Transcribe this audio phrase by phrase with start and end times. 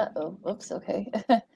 [0.00, 0.38] Uh oh.
[0.50, 0.72] Oops.
[0.72, 1.12] Okay.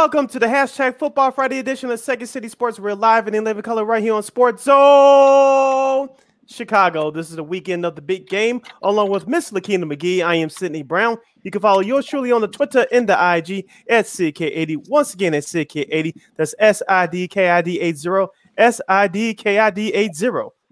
[0.00, 2.78] Welcome to the hashtag Football Friday edition of Second City Sports.
[2.78, 6.08] We're live and in living color right here on Sports Zone
[6.46, 7.10] Chicago.
[7.10, 10.24] This is the weekend of the big game, along with Miss Lakina McGee.
[10.24, 11.18] I am Sydney Brown.
[11.42, 14.88] You can follow yours truly on the Twitter and the IG at CK80.
[14.88, 16.14] Once again, at CK80.
[16.36, 18.26] That's S I D K I D 80.
[18.56, 20.26] S I D K I D 80.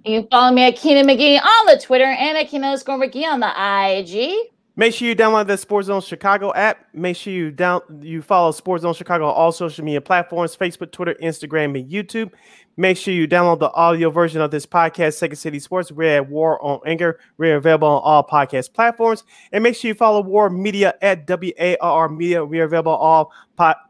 [0.04, 3.40] You can follow me at Keenan McGee on the Twitter and at Keenan McGee on
[3.40, 4.52] the IG.
[4.78, 6.84] Make sure you download the Sports Zone Chicago app.
[6.92, 10.92] Make sure you down you follow Sports Zone Chicago on all social media platforms: Facebook,
[10.92, 12.30] Twitter, Instagram, and YouTube.
[12.76, 15.90] Make sure you download the audio version of this podcast, Second City Sports.
[15.90, 17.18] We're at War on Anger.
[17.38, 19.24] We're available on all podcast platforms.
[19.50, 22.44] And make sure you follow War Media at W A R Media.
[22.44, 23.32] We're available all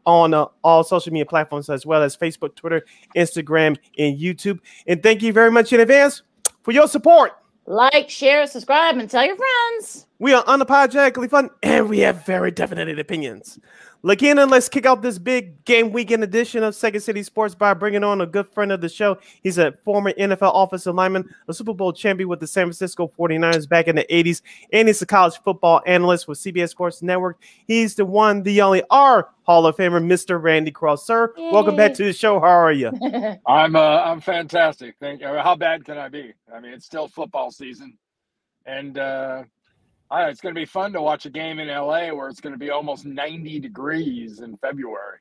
[0.05, 4.61] on uh, all social media platforms as well as Facebook, Twitter, Instagram, and YouTube.
[4.87, 6.21] And thank you very much in advance
[6.63, 7.33] for your support.
[7.65, 10.06] Like, share, subscribe, and tell your friends.
[10.19, 13.59] We are unapologetically fun, and we have very definite opinions.
[14.03, 18.03] Lakina, let's kick off this big game weekend edition of Second City Sports by bringing
[18.03, 19.19] on a good friend of the show.
[19.43, 23.69] He's a former NFL offensive lineman, a Super Bowl champion with the San Francisco 49ers
[23.69, 24.41] back in the 80s,
[24.73, 27.39] and he's a college football analyst with CBS Sports Network.
[27.67, 30.41] He's the one, the only, our Hall of Famer, Mr.
[30.41, 31.05] Randy Cross.
[31.05, 31.51] Sir, Yay.
[31.51, 32.39] welcome back to the show.
[32.39, 32.91] How are you?
[33.45, 34.95] I'm uh, I'm fantastic.
[34.99, 35.27] Thank you.
[35.27, 36.33] How bad can I be?
[36.51, 37.97] I mean, it's still football season,
[38.65, 39.43] and uh,
[40.09, 42.53] Right, it's going to be fun to watch a game in LA where it's going
[42.53, 45.19] to be almost 90 degrees in February.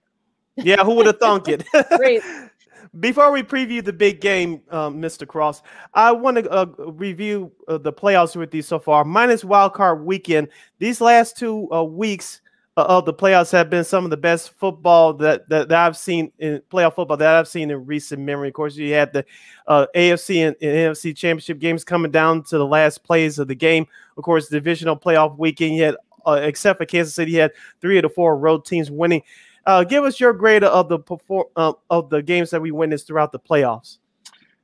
[0.57, 1.65] Yeah, who would have thunk it?
[1.97, 2.23] Great.
[3.01, 5.27] Before we preview the big game, um, Mr.
[5.27, 9.05] Cross, I want to uh, review uh, the playoffs with you so far.
[9.05, 10.49] Minus wild card weekend,
[10.79, 12.41] these last two uh, weeks
[12.77, 16.31] of the playoffs have been some of the best football that, that, that, I've seen
[16.39, 18.49] in playoff football that I've seen in recent memory.
[18.49, 19.25] Of course, you had the
[19.67, 23.55] uh, AFC and, and, NFC championship games coming down to the last plays of the
[23.55, 23.87] game.
[24.19, 27.97] Of course, divisional playoff weekend, you had, uh, except for Kansas City, you had three
[27.97, 29.23] of the four road teams winning.
[29.65, 33.07] Uh, give us your grade of the perform uh, of the games that we witnessed
[33.07, 33.99] throughout the playoffs.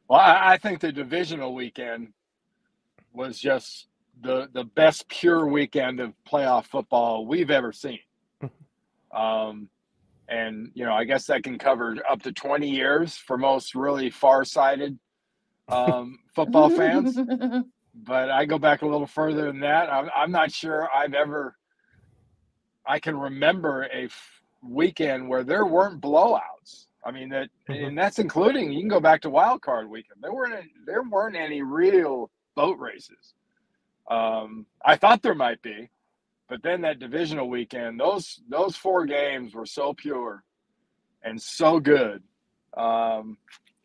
[0.09, 2.13] Well, I think the divisional weekend
[3.15, 3.87] was just
[4.23, 7.99] the the best pure weekend of playoff football we've ever seen.
[9.15, 9.69] um,
[10.29, 14.11] and you know, I guess that can cover up to twenty years for most really
[14.11, 14.99] far-sighted
[15.69, 17.19] um, football fans.
[17.95, 19.93] But I go back a little further than that.
[19.93, 21.59] I'm, I'm not sure I've ever.
[22.87, 26.87] I can remember a f- weekend where there weren't blowouts.
[27.05, 27.85] I mean that, mm-hmm.
[27.85, 30.23] and that's including you can go back to wild card weekend.
[30.23, 33.35] There weren't there weren't any real boat races.
[34.11, 35.89] Um, I thought there might be,
[36.49, 40.45] but then that divisional weekend, those those four games were so pure
[41.23, 42.23] and so good.
[42.77, 43.39] Um,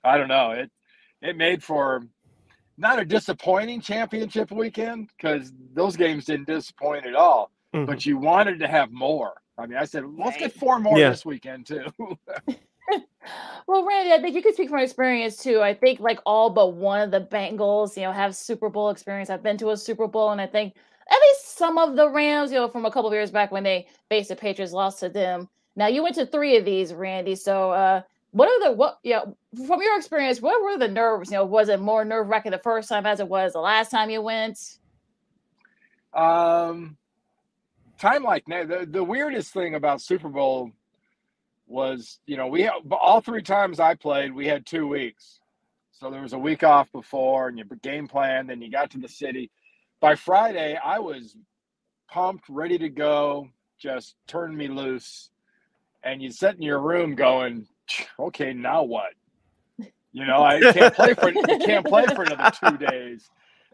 [0.03, 0.51] I don't know.
[0.51, 0.71] It
[1.21, 2.03] it made for
[2.77, 7.51] not a disappointing championship weekend because those games didn't disappoint at all.
[7.73, 7.85] Mm-hmm.
[7.85, 9.41] But you wanted to have more.
[9.57, 11.09] I mean, I said, let's get four more yeah.
[11.09, 11.85] this weekend too.
[13.67, 15.61] well, Randy, I think you could speak from experience too.
[15.61, 19.29] I think like all but one of the Bengals, you know, have Super Bowl experience.
[19.29, 20.75] I've been to a Super Bowl, and I think
[21.09, 23.63] at least some of the Rams, you know, from a couple of years back when
[23.63, 25.49] they faced the Patriots, lost to them.
[25.75, 27.35] Now you went to three of these, Randy.
[27.35, 28.99] So, uh, what are the what?
[29.03, 29.21] Yeah,
[29.51, 31.31] you know, from your experience, what were the nerves?
[31.31, 33.89] You know, was it more nerve wracking the first time as it was the last
[33.89, 34.59] time you went?
[36.13, 36.97] Um,
[37.99, 40.71] time like now, the the weirdest thing about Super Bowl
[41.67, 45.39] was, you know, we have, all three times I played, we had two weeks.
[45.99, 48.47] So there was a week off before, and you game plan.
[48.47, 49.49] Then you got to the city.
[49.99, 51.35] By Friday, I was
[52.07, 53.49] pumped, ready to go.
[53.79, 55.31] Just turn me loose,
[56.03, 57.67] and you sit in your room going,
[58.19, 59.13] "Okay, now what?"
[60.11, 63.27] You know, I can't play for I can't play for another two days.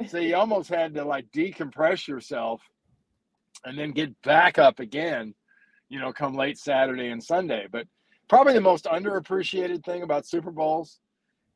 [0.07, 2.61] So you almost had to like decompress yourself,
[3.65, 5.35] and then get back up again
[5.93, 7.67] you know, come late Saturday and Sunday.
[7.71, 7.85] But
[8.27, 10.99] probably the most underappreciated thing about Super Bowls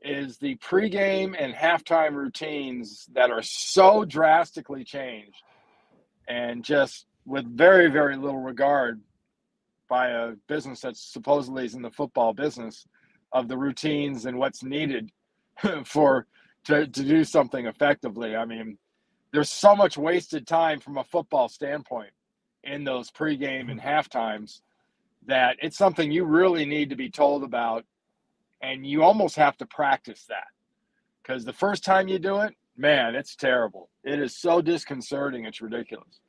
[0.04, 5.42] is the pregame and halftime routines that are so drastically changed
[6.28, 9.01] and just with very, very little regard
[9.89, 12.86] by a business that supposedly is in the football business
[13.31, 15.12] of the routines and what's needed
[15.84, 16.28] for
[16.66, 18.36] to, to do something effectively.
[18.36, 18.78] I mean,
[19.34, 22.12] there's so much wasted time from a football standpoint
[22.63, 24.62] in those pregame and half times
[25.25, 27.86] that it's something you really need to be told about
[28.62, 30.48] and you almost have to practice that.
[31.21, 33.89] Because the first time you do it man it's terrible.
[34.04, 35.45] It is so disconcerting.
[35.45, 36.19] It's ridiculous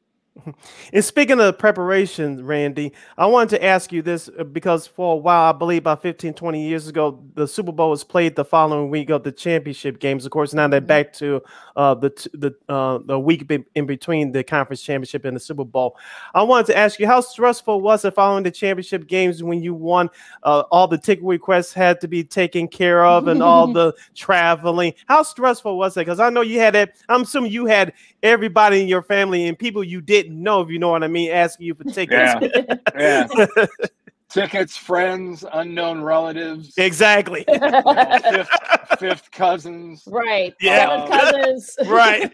[0.93, 5.17] and speaking of preparation, Randy, I wanted to ask you this uh, because for a
[5.17, 8.91] while, I believe about 15, 20 years ago, the Super Bowl was played the following
[8.91, 10.25] week of the championship games.
[10.25, 10.87] Of course, now they're mm-hmm.
[10.87, 11.43] back to
[11.77, 15.97] uh, the the uh, the week in between the conference championship and the Super Bowl.
[16.35, 19.75] I wanted to ask you, how stressful was it following the championship games when you
[19.75, 20.11] won?
[20.43, 24.95] Uh, all the ticket requests had to be taken care of and all the traveling.
[25.07, 26.01] How stressful was it?
[26.01, 26.97] Because I know you had that.
[27.09, 27.93] I'm assuming you had
[28.23, 31.31] everybody in your family and people you didn't know, if you know what I mean,
[31.31, 32.35] asking you for tickets.
[32.41, 32.75] Yeah.
[32.99, 33.57] yeah.
[34.29, 36.75] tickets, friends, unknown relatives.
[36.77, 37.45] Exactly.
[37.49, 37.83] You know,
[38.31, 38.51] fifth,
[38.99, 40.05] fifth, cousins.
[40.07, 40.55] Right.
[40.61, 41.07] Yeah.
[41.07, 41.77] Seventh cousins.
[41.87, 42.33] right.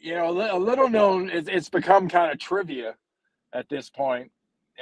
[0.00, 2.94] You know, a little known, it's, it's become kind of trivia
[3.52, 4.30] at this point.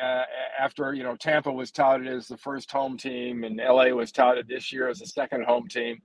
[0.01, 0.23] Uh,
[0.61, 4.47] after you know Tampa was touted as the first home team and LA was touted
[4.47, 6.01] this year as the second home team,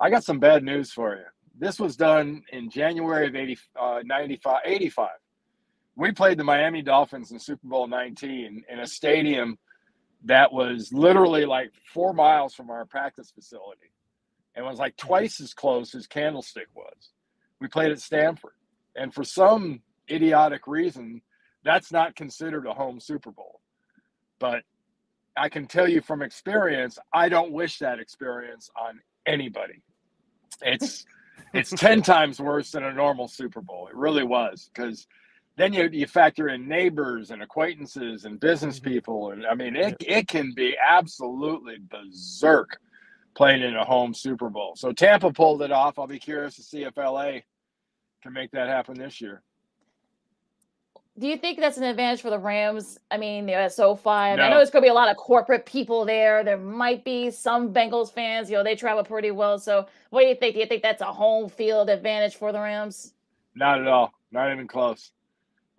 [0.00, 1.24] I got some bad news for you
[1.58, 5.08] this was done in January of 80, uh, 95, 85.
[5.98, 9.58] We played the Miami Dolphins in Super Bowl 19 in a stadium
[10.24, 13.90] that was literally like four miles from our practice facility
[14.54, 17.10] and was like twice as close as Candlestick was.
[17.60, 18.52] We played at Stanford.
[18.94, 21.20] And for some idiotic reason,
[21.64, 23.60] that's not considered a home Super Bowl.
[24.38, 24.62] But
[25.36, 29.82] I can tell you from experience, I don't wish that experience on anybody.
[30.62, 31.06] It's
[31.52, 33.88] it's 10 times worse than a normal Super Bowl.
[33.88, 35.08] It really was because
[35.58, 38.90] then you, you factor in neighbors and acquaintances and business mm-hmm.
[38.90, 39.30] people.
[39.32, 42.78] And I mean, it, it can be absolutely berserk
[43.34, 44.74] playing in a home Super Bowl.
[44.76, 45.98] So Tampa pulled it off.
[45.98, 47.40] I'll be curious to see if LA
[48.22, 49.42] can make that happen this year
[51.18, 52.98] do you think that's an advantage for the Rams?
[53.10, 54.08] I mean, the SoFi.
[54.08, 54.42] I, no.
[54.44, 56.44] I know there's going to be a lot of corporate people there.
[56.44, 58.48] There might be some Bengals fans.
[58.48, 59.58] You know, they travel pretty well.
[59.58, 60.54] So, what do you think?
[60.54, 63.14] Do you think that's a home field advantage for the Rams?
[63.54, 64.12] Not at all.
[64.30, 65.10] Not even close.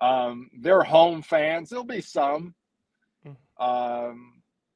[0.02, 1.70] Um, they're home fans.
[1.70, 2.54] There'll be some.
[3.24, 3.64] Hmm.
[3.64, 4.34] Um,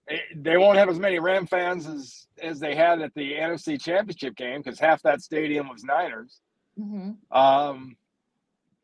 [0.07, 3.81] it, they won't have as many Ram fans as as they had at the NFC
[3.81, 6.41] Championship game because half that stadium was Niners.
[6.79, 7.35] Mm-hmm.
[7.35, 7.95] Um,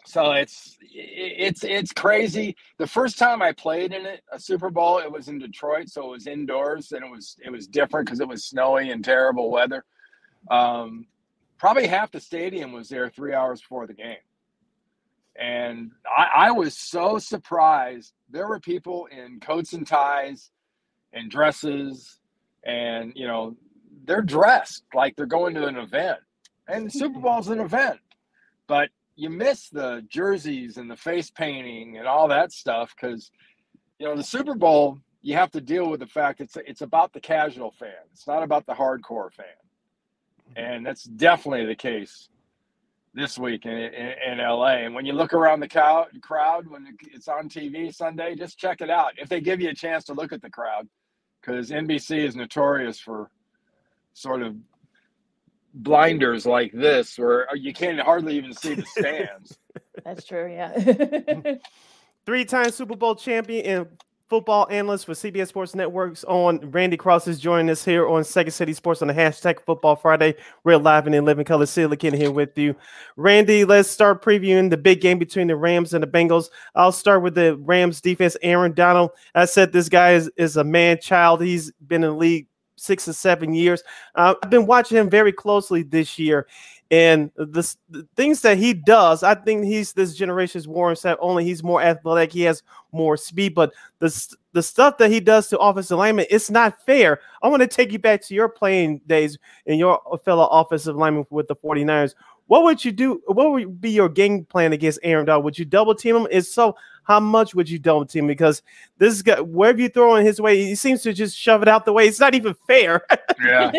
[0.05, 2.55] so it's it's it's crazy.
[2.77, 6.07] The first time I played in it, a Super Bowl, it was in Detroit, so
[6.07, 9.51] it was indoors and it was it was different because it was snowy and terrible
[9.51, 9.83] weather.
[10.49, 11.05] Um,
[11.57, 14.17] probably half the stadium was there three hours before the game,
[15.39, 18.13] and I, I was so surprised.
[18.29, 20.51] There were people in coats and ties,
[21.13, 22.19] and dresses,
[22.63, 23.55] and you know
[24.05, 26.19] they're dressed like they're going to an event,
[26.67, 27.99] and Super Bowl's an event,
[28.67, 33.31] but you miss the jerseys and the face painting and all that stuff because
[33.97, 37.13] you know the Super Bowl you have to deal with the fact it's it's about
[37.13, 37.93] the casual fan.
[38.11, 39.45] It's not about the hardcore fan,
[40.49, 40.59] mm-hmm.
[40.59, 42.29] and that's definitely the case
[43.13, 44.77] this week in, in, in LA.
[44.77, 48.81] And when you look around the cow, crowd when it's on TV Sunday, just check
[48.81, 49.13] it out.
[49.17, 50.87] If they give you a chance to look at the crowd,
[51.41, 53.31] because NBC is notorious for
[54.13, 54.55] sort of
[55.73, 59.57] blinders like this where uh, you can't hardly even see the stands.
[60.03, 61.55] That's true, yeah.
[62.25, 63.87] Three-time Super Bowl champion and
[64.29, 68.51] football analyst for CBS Sports Networks on Randy Cross is joining us here on Second
[68.51, 70.35] City Sports on the hashtag Football Friday.
[70.63, 71.65] We're live and in living color.
[71.65, 72.75] Silicon here with you,
[73.17, 73.65] Randy.
[73.65, 76.49] Let's start previewing the big game between the Rams and the Bengals.
[76.75, 78.37] I'll start with the Rams defense.
[78.43, 79.11] Aaron Donald.
[79.33, 81.41] I said this guy is, is a man child.
[81.41, 82.47] He's been in the league
[82.79, 83.83] six or seven years.
[84.15, 86.47] Uh, I've been watching him very closely this year,
[86.91, 87.75] and the,
[88.15, 91.17] things that he does, I think he's this generation's Warren Sapp.
[91.19, 95.47] Only he's more athletic, he has more speed, but the the stuff that he does
[95.49, 97.19] to offensive linemen, it's not fair.
[97.43, 101.25] I want to take you back to your playing days and your fellow offensive lineman
[101.29, 102.15] with the 49ers.
[102.47, 103.21] What would you do?
[103.27, 105.45] What would be your game plan against Aaron Donald?
[105.45, 106.27] Would you double team him?
[106.31, 106.75] If so,
[107.09, 108.27] how much would you double team?
[108.27, 108.61] Because
[108.99, 111.83] this guy, wherever you throw in his way, he seems to just shove it out
[111.83, 112.07] the way.
[112.07, 113.01] It's not even fair.
[113.43, 113.71] yeah,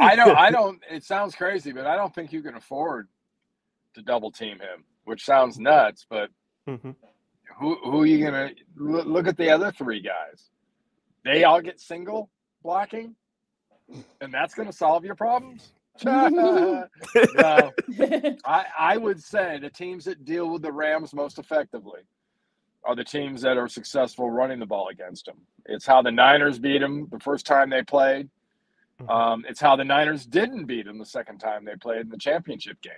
[0.00, 0.36] I don't.
[0.36, 0.80] I don't.
[0.88, 3.08] It sounds crazy, but I don't think you can afford
[3.94, 6.06] to double team him, which sounds nuts.
[6.08, 6.30] But
[6.68, 6.92] mm-hmm.
[7.58, 10.50] who who are you gonna look at the other three guys?
[11.24, 12.30] They all get single
[12.62, 13.16] blocking,
[14.20, 15.72] and that's gonna solve your problems.
[16.04, 16.84] no,
[18.44, 22.02] I, I would say the teams that deal with the Rams most effectively
[22.88, 25.36] are the teams that are successful running the ball against them.
[25.66, 28.30] It's how the Niners beat them the first time they played.
[28.98, 29.10] Mm-hmm.
[29.10, 32.16] Um, it's how the Niners didn't beat them the second time they played in the
[32.16, 32.94] championship game.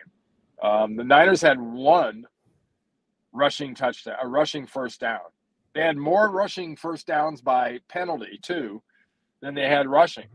[0.62, 2.24] Um, the Niners had one
[3.32, 5.18] rushing touchdown, a rushing first down.
[5.74, 8.82] They had more rushing first downs by penalty too
[9.42, 10.28] than they had rushing.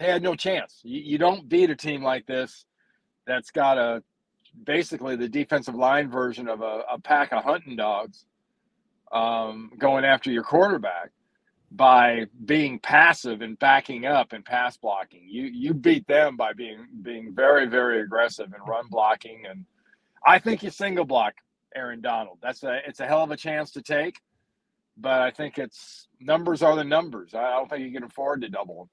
[0.00, 0.80] They had no chance.
[0.82, 2.66] You, you don't beat a team like this
[3.28, 4.02] that's got a
[4.64, 8.26] basically the defensive line version of a, a pack of hunting dogs
[9.12, 11.10] um, going after your quarterback
[11.70, 15.26] by being passive and backing up and pass blocking.
[15.28, 19.64] You you beat them by being being very very aggressive and run blocking and
[20.24, 21.34] I think you single block
[21.74, 22.38] Aaron Donald.
[22.42, 24.20] That's a it's a hell of a chance to take,
[24.96, 27.34] but I think it's numbers are the numbers.
[27.34, 28.88] I don't think you can afford to double them.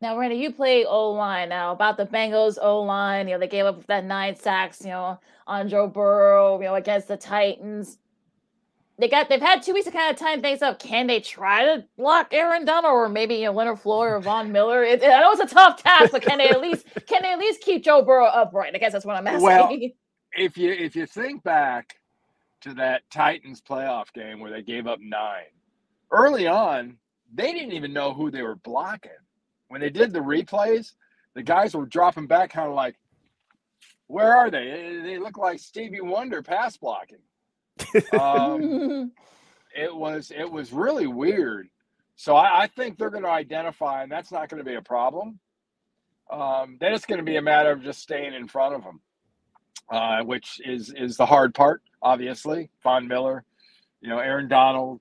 [0.00, 1.70] Now, Randy, you play O line now.
[1.70, 5.20] About the Bengals O line, you know they gave up that nine sacks, you know,
[5.46, 7.98] on Joe Burrow, you know, against the Titans
[8.98, 10.78] they got they've had two weeks to kind of time things up.
[10.78, 14.52] Can they try to block Aaron Donald or maybe you know Leonard Floyd or Von
[14.52, 14.84] Miller?
[14.84, 17.38] It, I know it's a tough task, but can they at least can they at
[17.38, 18.74] least keep Joe Burrow upright?
[18.74, 19.42] I guess that's what I'm asking.
[19.42, 19.70] Well,
[20.32, 21.96] if you if you think back
[22.62, 25.50] to that Titans playoff game where they gave up nine
[26.10, 26.96] early on,
[27.34, 29.10] they didn't even know who they were blocking.
[29.68, 30.92] When they did the replays,
[31.34, 32.96] the guys were dropping back, kind of like,
[34.06, 37.18] "Where are they?" They look like Stevie Wonder pass blocking
[38.18, 39.12] um,
[39.76, 41.68] it was it was really weird.
[42.16, 44.82] So I, I think they're going to identify, and that's not going to be a
[44.82, 45.38] problem.
[46.30, 49.00] Um, then it's going to be a matter of just staying in front of them,
[49.90, 51.82] uh, which is is the hard part.
[52.02, 53.44] Obviously, Von Miller,
[54.00, 55.00] you know, Aaron Donald,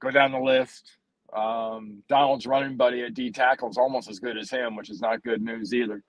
[0.00, 0.96] go down the list.
[1.34, 5.00] Um, Donald's running buddy at D tackle is almost as good as him, which is
[5.00, 6.02] not good news either.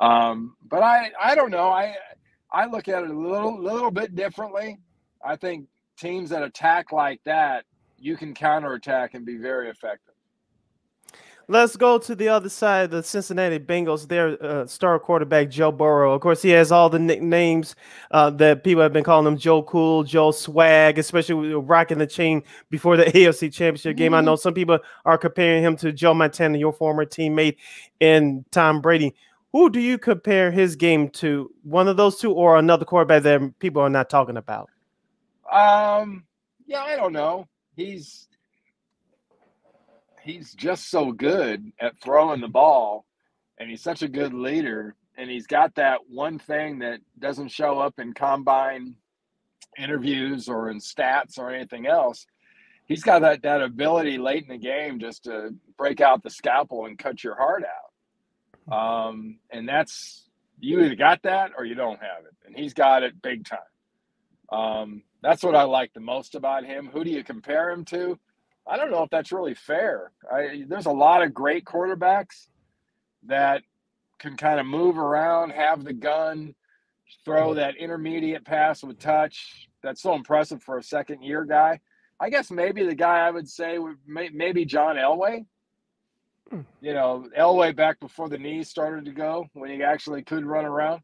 [0.00, 1.68] Um, but I I don't know.
[1.70, 1.96] I
[2.52, 4.78] I look at it a little little bit differently.
[5.24, 5.66] I think
[5.98, 7.64] teams that attack like that,
[7.98, 10.14] you can counterattack and be very effective.
[11.50, 14.06] Let's go to the other side, the Cincinnati Bengals.
[14.06, 16.12] Their uh, star quarterback Joe Burrow.
[16.12, 17.74] Of course, he has all the nicknames
[18.10, 22.42] uh, that people have been calling him: Joe Cool, Joe Swag, especially rocking the chain
[22.68, 24.12] before the AFC Championship game.
[24.12, 24.18] Mm-hmm.
[24.18, 27.56] I know some people are comparing him to Joe Montana, your former teammate,
[27.98, 29.14] and Tom Brady.
[29.52, 31.50] Who do you compare his game to?
[31.62, 34.68] One of those two, or another quarterback that people are not talking about?
[35.50, 36.24] Um,
[36.66, 37.46] yeah, I don't know.
[37.74, 38.28] He's
[40.22, 43.06] he's just so good at throwing the ball,
[43.58, 44.94] and he's such a good leader.
[45.16, 48.94] And he's got that one thing that doesn't show up in combine
[49.76, 52.26] interviews or in stats or anything else.
[52.86, 56.86] He's got that that ability late in the game just to break out the scalpel
[56.86, 57.88] and cut your heart out.
[58.72, 60.28] Um, and that's
[60.60, 63.58] you either got that or you don't have it, and he's got it big time.
[64.50, 66.88] Um, that's what I like the most about him.
[66.92, 68.18] Who do you compare him to?
[68.66, 70.12] I don't know if that's really fair.
[70.30, 72.48] I, there's a lot of great quarterbacks
[73.26, 73.62] that
[74.18, 76.54] can kind of move around, have the gun,
[77.24, 79.68] throw that intermediate pass with touch.
[79.82, 81.80] That's so impressive for a second year guy.
[82.20, 85.46] I guess maybe the guy I would say would maybe John Elway.
[86.50, 86.60] Hmm.
[86.80, 90.64] You know, Elway back before the knees started to go when he actually could run
[90.64, 91.02] around.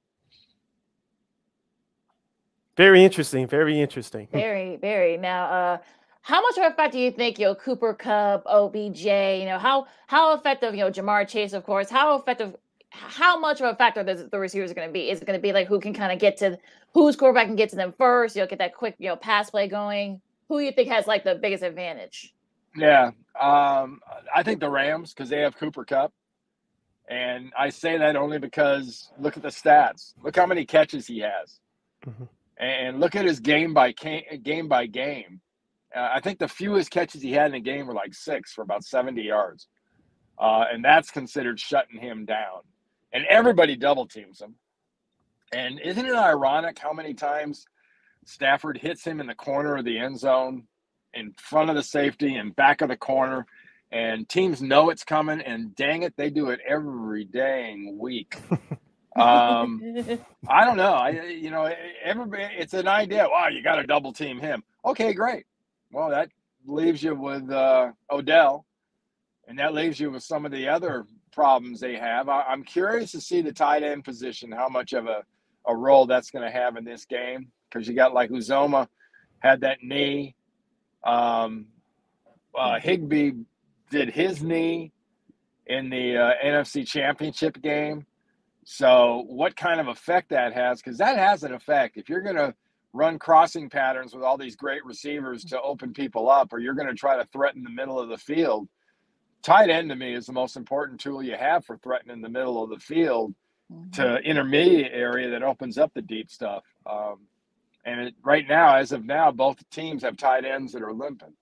[2.76, 3.46] Very interesting.
[3.46, 4.28] Very interesting.
[4.32, 5.16] Very, very.
[5.16, 5.78] Now, uh,
[6.22, 9.58] how much of a fact do you think, you know, Cooper Kupp, OBJ, you know,
[9.58, 12.56] how how effective, you know, Ja'Marr Chase, of course, how effective,
[12.90, 15.10] how much of a factor the, the receivers are going to be?
[15.10, 16.58] Is it going to be like who can kind of get to
[16.94, 18.34] whose quarterback can get to them first?
[18.34, 20.20] You know, get that quick, you know, pass play going.
[20.48, 22.34] Who you think has like the biggest advantage?
[22.76, 24.00] Yeah, um,
[24.34, 26.12] I think the Rams because they have Cooper Kupp,
[27.08, 30.14] and I say that only because look at the stats.
[30.22, 31.60] Look how many catches he has.
[32.06, 32.24] Mm-hmm
[32.58, 35.40] and look at his game by game by game.
[35.94, 38.62] Uh, I think the fewest catches he had in a game were like six for
[38.62, 39.68] about 70 yards.
[40.38, 42.60] Uh, and that's considered shutting him down.
[43.12, 44.56] And everybody double teams him.
[45.52, 47.66] And isn't it ironic how many times
[48.24, 50.64] Stafford hits him in the corner of the end zone,
[51.12, 53.46] in front of the safety, and back of the corner?
[53.92, 58.36] And teams know it's coming, and dang it, they do it every dang week.
[59.16, 59.80] Um,
[60.48, 60.92] I don't know.
[60.94, 62.44] I you know everybody.
[62.58, 63.26] It's an idea.
[63.30, 64.62] Wow, you got to double team him.
[64.84, 65.44] Okay, great.
[65.92, 66.30] Well, that
[66.66, 68.66] leaves you with uh, Odell,
[69.46, 72.28] and that leaves you with some of the other problems they have.
[72.28, 75.22] I, am curious to see the tight end position, how much of a,
[75.66, 78.88] a role that's going to have in this game, because you got like Uzomah
[79.40, 80.34] had that knee.
[81.04, 81.66] Um,
[82.56, 83.32] uh, Higbee
[83.90, 84.92] did his knee
[85.66, 88.06] in the uh, NFC Championship game.
[88.64, 90.80] So, what kind of effect that has?
[90.80, 91.96] Because that has an effect.
[91.96, 92.54] If you're going to
[92.92, 96.88] run crossing patterns with all these great receivers to open people up, or you're going
[96.88, 98.68] to try to threaten the middle of the field,
[99.42, 102.62] tight end to me is the most important tool you have for threatening the middle
[102.62, 103.34] of the field.
[103.72, 103.90] mm-hmm.
[103.90, 106.64] to intermediate area that opens up the deep stuff.
[106.86, 107.20] Um,
[107.84, 111.34] and it, right now, as of now, both teams have tight ends that are limping.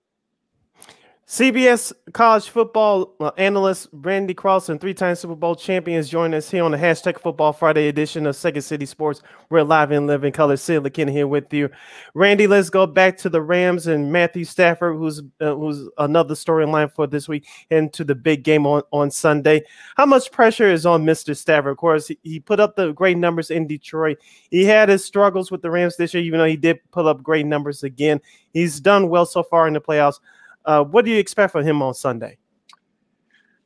[1.33, 6.63] CBS college football uh, analyst Randy Cross and three-time Super Bowl champions join us here
[6.63, 9.23] on the hashtag Football Friday edition of Second City Sports.
[9.49, 10.57] We're live and live in color.
[10.57, 11.71] Sid LeKinn here with you,
[12.13, 12.45] Randy.
[12.45, 17.07] Let's go back to the Rams and Matthew Stafford, who's uh, who's another storyline for
[17.07, 19.63] this week, and to the big game on on Sunday.
[19.97, 21.35] How much pressure is on Mr.
[21.35, 21.71] Stafford?
[21.71, 24.19] Of course, he, he put up the great numbers in Detroit.
[24.51, 27.23] He had his struggles with the Rams this year, even though he did put up
[27.23, 28.21] great numbers again.
[28.53, 30.19] He's done well so far in the playoffs.
[30.65, 32.37] Uh, what do you expect from him on Sunday?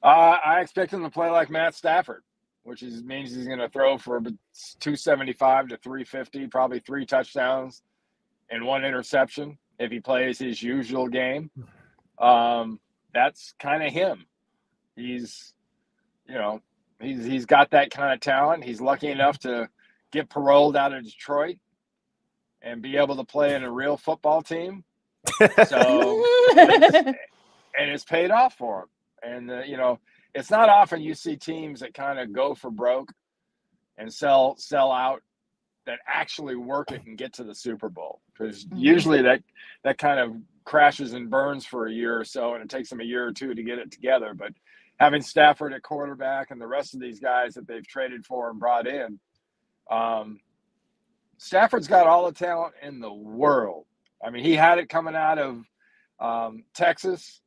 [0.03, 2.23] Uh, I expect him to play like Matt Stafford,
[2.63, 7.81] which is, means he's going to throw for 275 to 350, probably three touchdowns
[8.49, 11.51] and one interception if he plays his usual game.
[12.19, 12.79] Um,
[13.13, 14.25] that's kind of him.
[14.95, 15.53] He's,
[16.27, 16.61] you know,
[16.99, 18.63] he's he's got that kind of talent.
[18.63, 19.69] He's lucky enough to
[20.11, 21.57] get paroled out of Detroit
[22.61, 24.83] and be able to play in a real football team.
[25.67, 26.23] So,
[26.57, 28.87] and it's paid off for him.
[29.23, 29.99] And uh, you know,
[30.33, 33.11] it's not often you see teams that kind of go for broke
[33.97, 35.21] and sell sell out
[35.85, 38.77] that actually work it and get to the Super Bowl because mm-hmm.
[38.77, 39.41] usually that
[39.83, 42.99] that kind of crashes and burns for a year or so, and it takes them
[42.99, 44.33] a year or two to get it together.
[44.33, 44.51] But
[44.97, 48.59] having Stafford at quarterback and the rest of these guys that they've traded for and
[48.59, 49.19] brought in,
[49.89, 50.39] um,
[51.37, 53.85] Stafford's got all the talent in the world.
[54.23, 55.63] I mean, he had it coming out of
[56.19, 57.41] um, Texas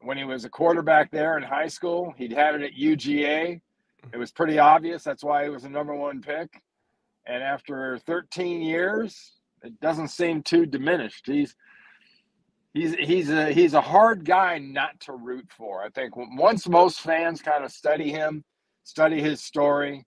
[0.00, 2.14] when he was a quarterback there in high school.
[2.16, 3.60] He'd had it at UGA.
[4.12, 5.02] It was pretty obvious.
[5.02, 6.62] That's why he was the number one pick.
[7.26, 11.26] And after 13 years, it doesn't seem too diminished.
[11.26, 11.56] He's
[12.74, 15.82] he's he's a he's a hard guy not to root for.
[15.82, 18.44] I think once most fans kind of study him,
[18.82, 20.04] study his story,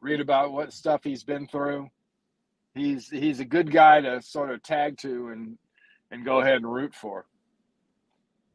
[0.00, 1.88] read about what stuff he's been through,
[2.74, 5.58] he's he's a good guy to sort of tag to and
[6.10, 7.26] and go ahead and root for.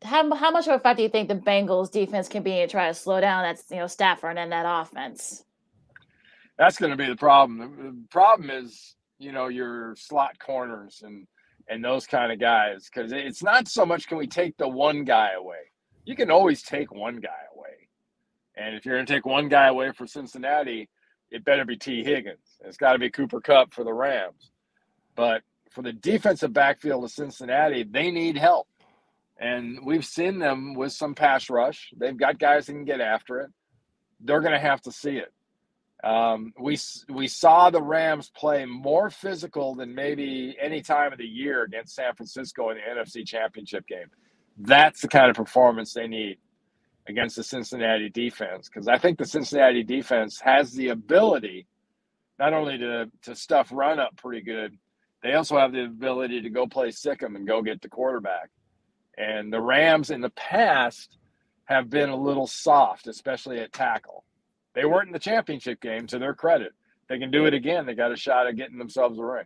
[0.01, 2.67] How, how much of a fact do you think the Bengals defense can be to
[2.67, 5.43] try to slow down that you know Stafford and that offense?
[6.57, 7.59] That's going to be the problem.
[7.59, 11.27] The problem is you know your slot corners and
[11.67, 15.03] and those kind of guys because it's not so much can we take the one
[15.03, 15.71] guy away.
[16.05, 17.89] You can always take one guy away,
[18.55, 20.89] and if you're going to take one guy away for Cincinnati,
[21.31, 22.57] it better be Tee Higgins.
[22.61, 24.51] It's got to be Cooper Kupp for the Rams.
[25.15, 28.67] But for the defensive backfield of Cincinnati, they need help.
[29.39, 31.93] And we've seen them with some pass rush.
[31.95, 33.51] They've got guys that can get after it.
[34.19, 35.31] They're going to have to see it.
[36.03, 36.77] Um, we
[37.09, 41.95] we saw the Rams play more physical than maybe any time of the year against
[41.95, 44.07] San Francisco in the NFC Championship game.
[44.57, 46.37] That's the kind of performance they need
[47.09, 51.65] against the Cincinnati defense because I think the Cincinnati defense has the ability
[52.37, 54.77] not only to to stuff run up pretty good,
[55.21, 58.49] they also have the ability to go play them and go get the quarterback.
[59.17, 61.17] And the Rams in the past
[61.65, 64.23] have been a little soft, especially at tackle.
[64.73, 66.71] They weren't in the championship game, to their credit.
[67.09, 67.85] They can do it again.
[67.85, 69.45] They got a shot at getting themselves a ring.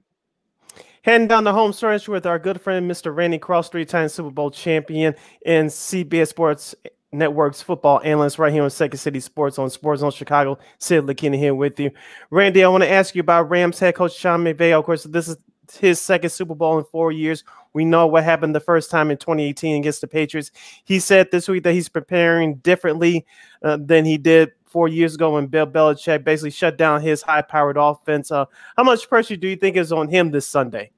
[1.03, 3.15] Heading down the home stretch with our good friend, Mr.
[3.15, 6.75] Randy Cross, three time Super Bowl champion and CBS Sports
[7.13, 10.57] Network's football analyst right here on Second City Sports on Sports Zone Chicago.
[10.79, 11.91] Sid LeKinn here with you.
[12.29, 14.77] Randy, I want to ask you about Rams head coach Sean McVay.
[14.77, 15.37] Of course, this is
[15.79, 17.43] his second Super Bowl in four years.
[17.73, 20.51] We know what happened the first time in 2018 against the Patriots.
[20.83, 23.25] He said this week that he's preparing differently
[23.63, 27.77] uh, than he did four years ago when Bill Belichick basically shut down his high-powered
[27.77, 28.31] offense.
[28.31, 28.45] Uh,
[28.75, 30.91] how much pressure do you think is on him this Sunday?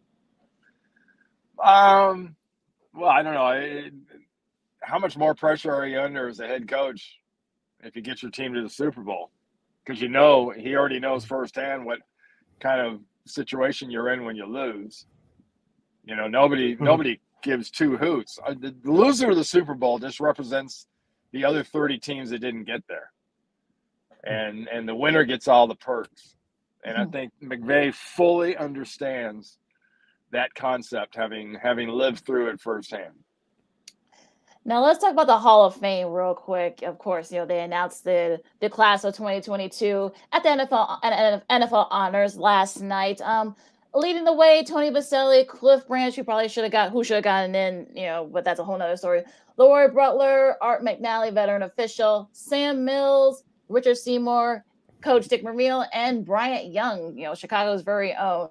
[1.64, 2.36] Um,
[2.94, 3.90] well, I don't know.
[4.86, 7.20] How much more pressure are you under as a head coach
[7.84, 9.32] if you get your team to the Super Bowl?
[9.84, 12.00] Because you know he already knows firsthand what
[12.60, 15.06] kind of situation you're in when you lose.
[16.06, 16.84] You know, nobody mm-hmm.
[16.92, 18.40] nobody gives two hoots.
[18.46, 20.88] Uh, the loser of the Super Bowl just represents
[21.32, 23.12] the other 30 teams that didn't get there.
[24.24, 26.36] And and the winner gets all the perks.
[26.84, 27.12] And I hmm.
[27.12, 29.58] think McVay fully understands
[30.32, 33.16] that concept having having lived through it firsthand.
[34.68, 36.82] Now let's talk about the Hall of Fame real quick.
[36.82, 41.48] Of course, you know they announced the the class of 2022 at the NFL at
[41.48, 43.22] NFL honors last night.
[43.22, 43.56] Um,
[43.94, 47.24] leading the way, Tony Boselli, Cliff Branch, who probably should have got who should have
[47.24, 49.24] gotten in, you know, but that's a whole nother story.
[49.60, 54.66] LeRoy Butler, Art McNally, veteran official, Sam Mills, Richard Seymour,
[55.02, 58.50] Coach Dick Vermeil, and Bryant Young, you know, Chicago's very own.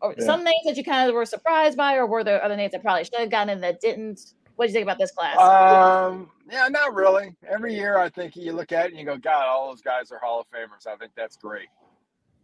[0.00, 0.24] Or yeah.
[0.26, 2.82] some names that you kind of were surprised by, or were there other names that
[2.82, 4.34] probably should have gotten in that didn't?
[4.56, 5.38] What do you think about this class?
[5.38, 7.34] Um, yeah, not really.
[7.48, 10.12] Every year, I think you look at it and you go, God, all those guys
[10.12, 10.86] are Hall of Famers.
[10.86, 11.68] I think that's great.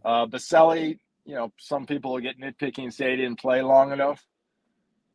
[0.04, 3.92] Uh, Boselli, you know, some people will get nitpicking and say he didn't play long
[3.92, 4.24] enough,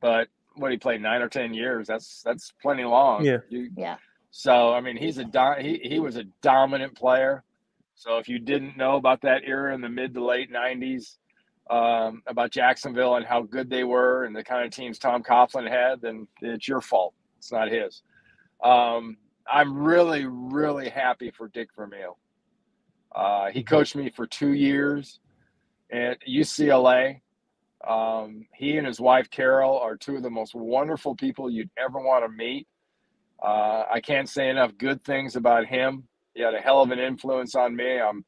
[0.01, 1.87] but what he played nine or ten years.
[1.87, 3.25] That's that's plenty long.
[3.25, 3.37] Yeah.
[3.49, 3.97] You, yeah.
[4.31, 7.43] So I mean, he's a do- he he was a dominant player.
[7.95, 11.17] So if you didn't know about that era in the mid to late '90s,
[11.69, 15.69] um, about Jacksonville and how good they were and the kind of teams Tom Coughlin
[15.69, 17.13] had, then it's your fault.
[17.37, 18.03] It's not his.
[18.63, 19.17] Um,
[19.51, 22.17] I'm really, really happy for Dick Vermeil.
[23.15, 25.19] Uh, he coached me for two years
[25.91, 27.21] at UCLA.
[27.87, 31.99] Um, he and his wife Carol are two of the most wonderful people you'd ever
[31.99, 32.67] want to meet.
[33.41, 36.07] Uh, I can't say enough good things about him.
[36.33, 37.99] He had a hell of an influence on me.
[37.99, 38.23] I'm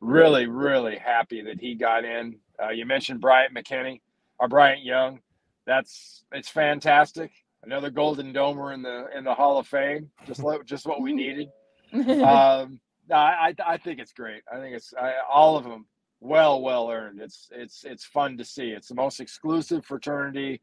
[0.00, 2.36] really, really happy that he got in.
[2.62, 4.00] Uh, you mentioned Bryant McKinney
[4.38, 5.20] or Bryant Young.
[5.66, 7.30] That's it's fantastic.
[7.62, 10.10] Another Golden Domer in the in the Hall of Fame.
[10.26, 11.48] Just just what we needed.
[11.92, 12.80] um,
[13.12, 14.42] I I think it's great.
[14.52, 15.86] I think it's I, all of them
[16.20, 17.20] well well earned.
[17.20, 18.70] It's it's it's fun to see.
[18.70, 20.60] It's the most exclusive fraternity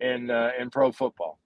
[0.00, 1.38] in uh, in pro football.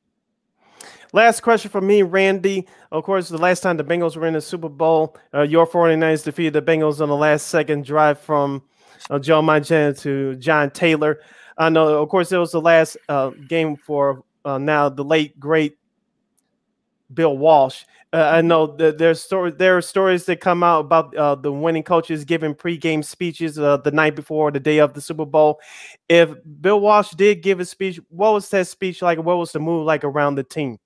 [1.12, 2.66] Last question for me, Randy.
[2.92, 6.24] Of course, the last time the Bengals were in the Super Bowl, uh, your 49ers
[6.24, 8.62] defeated the Bengals on the last second drive from
[9.10, 11.20] uh, Joe Montana to John Taylor.
[11.56, 15.38] I know, of course, it was the last uh, game for uh, now the late
[15.38, 15.76] great
[17.12, 17.84] Bill Walsh.
[18.12, 19.54] Uh, I know that there's stories.
[19.58, 23.76] There are stories that come out about uh, the winning coaches giving pregame speeches uh,
[23.78, 25.60] the night before, the day of the Super Bowl.
[26.08, 26.30] If
[26.60, 29.18] Bill Walsh did give a speech, what was that speech like?
[29.18, 30.78] What was the mood like around the team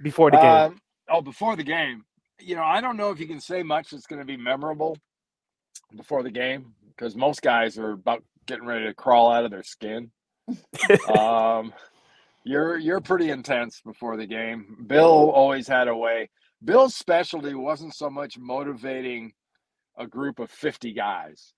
[0.00, 0.46] before the game?
[0.46, 2.04] Um, oh, before the game,
[2.40, 4.96] you know, I don't know if you can say much that's going to be memorable
[5.94, 9.62] before the game because most guys are about getting ready to crawl out of their
[9.62, 10.10] skin.
[11.18, 11.72] um,
[12.44, 14.84] you're you're pretty intense before the game.
[14.86, 16.30] Bill always had a way.
[16.64, 19.32] Bill's specialty wasn't so much motivating
[19.98, 21.52] a group of 50 guys.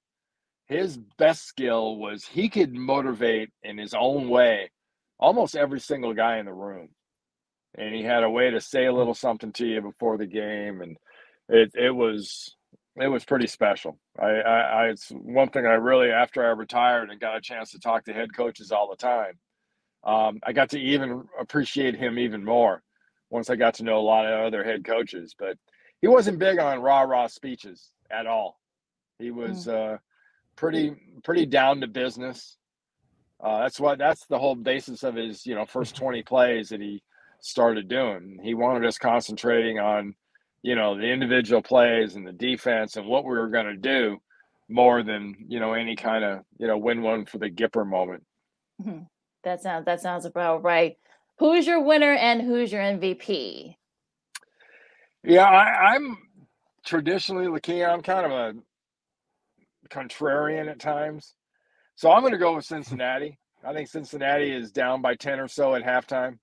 [0.66, 4.70] His best skill was he could motivate in his own way
[5.18, 6.88] almost every single guy in the room.
[7.76, 10.80] And he had a way to say a little something to you before the game
[10.80, 10.96] and
[11.48, 12.54] it it was
[13.00, 13.98] it was pretty special.
[14.18, 17.70] I, I, I it's one thing I really after I retired and got a chance
[17.72, 19.38] to talk to head coaches all the time
[20.04, 22.82] um, I got to even appreciate him even more
[23.30, 25.34] once I got to know a lot of other head coaches.
[25.38, 25.58] But
[26.00, 28.58] he wasn't big on rah rah speeches at all.
[29.18, 29.94] He was mm.
[29.94, 29.98] uh,
[30.56, 32.56] pretty pretty down to business.
[33.42, 36.80] Uh, that's what that's the whole basis of his you know first twenty plays that
[36.80, 37.02] he
[37.40, 38.38] started doing.
[38.42, 40.14] He wanted us concentrating on
[40.62, 44.18] you know the individual plays and the defense and what we were going to do
[44.68, 48.24] more than you know any kind of you know win one for the Gipper moment.
[48.82, 49.04] Mm-hmm.
[49.44, 50.96] That sounds that sounds about right.
[51.38, 53.76] Who's your winner and who's your MVP?
[55.24, 56.18] Yeah, I, am
[56.84, 57.88] traditionally Lakia.
[57.88, 58.54] I'm kind of a
[59.88, 61.34] contrarian at times,
[61.96, 63.38] so I'm going to go with Cincinnati.
[63.64, 66.38] I think Cincinnati is down by ten or so at halftime,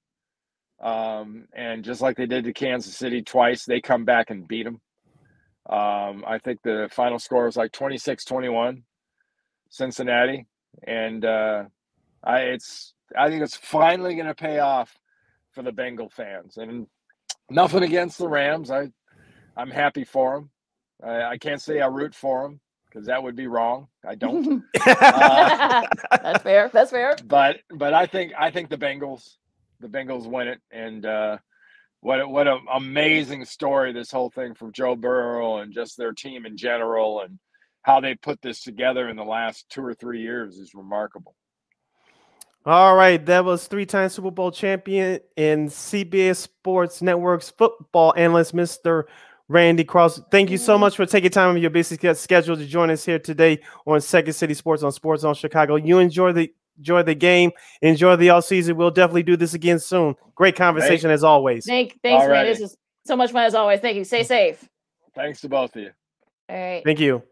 [0.82, 4.64] um, and just like they did to Kansas City twice, they come back and beat
[4.64, 4.82] them.
[5.70, 8.84] Um, I think the final score was like 26-21,
[9.70, 10.46] Cincinnati,
[10.86, 11.64] and uh,
[12.24, 14.96] I it's I think it's finally going to pay off
[15.54, 16.58] for the Bengal fans.
[16.58, 16.88] And
[17.50, 18.70] nothing against the Rams.
[18.70, 18.90] I
[19.58, 20.50] I'm happy for them.
[21.04, 22.60] I, I can't say I root for them
[22.90, 23.88] because that would be wrong.
[24.08, 24.64] I don't.
[24.86, 26.70] uh, That's fair.
[26.72, 27.16] That's fair.
[27.26, 29.38] But but I think I think the Bengals
[29.80, 31.06] the Bengals win it and.
[31.06, 31.38] uh
[32.06, 36.46] what what an amazing story this whole thing from Joe Burrow and just their team
[36.46, 37.40] in general and
[37.82, 41.36] how they put this together in the last two or three years is remarkable.
[42.64, 49.04] All right, that was three-time Super Bowl champion and CBS Sports Network's football analyst, Mr.
[49.48, 50.22] Randy Cross.
[50.32, 53.20] Thank you so much for taking time of your busy schedule to join us here
[53.20, 55.76] today on Second City Sports on Sports Zone Chicago.
[55.76, 58.76] You enjoy the enjoy the game, enjoy the all season.
[58.76, 60.16] We'll definitely do this again soon.
[60.36, 61.66] Great conversation as always.
[61.66, 62.46] Thank, thanks, man.
[62.46, 63.80] This is so much fun as always.
[63.80, 64.04] Thank you.
[64.04, 64.68] Stay safe.
[65.14, 65.92] Thanks to both of you.
[66.50, 66.84] All right.
[66.84, 67.24] Thank you.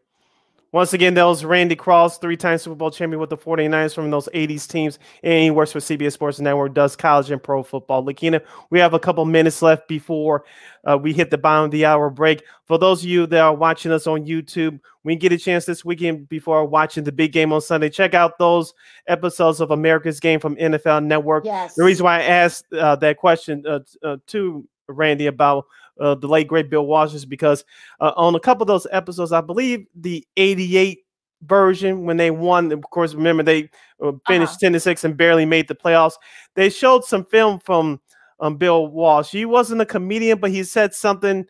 [0.73, 4.09] Once again, that was Randy Cross, three time Super Bowl champion with the 49ers from
[4.09, 4.97] those 80s teams.
[5.21, 8.03] And he works for CBS Sports Network, does college and pro football.
[8.03, 10.45] Lakina, we have a couple minutes left before
[10.83, 12.43] uh, we hit the bottom of the hour break.
[12.65, 15.86] For those of you that are watching us on YouTube, we get a chance this
[15.86, 17.91] weekend before watching the big game on Sunday.
[17.91, 18.73] Check out those
[19.07, 21.45] episodes of America's Game from NFL Network.
[21.45, 21.75] Yes.
[21.75, 25.65] The reason why I asked uh, that question uh, uh to Randy about
[25.99, 27.63] uh, the late great Bill Walsh because
[27.99, 30.99] uh, on a couple of those episodes, I believe the 88
[31.43, 33.69] version when they won, of course, remember they
[34.01, 34.60] uh, finished uh-huh.
[34.62, 36.13] 10 to 6 and barely made the playoffs.
[36.56, 37.99] They showed some film from
[38.39, 39.32] um, Bill Walsh.
[39.32, 41.45] He wasn't a comedian, but he said something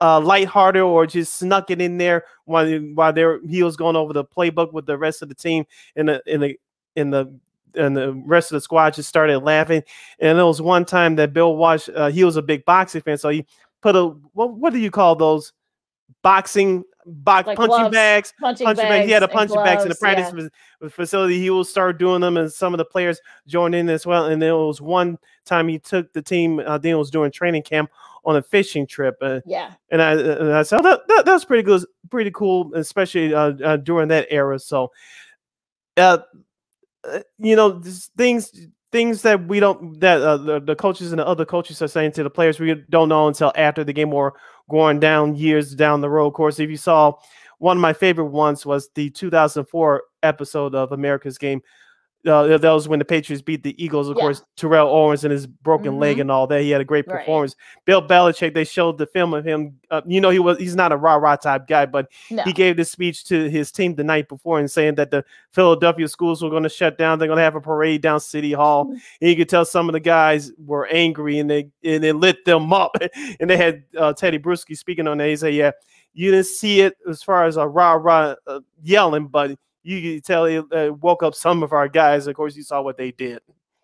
[0.00, 4.12] uh, lighthearted or just snuck it in there while while there he was going over
[4.12, 5.64] the playbook with the rest of the team
[5.96, 6.56] in the in the
[6.96, 7.32] in the
[7.76, 9.82] and the rest of the squad just started laughing.
[10.18, 13.18] And there was one time that Bill Walsh, uh, he was a big boxing fan,
[13.18, 13.46] so he
[13.84, 15.52] put a what, what do you call those
[16.22, 19.06] boxing box like punching gloves, bags, punching, punching bags, bags.
[19.06, 20.88] He had a punching gloves, bags in the practice yeah.
[20.88, 21.38] facility.
[21.38, 24.24] He will start doing them, and some of the players joined in as well.
[24.24, 26.60] And there was one time he took the team.
[26.60, 27.90] Uh, Dean was doing training camp
[28.24, 29.18] on a fishing trip.
[29.20, 32.74] Uh, yeah, and I and I said that, that, that was pretty good, pretty cool,
[32.74, 34.58] especially uh, uh, during that era.
[34.58, 34.92] So,
[35.98, 36.18] uh,
[37.06, 37.82] uh you know,
[38.16, 38.50] things
[38.94, 42.12] things that we don't that uh, the, the coaches and the other coaches are saying
[42.12, 44.34] to the players we don't know until after the game or
[44.70, 46.28] going down years down the road.
[46.28, 47.14] Of course, if you saw
[47.58, 51.60] one of my favorite ones was the 2004 episode of America's Game
[52.26, 54.08] uh, that was when the Patriots beat the Eagles.
[54.08, 54.22] Of yeah.
[54.22, 56.00] course, Terrell Owens and his broken mm-hmm.
[56.00, 56.62] leg and all that.
[56.62, 57.54] He had a great performance.
[57.58, 57.84] Right.
[57.84, 58.54] Bill Belichick.
[58.54, 59.78] They showed the film of him.
[59.90, 62.42] Uh, you know, he was he's not a rah rah type guy, but no.
[62.44, 66.08] he gave this speech to his team the night before and saying that the Philadelphia
[66.08, 67.18] schools were going to shut down.
[67.18, 68.86] They're going to have a parade down City Hall.
[68.86, 68.96] Mm-hmm.
[69.20, 72.44] And you could tell some of the guys were angry and they and it lit
[72.44, 72.96] them up.
[73.40, 75.28] and they had uh, Tedy Bruschi speaking on that.
[75.28, 75.72] He said, "Yeah,
[76.14, 80.22] you didn't see it as far as a rah rah uh, yelling, but." You can
[80.22, 82.26] tell it uh, woke up some of our guys.
[82.26, 83.40] Of course, you saw what they did.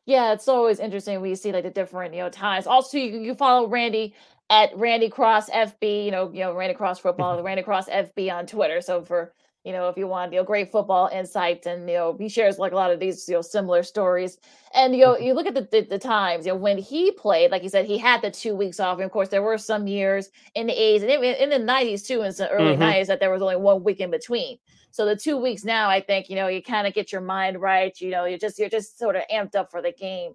[0.07, 2.67] Yeah, it's always interesting when you see like the different you know times.
[2.67, 4.15] Also, you, you follow Randy
[4.49, 6.07] at Randy Cross FB.
[6.07, 8.81] You know, you know Randy Cross Football, Randy Cross FB on Twitter.
[8.81, 9.33] So for
[9.65, 12.59] you know, if you want, you know, great football insights, and you know, he shares
[12.59, 14.39] like a lot of these, you know, similar stories.
[14.75, 17.51] And you know, you look at the, the, the times, you know, when he played,
[17.51, 18.97] like he said, he had the two weeks off.
[18.97, 22.23] And of course, there were some years in the 80s and in the 90s too,
[22.23, 22.83] in the early mm-hmm.
[22.83, 24.59] 90s, that there was only one week in between.
[24.91, 27.61] So the two weeks now, I think, you know, you kind of get your mind
[27.61, 27.99] right.
[28.01, 30.33] You know, you're just you're just sort of amped up for the game.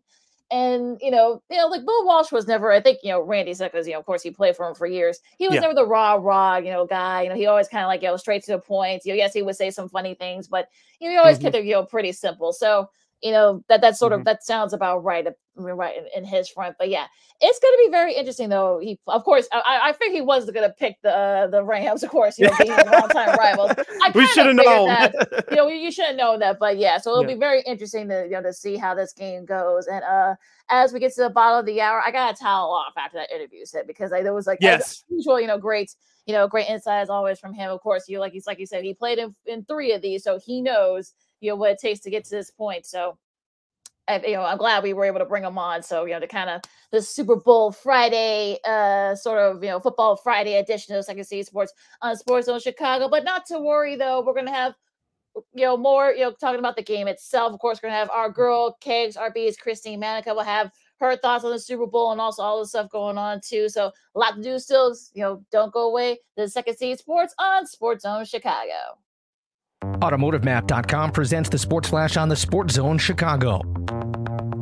[0.51, 2.71] And you know, you know, like Bill Walsh was never.
[2.71, 4.85] I think you know Randy because you know, of course, he played for him for
[4.85, 5.19] years.
[5.39, 5.61] He was yeah.
[5.61, 7.23] never the raw, raw, you know, guy.
[7.23, 9.01] You know, he always kind of like you know straight to the point.
[9.05, 10.67] You know, yes, he would say some funny things, but
[10.99, 11.45] you know, he always mm-hmm.
[11.45, 12.53] kept it you know pretty simple.
[12.53, 12.89] So
[13.25, 14.19] you know that that sort mm-hmm.
[14.19, 17.05] of that sounds about right right in, in, his front but yeah
[17.41, 20.49] it's going to be very interesting though he of course i, I think he was
[20.49, 23.71] going to pick the uh, the rams of course you know being longtime rivals
[24.15, 25.13] we should have known that,
[25.49, 27.35] you know you should have known that but yeah so it'll yeah.
[27.35, 30.35] be very interesting to you know to see how this game goes and uh
[30.69, 33.17] as we get to the bottom of the hour i got a towel off after
[33.17, 35.93] that interview set because I, there was like yes usual you know great
[36.25, 38.65] you know great insight as always from him of course you like he's like you
[38.65, 41.79] said he played in, in three of these so he knows you know what it
[41.79, 42.85] takes to get to this point.
[42.85, 43.17] So
[44.07, 45.81] I, you know, I'm glad we were able to bring them on.
[45.81, 49.79] So, you know, to kind of the Super Bowl Friday, uh, sort of, you know,
[49.79, 53.09] football Friday edition of Second City Sports on Sports Zone Chicago.
[53.09, 54.75] But not to worry though, we're gonna have,
[55.53, 57.53] you know, more, you know, talking about the game itself.
[57.53, 61.17] Of course, we're gonna have our girl Kegs our bees, Christine Manica will have her
[61.17, 63.69] thoughts on the Super Bowl and also all the stuff going on too.
[63.69, 64.95] So a lot to do still.
[65.13, 66.19] You know, don't go away.
[66.37, 68.99] The Second City Sports on Sports Zone Chicago.
[69.93, 73.61] AutomotiveMap.com presents the Sports Flash on the Sports Zone Chicago.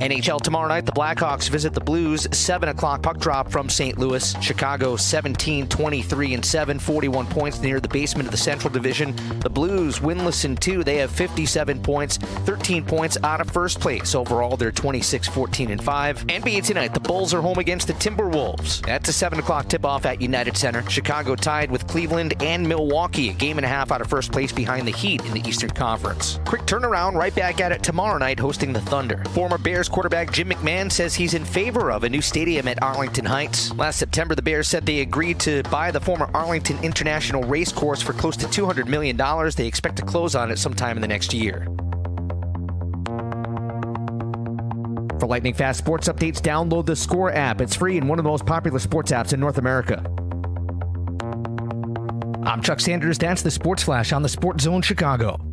[0.03, 2.27] NHL tomorrow night, the Blackhawks visit the Blues.
[2.37, 3.97] 7 o'clock puck drop from St.
[3.97, 4.35] Louis.
[4.41, 9.15] Chicago 17, 23, and 7, 41 points near the basement of the Central Division.
[9.39, 10.83] The Blues winless in two.
[10.83, 14.13] They have 57 points, 13 points out of first place.
[14.13, 16.27] Overall, they're 26, 14, and 5.
[16.27, 18.85] NBA tonight, the Bulls are home against the Timberwolves.
[18.85, 20.83] That's a 7 o'clock tip off at United Center.
[20.89, 24.51] Chicago tied with Cleveland and Milwaukee, a game and a half out of first place
[24.51, 26.41] behind the Heat in the Eastern Conference.
[26.43, 29.23] Quick turnaround right back at it tomorrow night, hosting the Thunder.
[29.29, 33.25] Former Bears quarterback Jim McMahon says he's in favor of a new stadium at Arlington
[33.25, 33.71] Heights.
[33.75, 38.13] Last September, the Bears said they agreed to buy the former Arlington International Racecourse for
[38.13, 39.15] close to $200 million.
[39.55, 41.67] They expect to close on it sometime in the next year.
[45.19, 47.61] For lightning fast sports updates, download the Score app.
[47.61, 50.03] It's free and one of the most popular sports apps in North America.
[52.43, 53.19] I'm Chuck Sanders.
[53.19, 55.52] That's the Sports Flash on the Sports Zone Chicago.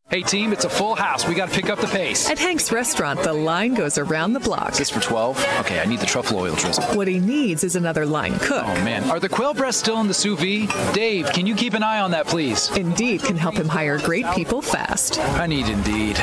[0.11, 1.25] Hey team, it's a full house.
[1.25, 2.29] We got to pick up the pace.
[2.29, 4.73] At Hank's restaurant, the line goes around the block.
[4.73, 5.37] Is this for 12?
[5.61, 6.83] Okay, I need the truffle oil drizzle.
[6.97, 8.65] What he needs is another line cook.
[8.65, 10.93] Oh man, are the quail breasts still in the sous vide?
[10.93, 12.69] Dave, can you keep an eye on that, please?
[12.75, 15.17] Indeed can help him hire great people fast.
[15.17, 16.21] I need Indeed.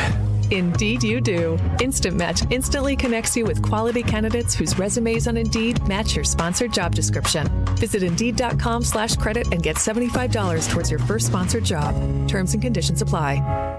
[0.51, 1.59] Indeed, you do.
[1.81, 6.73] Instant Match instantly connects you with quality candidates whose resumes on Indeed match your sponsored
[6.73, 7.47] job description.
[7.77, 11.95] Visit Indeed.com slash credit and get $75 towards your first sponsored job.
[12.29, 13.79] Terms and conditions apply.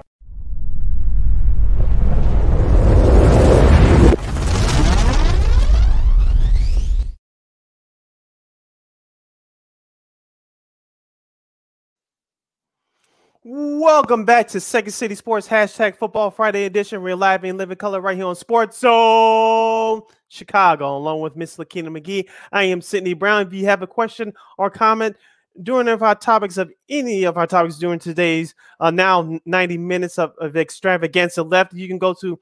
[13.45, 17.01] Welcome back to Second City Sports hashtag Football Friday edition.
[17.01, 21.89] We're live in living color right here on Sports Zone Chicago, along with Miss Lakina
[21.89, 22.27] McGee.
[22.51, 23.47] I am Sydney Brown.
[23.47, 25.15] If you have a question or comment
[25.63, 30.19] during of our topics of any of our topics during today's uh, now 90 minutes
[30.19, 32.37] of, of extravaganza left, you can go to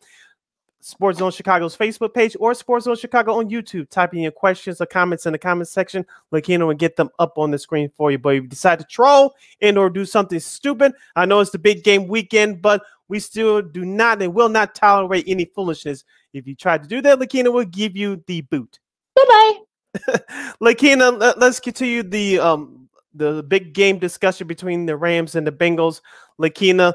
[0.87, 3.89] Sports Zone Chicago's Facebook page or Sports Zone Chicago on YouTube.
[3.89, 6.05] Type in your questions or comments in the comment section.
[6.31, 8.17] Lakina and get them up on the screen for you.
[8.17, 11.59] But if you decide to troll and or do something stupid, I know it's the
[11.59, 16.05] big game weekend, but we still do not and will not tolerate any foolishness.
[16.31, 18.79] If you try to do that, Lakina will give you the boot.
[19.13, 20.19] Bye bye.
[20.61, 25.51] Lakina, let, us continue the um the big game discussion between the Rams and the
[25.51, 25.99] Bengals.
[26.39, 26.93] Lakina,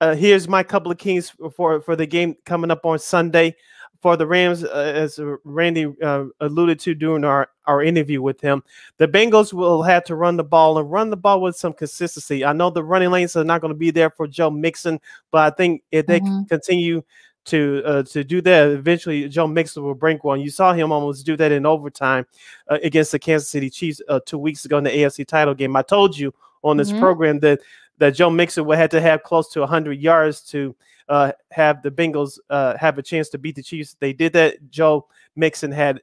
[0.00, 3.56] uh, here's my couple of keys for for the game coming up on Sunday
[4.00, 8.62] for the Rams, uh, as Randy uh, alluded to during our, our interview with him,
[8.96, 12.44] the Bengals will have to run the ball and run the ball with some consistency.
[12.44, 15.52] I know the running lanes are not going to be there for Joe Mixon, but
[15.52, 16.44] I think if they mm-hmm.
[16.44, 17.02] continue
[17.46, 20.40] to uh, to do that, eventually Joe Mixon will break one.
[20.40, 22.26] You saw him almost do that in overtime
[22.68, 25.76] uh, against the Kansas City Chiefs uh, two weeks ago in the AFC title game.
[25.76, 26.32] I told you
[26.62, 27.00] on this mm-hmm.
[27.00, 27.60] program that
[28.00, 30.74] that Joe Mixon would have to have close to 100 yards to
[31.08, 33.96] uh, have the Bengals uh, have a chance to beat the Chiefs.
[34.00, 34.70] They did that.
[34.70, 36.00] Joe Mixon had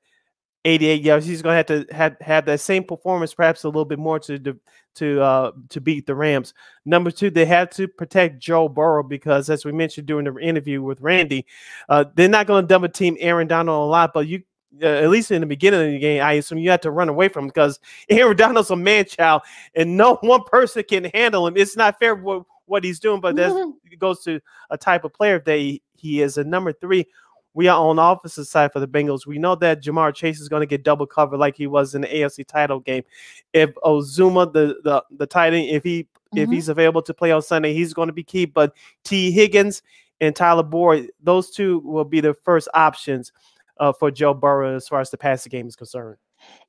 [0.63, 1.25] 88 yards.
[1.25, 4.19] He's going to have to have, have that same performance, perhaps a little bit more
[4.19, 4.57] to
[4.95, 6.53] to uh, to beat the Rams.
[6.85, 10.81] Number two, they had to protect Joe Burrow because, as we mentioned during the interview
[10.81, 11.45] with Randy,
[11.89, 14.43] uh, they're not going to double team Aaron Donald a lot, but you
[14.81, 17.09] uh, at least in the beginning of the game, I assume you had to run
[17.09, 19.43] away from him because Aaron Donald's a man child,
[19.75, 21.57] and no one person can handle him.
[21.57, 25.39] It's not fair what, what he's doing, but that goes to a type of player
[25.45, 26.37] that he, he is.
[26.37, 27.05] And number three,
[27.53, 29.25] we are on the opposite side for the Bengals.
[29.25, 32.01] We know that Ja'Marr Chase is going to get double cover like he was in
[32.01, 33.03] the AFC title game.
[33.53, 36.37] If Uzomah, the the the tight end, if he mm-hmm.
[36.37, 38.45] if he's available to play on Sunday, he's going to be key.
[38.45, 39.81] But Tee Higgins
[40.21, 43.31] and Tyler Boyd, those two will be the first options
[43.79, 46.17] uh, for Joe Burrow as far as the passing game is concerned.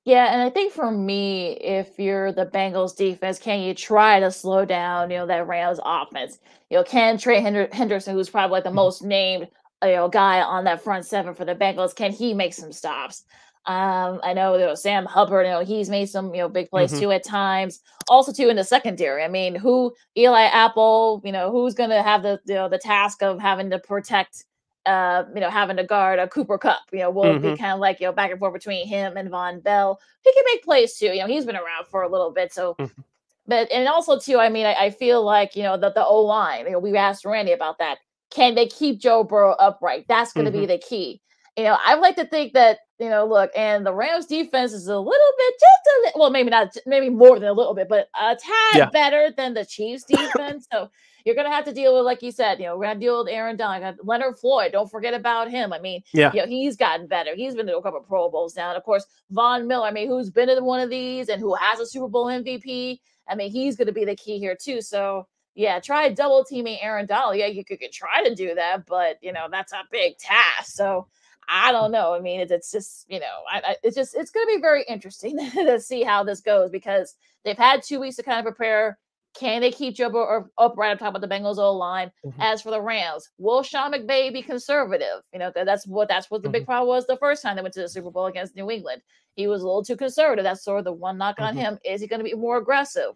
[0.05, 4.31] Yeah, and I think for me, if you're the Bengals defense, can you try to
[4.31, 6.39] slow down, you know, that Rams offense?
[6.71, 8.77] You know, can Trey Hendrickson, who's probably like the mm-hmm.
[8.77, 9.49] most named,
[9.83, 13.25] you know, guy on that front seven for the Bengals, can he make some stops?
[13.67, 16.71] Um, I know there was Sam Hubbard, you know, he's made some, you know, big
[16.71, 17.01] plays mm-hmm.
[17.01, 17.81] too at times.
[18.09, 19.23] Also, too in the secondary.
[19.23, 23.23] I mean, who Eli Apple, you know, who's gonna have the you know the task
[23.23, 24.47] of having to protect
[24.89, 26.81] uh, you know, having to guard a Cooper Kupp.
[26.93, 27.53] you know, will mm-hmm.
[27.53, 30.01] be kind of like, you know, back and forth between him and Vonn Bell.
[30.23, 31.09] He can make plays too.
[31.09, 32.53] You know, he's been around for a little bit.
[32.53, 33.03] So, mm-hmm.
[33.47, 36.21] but, and also too, I mean, I, I feel like, you know, that the O
[36.23, 37.99] line, you know, we asked Randy about that.
[38.31, 40.07] Can they keep Joe Burrow upright?
[40.09, 40.61] That's going to mm-hmm.
[40.61, 41.21] be the key.
[41.57, 44.87] You know, I like to think that, you know, look, and the Rams defense is
[44.87, 47.89] a little bit, just a little, well, maybe not, maybe more than a little bit,
[47.89, 48.91] but a tad yeah.
[48.91, 50.67] better than the Chiefs defense.
[50.73, 50.91] so,
[51.29, 53.31] you're gonna have to deal with, like you said, you know, we're gonna deal with
[53.31, 54.73] Aaron Donald, Leonard Floyd.
[54.73, 55.75] Don't forget about him.
[55.75, 57.35] I mean, yeah, you know, he's gotten better.
[57.35, 59.87] He's been to a couple of Pro Bowls now, and of course, Von Miller.
[59.87, 62.99] I mean, who's been in one of these and who has a Super Bowl MVP.
[63.29, 64.81] I mean, he's gonna be the key here too.
[64.81, 67.37] So yeah, try double teaming Aaron Donald.
[67.37, 70.71] Yeah, you could, could try to do that, but you know that's a big task.
[70.71, 71.09] So
[71.49, 72.15] I don't know.
[72.15, 74.61] I mean, it's, it's just you know, I, I, it's just it's going to be
[74.61, 78.45] very interesting to see how this goes because they've had two weeks to kind of
[78.45, 78.99] prepare.
[79.39, 80.91] Can they keep Joe or upright?
[80.91, 82.11] I'm talking about the Bengals O line.
[82.25, 82.41] Mm-hmm.
[82.41, 85.23] As for the Rams, will Sean McVay be conservative?
[85.33, 86.55] You know, that's what that's what the mm-hmm.
[86.55, 89.03] big problem was the first time they went to the Super Bowl against New England.
[89.35, 90.43] He was a little too conservative.
[90.43, 91.61] That's sort of the one knock on mm-hmm.
[91.61, 91.79] him.
[91.85, 93.13] Is he going to be more aggressive?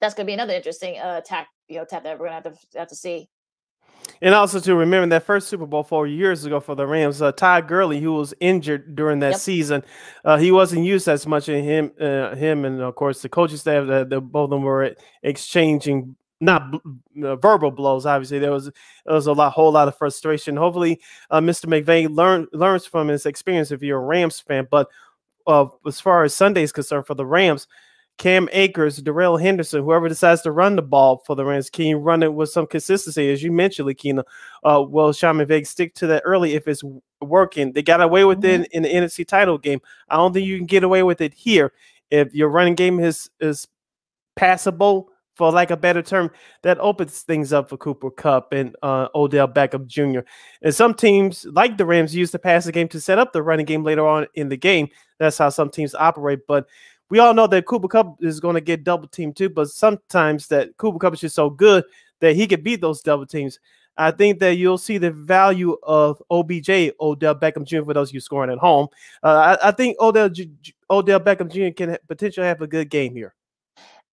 [0.00, 1.48] That's going to be another interesting uh, attack.
[1.68, 3.28] You know, tap that we're going to have to have to see.
[4.22, 7.32] And also to remember that first Super Bowl four years ago for the Rams, uh,
[7.32, 9.40] Todd Gurley, who was injured during that yep.
[9.40, 9.84] season,
[10.24, 11.48] uh, he wasn't used as much.
[11.48, 14.62] in him, uh, him, and of course the coaching staff, the, the, both of them
[14.62, 16.74] were exchanging not
[17.22, 18.06] uh, verbal blows.
[18.06, 20.56] Obviously, there was there was a lot, whole lot of frustration.
[20.56, 21.00] Hopefully,
[21.30, 21.66] uh, Mr.
[21.66, 23.70] McVay learn learns from his experience.
[23.70, 24.88] If you're a Rams fan, but
[25.46, 27.66] uh, as far as Sunday is concerned for the Rams,
[28.18, 31.98] Cam Akers, Darrell Henderson, whoever decides to run the ball for the Rams, can you
[31.98, 33.30] run it with some consistency?
[33.32, 34.22] As you mentioned, Lakina,
[34.62, 36.82] uh, will Sean McVay stick to that early if it's
[37.20, 37.72] working?
[37.72, 38.62] They got away with mm-hmm.
[38.62, 39.80] it in the NFC title game.
[40.08, 41.72] I don't think you can get away with it here.
[42.10, 43.66] If your running game is is
[44.36, 46.30] passable, for like a better term,
[46.62, 50.20] that opens things up for Cooper Kupp and uh, Odell Beckham Jr.
[50.62, 53.66] And some teams, like the Rams, use the passing game to set up the running
[53.66, 54.88] game later on in the game.
[55.18, 56.40] That's how some teams operate.
[56.46, 56.66] But
[57.14, 59.48] we all know that Cooper Kupp is going to get double teamed too.
[59.48, 61.84] But sometimes that Cooper Kupp is just so good
[62.18, 63.60] that he could beat those double teams.
[63.96, 67.84] I think that you'll see the value of OBJ, Odell Beckham Jr.
[67.84, 68.88] for those of you scoring at home.
[69.22, 70.28] Uh, I, I, think Odell
[70.90, 71.72] Odell Beckham Jr.
[71.72, 73.32] can potentially have a good game here.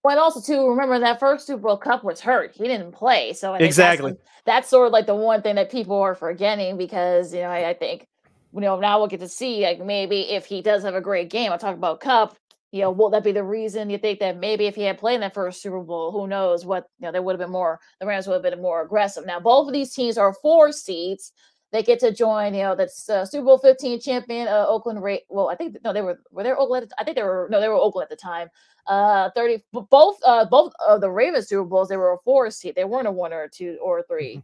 [0.04, 3.34] But also, too, remember that first Super Bowl Kupp was hurt; he didn't play.
[3.34, 7.34] So exactly, that's, that's, sort of like the one thing that people are forgetting because
[7.34, 8.06] you know I, I, think
[8.54, 11.32] you know now we'll get to see like maybe if he does have a great
[11.32, 11.52] game.
[11.52, 12.36] I talk about Kupp.
[12.72, 15.16] You know, will that be the reason you think that maybe if he had played
[15.16, 17.80] in that first Super Bowl, who knows what you know, there would have been more.
[18.00, 19.26] The Rams would have been more aggressive.
[19.26, 21.34] Now, both of these teams are four seeds,
[21.72, 25.02] they get to join, you know, that's uh, Super Bowl 15 champion uh, Oakland.
[25.02, 26.92] Ra- well, I think no, they were were they Oakland.
[27.00, 28.50] I think they were no, they were Oakland at the time.
[28.88, 32.76] Uh, 30 both uh both of the Ravens Super Bowls they were a four seed.
[32.76, 34.40] They weren't a one or a two or a 3 mm-hmm.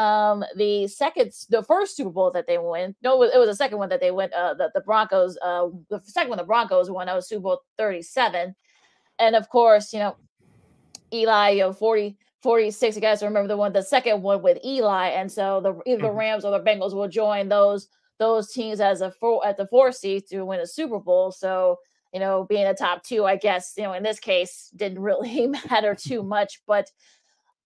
[0.00, 3.76] Um, the second, the first Super Bowl that they won, no, it was the second
[3.76, 4.32] one that they went.
[4.32, 7.06] Uh, the the Broncos, uh, the second one the Broncos won.
[7.06, 8.54] That was Super Bowl 37,
[9.18, 10.16] and of course, you know,
[11.12, 12.96] Eli, you know, 40 46.
[12.96, 16.08] You guys remember the one, the second one with Eli, and so the either the
[16.08, 16.16] mm-hmm.
[16.16, 17.88] Rams or the Bengals will join those
[18.18, 21.30] those teams as a four at the four seed to win a Super Bowl.
[21.30, 21.76] So
[22.14, 25.46] you know, being a top two, I guess you know in this case didn't really
[25.70, 26.90] matter too much, but.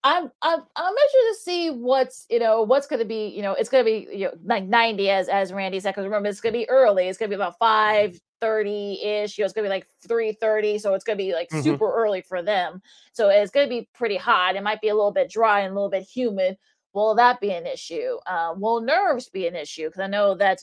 [0.05, 3.53] I'm I'm I'm interested to see what's you know what's going to be you know
[3.53, 6.39] it's going to be you know like 90 as as Randy said because remember it's
[6.39, 9.37] going to be early it's going to be about five 30 ish.
[9.37, 11.61] You know, it's gonna be like 3:30, so it's gonna be like mm-hmm.
[11.61, 12.81] super early for them.
[13.13, 14.55] So it's gonna be pretty hot.
[14.55, 16.57] It might be a little bit dry and a little bit humid.
[16.93, 18.17] Will that be an issue?
[18.25, 19.87] Uh, will nerves be an issue?
[19.87, 20.59] Because I know that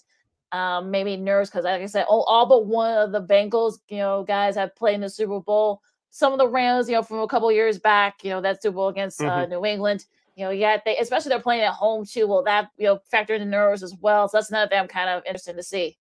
[0.53, 3.99] um, maybe nerves, because like I said, all, all but one of the Bengals, you
[3.99, 5.83] know, guys have played in the Super Bowl.
[6.13, 8.77] Some of the Rams, you know, from a couple years back, you know, that Super
[8.77, 9.51] Bowl against uh, mm-hmm.
[9.51, 10.05] New England
[10.37, 12.27] you know, yeah, they especially they're playing at home too.
[12.27, 14.29] Will that you know factor in the nerves as well?
[14.29, 15.99] So that's another thing I'm kind of interested to see.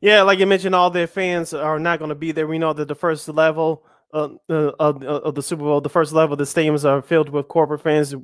[0.00, 2.46] Yeah, like you mentioned, all their fans are not going to be there.
[2.46, 6.12] We know that the first level uh, uh, of, of the Super Bowl, the first
[6.12, 8.14] level of the stadiums are filled with corporate fans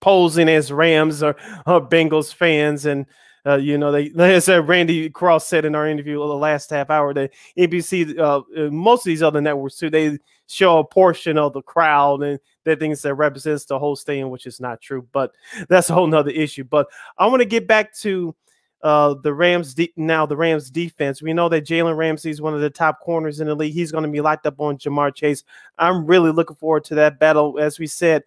[0.00, 1.36] posing as Rams or,
[1.66, 2.86] or Bengals fans.
[2.86, 3.06] And,
[3.46, 6.70] uh, you know, they, like I said, Randy Cross said in our interview the last
[6.70, 10.18] half hour that NBC, uh, uh, most of these other networks too, they
[10.50, 14.46] show a portion of the crowd and they things that represents the whole stadium, which
[14.46, 15.06] is not true.
[15.12, 15.32] But
[15.68, 16.64] that's a whole nother issue.
[16.64, 16.88] But
[17.18, 18.34] I want to get back to
[18.82, 21.22] uh, the Rams de- now the Rams defense.
[21.22, 23.74] We know that Jalen Ramsey is one of the top corners in the league.
[23.74, 25.44] He's going to be locked up on Ja'Marr Chase.
[25.78, 27.58] I'm really looking forward to that battle.
[27.58, 28.22] As we said,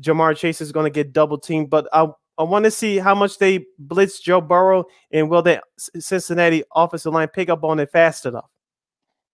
[0.00, 3.14] Ja'Marr Chase is going to get double teamed, but I I want to see how
[3.14, 7.92] much they blitz Joe Burrow and will the Cincinnati offensive line pick up on it
[7.92, 8.50] fast enough.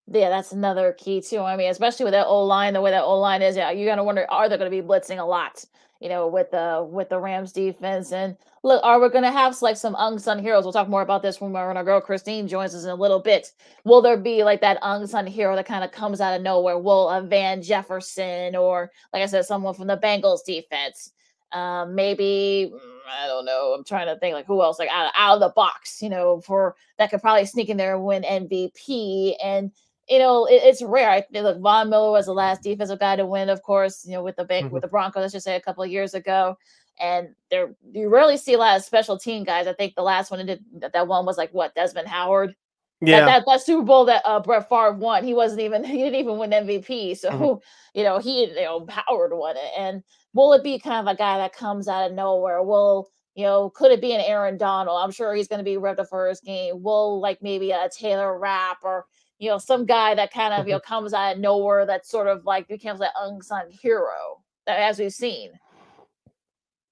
[0.07, 1.40] Yeah, that's another key too.
[1.40, 3.88] I mean, especially with that O line, the way that O line is, yeah, you're
[3.90, 5.64] gonna wonder are they to be blitzing a lot?
[6.01, 8.11] you know, with the with the Rams defense.
[8.12, 10.64] And look, are we to have like some unsung heroes?
[10.64, 13.53] We'll talk more about this when our girl Christine joins us in a little bit.
[13.84, 16.78] Will there be like that unsung hero that kind of comes out of nowhere?
[16.78, 21.12] Will a Van Jefferson or, like I said, someone from the Bengals defense?
[21.53, 22.78] Um, maybe mm,
[23.22, 23.74] I don't know.
[23.76, 26.40] I'm trying to think like who else like out, out of the box, you know,
[26.40, 29.70] for that could probably sneak in there and win MVP and
[30.11, 31.08] you know, it, it's rare.
[31.08, 34.24] I look, Von Miller was the last defensive guy to win, of course, you know,
[34.24, 34.74] with the bank mm-hmm.
[34.74, 36.58] with the Broncos, let's just say a couple of years ago.
[37.00, 39.66] And there you rarely see a lot of special team guys.
[39.66, 42.54] I think the last one did that one was like what Desmond Howard.
[43.00, 45.96] Yeah, that, that, that Super Bowl that uh, Brett Favre won, he wasn't even he
[45.96, 47.16] didn't even win MVP.
[47.16, 47.58] So mm-hmm.
[47.98, 49.70] you know he you know Howard won it.
[49.78, 50.02] And
[50.34, 52.62] will it be kind of a guy that comes out of nowhere?
[52.62, 55.00] Will you know, could it be an Aaron Donald?
[55.02, 56.82] I'm sure he's going to be ready for his game.
[56.82, 59.06] Will like maybe a Taylor Rapp or
[59.41, 62.28] you know, some guy that kind of, you know, comes out of nowhere that sort
[62.28, 65.51] of like becomes an unsung hero, that as we've seen.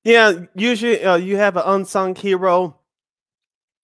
[0.03, 2.77] Yeah, usually uh, you have an unsung hero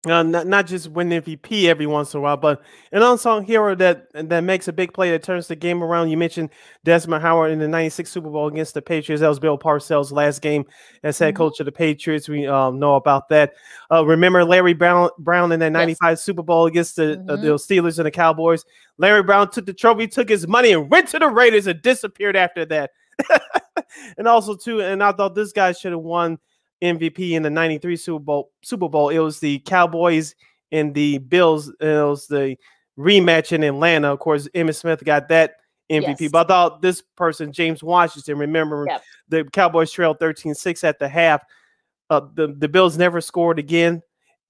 [0.07, 2.61] uh, not, not just win MVP every once in a while, but
[2.93, 6.11] an unsung hero that that makes a big play that turns the game around.
[6.11, 6.51] You mentioned
[6.85, 9.21] Desmond Howard in the '96 Super Bowl against the Patriots.
[9.21, 10.67] That was Bill Parcells' last game
[11.03, 11.39] as head mm-hmm.
[11.39, 12.29] coach of the Patriots.
[12.29, 13.55] We um, know about that.
[13.91, 16.23] Uh, remember Larry Brown, Brown in that '95 yes.
[16.23, 17.31] Super Bowl against the, mm-hmm.
[17.31, 17.73] uh, the mm-hmm.
[17.87, 18.65] Steelers and the Cowboys.
[18.99, 22.37] Larry Brown took the trophy, took his money, and went to the Raiders and disappeared
[22.37, 22.91] after that.
[24.19, 26.39] and also too, and I thought this guy should have won
[26.85, 28.51] MVP in the 93 Super Bowl.
[28.63, 29.09] Super Bowl.
[29.09, 30.35] It was the Cowboys
[30.71, 31.69] and the Bills.
[31.81, 32.57] It was the
[32.99, 34.13] rematch in Atlanta.
[34.13, 35.57] Of course, Emmitt Smith got that
[35.91, 36.21] MVP.
[36.21, 36.31] Yes.
[36.31, 39.03] But I thought this person, James Washington, remember yep.
[39.29, 41.43] the Cowboys trailed 13-6 at the half.
[42.11, 44.03] Uh, the, the Bills never scored again.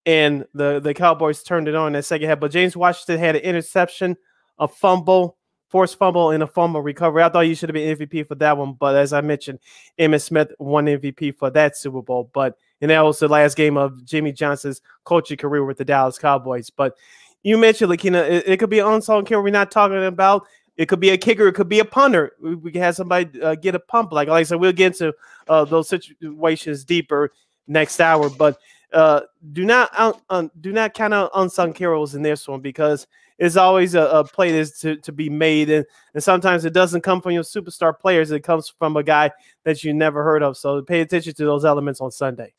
[0.06, 2.40] And the, the Cowboys turned it on in that second half.
[2.40, 4.16] But James Washington had an interception,
[4.58, 5.38] a fumble,
[5.74, 7.24] forced fumble and a fumble recovery.
[7.24, 9.58] I thought you should have been MVP for that one, but as I mentioned,
[9.98, 12.30] Emmitt Smith won MVP for that Super Bowl.
[12.32, 16.16] But and that was the last game of Jimmy Johnson's coaching career with the Dallas
[16.16, 16.70] Cowboys.
[16.70, 16.94] But
[17.42, 20.46] you mentioned, Lakina, it, it could be an unsung hero we're not talking about.
[20.76, 21.48] It could be a kicker.
[21.48, 22.34] It could be a punter.
[22.40, 24.12] We, we have somebody uh, get a pump.
[24.12, 25.12] Like, like I said, we'll get into
[25.48, 27.32] uh, those situations deeper
[27.66, 28.30] next hour.
[28.30, 28.60] But
[28.92, 29.22] uh,
[29.52, 29.90] do not
[30.30, 33.08] uh, do not count out unsung heroes in this one because
[33.38, 37.02] it's always a, a play that's to, to be made, and, and sometimes it doesn't
[37.02, 38.30] come from your superstar players.
[38.30, 39.30] It comes from a guy
[39.64, 40.56] that you never heard of.
[40.56, 42.52] So pay attention to those elements on Sunday.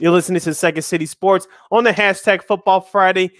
[0.00, 3.32] You're listening to Second City Sports on the hashtag Football Friday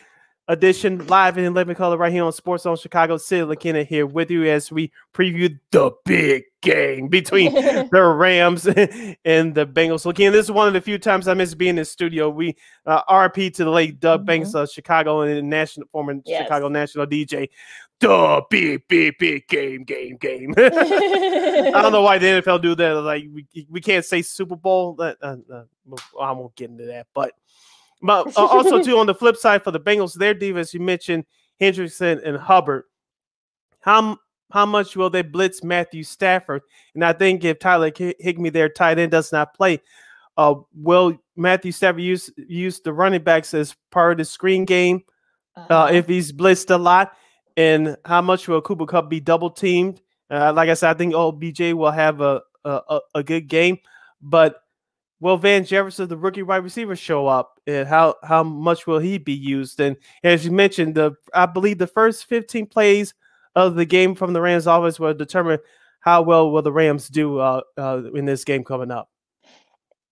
[0.51, 3.17] edition live in living color right here on Sports Zone Chicago.
[3.17, 9.55] Sid Lakina here with you as we preview the big game between the Rams and
[9.55, 10.05] the Bengals.
[10.05, 12.29] Lakina, this is one of the few times I miss being in the studio.
[12.29, 14.27] We uh, RP to the late Doug mm-hmm.
[14.27, 16.43] Banks of Chicago and national former yes.
[16.43, 17.49] Chicago national DJ.
[18.01, 20.55] The big, big, big game, game, game.
[20.59, 22.93] I don't know why the NFL do that.
[22.95, 24.97] Like we, we can't say Super Bowl.
[24.99, 25.37] Uh, uh,
[26.21, 27.35] I won't get into that, but
[28.03, 31.25] but uh, also too on the flip side for the Bengals, their defense, you mentioned
[31.61, 32.85] Hendrickson and Hubbard.
[33.81, 34.19] How
[34.51, 36.63] how much will they blitz Matthew Stafford?
[36.95, 39.81] And I think if Tyler Higbee, their tight end, does not play,
[40.37, 45.03] uh, will Matthew Stafford use use the running backs as part of the screen game
[45.57, 47.13] uh, uh if he's blitzed a lot?
[47.57, 50.01] And how much will Cooper Kupp be double teamed?
[50.31, 53.79] Uh, like I said, I think OBJ will have a, a a good game,
[54.23, 54.63] but
[55.21, 59.19] will Van Jefferson, the rookie wide receiver, show up, and how how much will he
[59.19, 59.81] be used?
[59.81, 63.15] And as you mentioned, the I believe the first 15 plays
[63.55, 65.59] of the game from the Rams offense will determine
[66.01, 69.11] how well will the Rams do uh, uh, in this game coming up.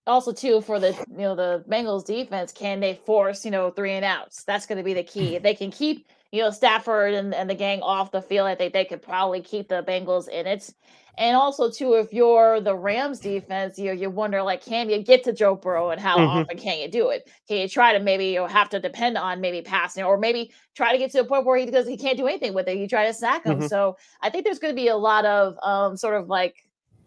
[0.07, 3.93] Also, too, for the you know the Bengals defense, can they force you know three
[3.93, 4.45] and outs?
[4.45, 5.37] That's going to be the key.
[5.37, 8.55] If they can keep you know Stafford and, and the gang off the field, I
[8.55, 10.73] think they could probably keep the Bengals in it.
[11.19, 15.25] And also, too, if you're the Rams defense, you you wonder like, can you get
[15.25, 16.39] to Joe Burrow and how mm-hmm.
[16.39, 17.29] often can you do it?
[17.49, 20.53] Can you try to maybe you know, have to depend on maybe passing or maybe
[20.77, 22.79] try to get to a point where he does he can't do anything with it?
[22.79, 23.59] You try to sack him.
[23.59, 23.67] Mm-hmm.
[23.67, 26.55] So I think there's going to be a lot of um sort of like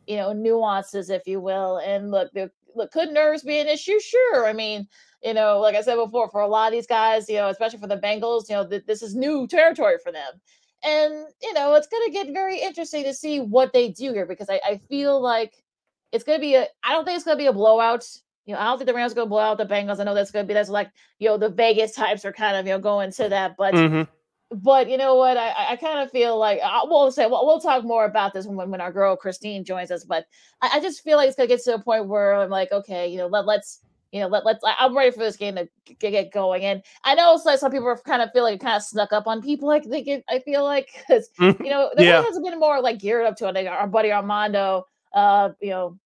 [0.07, 1.77] you know nuances, if you will.
[1.77, 3.97] And look, there, look, could nerves be an issue?
[4.01, 4.45] Sure.
[4.45, 4.89] I mean,
[5.23, 7.79] you know, like I said before, for a lot of these guys, you know, especially
[7.79, 10.41] for the Bengals, you know, th- this is new territory for them.
[10.83, 14.25] And, you know, it's going to get very interesting to see what they do here
[14.25, 15.53] because I, I feel like
[16.11, 18.03] it's going to be a, I don't think it's going to be a blowout.
[18.45, 19.99] You know, I don't think the Rams are going to blow out the Bengals.
[19.99, 22.57] I know that's going to be, that's like, you know, the Vegas types are kind
[22.57, 23.55] of, you know, going to that.
[23.59, 24.57] But, mm-hmm.
[24.57, 25.37] but you know what?
[25.37, 28.47] I, I kind of feel like, I, we'll say, we'll, we'll talk more about this
[28.47, 30.03] when, when our girl Christine joins us.
[30.03, 30.25] But
[30.63, 32.71] I, I just feel like it's going to get to a point where I'm like,
[32.71, 33.81] okay, you know, let, let's,
[34.11, 36.65] you know, let, let's, I'm ready for this game to get going.
[36.65, 39.13] And I know like some people are kind of feel like it kind of snuck
[39.13, 39.67] up on people.
[39.67, 41.63] Like they get, I feel like, because, mm-hmm.
[41.63, 42.21] you know, the yeah.
[42.21, 43.55] has been more like geared up to it.
[43.55, 45.97] Like our buddy Armando, uh, you know,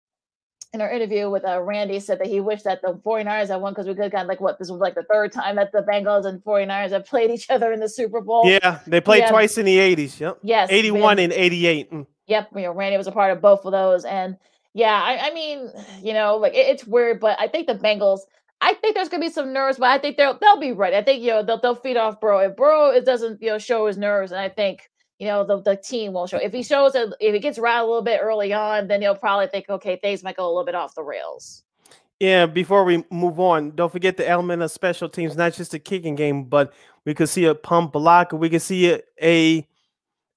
[0.75, 3.71] in our interview with uh, Randy said that he wished that the 49ers had won
[3.71, 5.81] because we could kind of like what this was like the third time that the
[5.81, 8.45] Bengals and 49ers have played each other in the Super Bowl.
[8.45, 9.29] Yeah, they played yeah.
[9.29, 10.19] twice in the 80s.
[10.19, 10.39] Yep.
[10.43, 10.69] Yes.
[10.69, 11.91] 81 and 88.
[11.91, 12.07] Mm.
[12.27, 12.49] Yep.
[12.55, 14.03] You know, Randy was a part of both of those.
[14.03, 14.37] And
[14.75, 15.71] yeah, I, I mean,
[16.03, 18.19] you know, like it, it's weird, but I think the Bengals.
[18.61, 20.95] I think there's gonna be some nerves, but I think they'll they'll be ready.
[20.95, 22.39] I think you know they'll they'll feed off Burrow.
[22.39, 25.61] If Burrow it doesn't you know show his nerves, and I think you know the,
[25.61, 26.37] the team will show.
[26.37, 29.15] If he shows it, if he gets rattled a little bit early on, then he'll
[29.15, 31.63] probably think, okay, things might go a little bit off the rails.
[32.19, 35.79] Yeah, before we move on, don't forget the element of special teams, not just a
[35.79, 36.73] kicking game, but
[37.03, 39.67] we could see a pump block, we could see a a,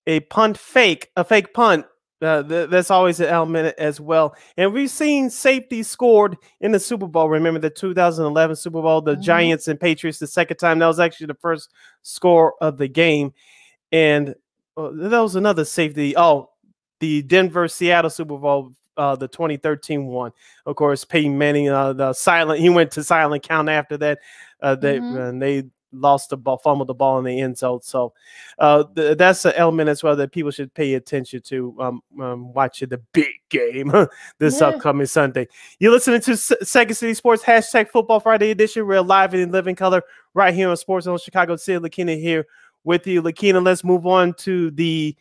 [0.09, 1.87] a punt fake, a fake punt
[2.21, 4.35] uh, th- that's always an element as well.
[4.57, 7.29] And we've seen safety scored in the Super Bowl.
[7.29, 9.23] Remember the 2011 Super Bowl, the mm-hmm.
[9.23, 10.79] Giants and Patriots, the second time.
[10.79, 13.33] That was actually the first score of the game.
[13.93, 14.35] And
[14.77, 16.17] uh, that was another safety.
[16.17, 16.51] Oh,
[17.01, 20.33] the Denver Seattle Super Bowl, uh, the 2013 one.
[20.67, 24.19] Of course, Peyton Manning, uh, the silent, he went to silent count after that.
[24.61, 25.17] Uh, they, mm-hmm.
[25.17, 27.81] and they lost the ball, fumbled the ball in the end zone.
[27.83, 28.13] So
[28.59, 32.53] uh, th- that's an element as well that people should pay attention to um, um,
[32.53, 33.93] watching the big game
[34.39, 34.69] this yeah.
[34.69, 35.49] upcoming Sunday.
[35.79, 38.87] You're listening to S- Second City Sports hashtag Football Friday edition.
[38.87, 40.03] We're live in living color
[40.35, 41.57] right here on Sports Zone Chicago.
[41.57, 42.47] Sid Lakina here
[42.85, 43.23] with you.
[43.23, 45.17] Lakina, let's move on to the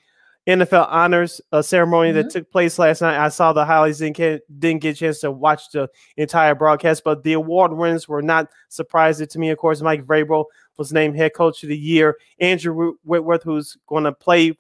[0.48, 2.18] NFL honors uh, ceremony mm-hmm.
[2.18, 3.18] that took place last night.
[3.18, 7.04] I saw the highlights, didn't get, didn't get a chance to watch the entire broadcast,
[7.04, 9.50] but the award winners were not surprising to me.
[9.50, 10.46] Of course, Mike Vrabel
[10.78, 12.18] was named head coach of the year.
[12.40, 14.58] Andrew Whitworth, who's going to play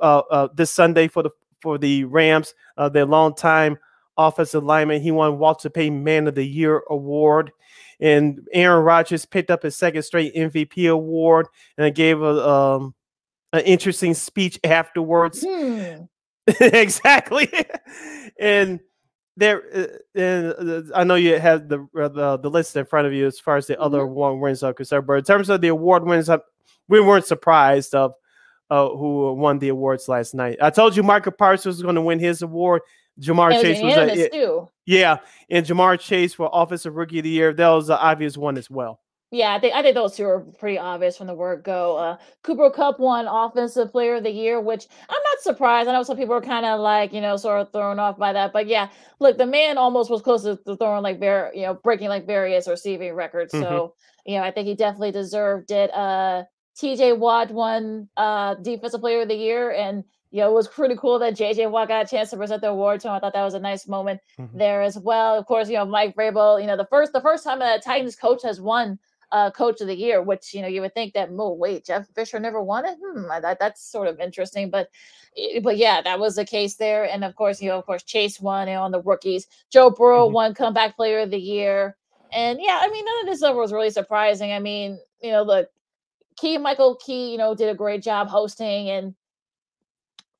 [0.00, 1.30] uh, uh, this Sunday for the
[1.60, 3.78] for the Rams, uh, their longtime
[4.18, 5.00] offensive lineman.
[5.00, 7.52] He won Walter Payton Man of the Year award.
[8.00, 11.46] And Aaron Rodgers picked up his second straight MVP award
[11.78, 12.94] and gave a um,
[13.52, 15.44] an interesting speech afterwards.
[15.46, 16.04] Hmm.
[16.60, 17.48] exactly.
[18.38, 18.80] and
[19.36, 23.06] there, uh, and uh, I know you have the, uh, the the list in front
[23.06, 23.82] of you as far as the mm-hmm.
[23.82, 25.06] other award wins are concerned.
[25.06, 26.28] But in terms of the award wins,
[26.88, 28.12] we weren't surprised of
[28.70, 30.58] uh, who won the awards last night.
[30.60, 32.82] I told you Michael Parsons was going to win his award.
[33.20, 34.68] Ja'Marr Chase was a, too.
[34.86, 35.18] yeah,
[35.50, 37.52] and Ja'Marr Chase for Offensive Rookie of the Year.
[37.52, 39.01] That was the obvious one as well.
[39.32, 41.96] Yeah, I think I think those two are pretty obvious from the word go.
[41.96, 45.88] Uh, Cooper Kupp won Offensive Player of the Year, which I'm not surprised.
[45.88, 48.34] I know some people are kind of like you know sort of thrown off by
[48.34, 51.72] that, but yeah, look, the man almost was close to throwing like ver- you know
[51.72, 53.54] breaking like various receiving records.
[53.54, 53.64] Mm-hmm.
[53.64, 53.94] So
[54.26, 55.90] you know I think he definitely deserved it.
[55.94, 56.44] Uh,
[56.76, 57.14] T.J.
[57.14, 61.18] Watt won uh, Defensive Player of the Year, and you know, it was pretty cool
[61.18, 63.14] that JJ Watt got a chance to present the award to him.
[63.14, 64.58] I thought that was a nice moment mm-hmm.
[64.58, 65.38] there as well.
[65.38, 68.16] Of course, you know, Mike Vrabel, you know, the first the first time a Titans
[68.16, 68.98] coach has won
[69.32, 72.06] uh, coach of the year, which you know you would think that oh wait Jeff
[72.14, 72.98] Fisher never won it.
[73.02, 74.88] Hmm, that, that's sort of interesting, but
[75.36, 77.04] eh, but yeah, that was the case there.
[77.04, 79.48] And of course, you know, of course Chase won you know, on the rookies.
[79.70, 80.34] Joe Burrow mm-hmm.
[80.34, 81.96] won comeback player of the year.
[82.32, 84.52] And yeah, I mean, none of this stuff was really surprising.
[84.52, 85.68] I mean, you know, look,
[86.36, 89.14] Keegan-Michael Key, you know, did a great job hosting and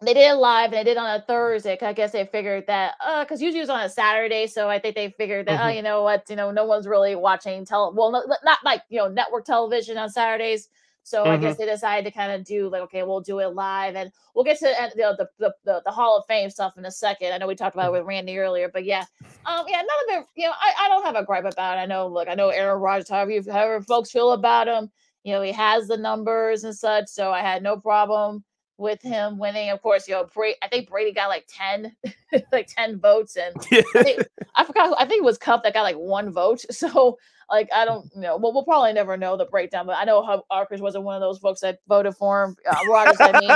[0.04, 1.78] they did it live and they did it on a Thursday.
[1.80, 4.94] I guess they figured that uh because usually it's on a Saturday, so I think
[4.94, 5.68] they figured that oh, mm-hmm.
[5.68, 8.82] oh, you know what, you know, no one's really watching tele well, not, not like
[8.88, 10.68] you know network television on Saturdays.
[11.04, 11.32] So mm-hmm.
[11.32, 11.64] I guess mm-hmm.
[11.64, 14.58] they decided to kind of do like okay, we'll do it live, and we'll get
[14.60, 17.32] to you know, the, the, the the Hall of Fame stuff in a second.
[17.32, 18.06] I know we talked about it mm-hmm.
[18.06, 19.04] with Randy earlier, but yeah,
[19.46, 20.26] um, yeah, none of it.
[20.36, 21.80] You know, I, I don't have a gripe about it.
[21.80, 24.90] I know, look, I know Aaron Rodgers, however you, however folks feel about him,
[25.24, 28.44] you know, he has the numbers and such, so I had no problem
[28.82, 29.70] with him winning.
[29.70, 31.96] Of course, you know, Brady, I think Brady got like 10,
[32.52, 33.36] like 10 votes.
[33.36, 34.22] And I, think,
[34.56, 36.64] I, forgot, I think it was Kupp that got like one vote.
[36.82, 37.16] So,
[37.48, 38.36] like, I don't you know.
[38.38, 41.20] Well, we'll probably never know the breakdown, but I know how Arkers wasn't one of
[41.20, 42.56] those folks that voted for him.
[42.68, 43.48] Uh, Rodgers, I mean.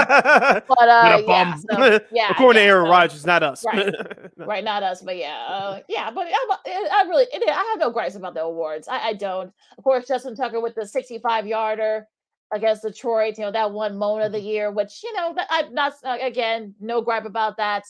[0.69, 2.31] But, uh, yeah, so, yeah.
[2.31, 3.65] According to Aaron so, Rodgers, not us.
[3.65, 3.95] Right,
[4.37, 5.03] right, not us.
[5.03, 6.11] But yeah, uh, yeah.
[6.13, 8.87] But I, I really, it, I have no gripes about the awards.
[8.87, 9.53] I, I don't.
[9.77, 12.07] Of course, Justin Tucker with the 65 yarder
[12.53, 14.47] against Detroit, you know, that one moment of the mm-hmm.
[14.47, 17.85] year, which, you know, I'm not, uh, again, no gripe about that.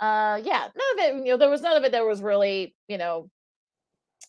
[0.00, 2.74] Uh, yeah, none of it, you know, there was none of it that was really,
[2.88, 3.30] you know,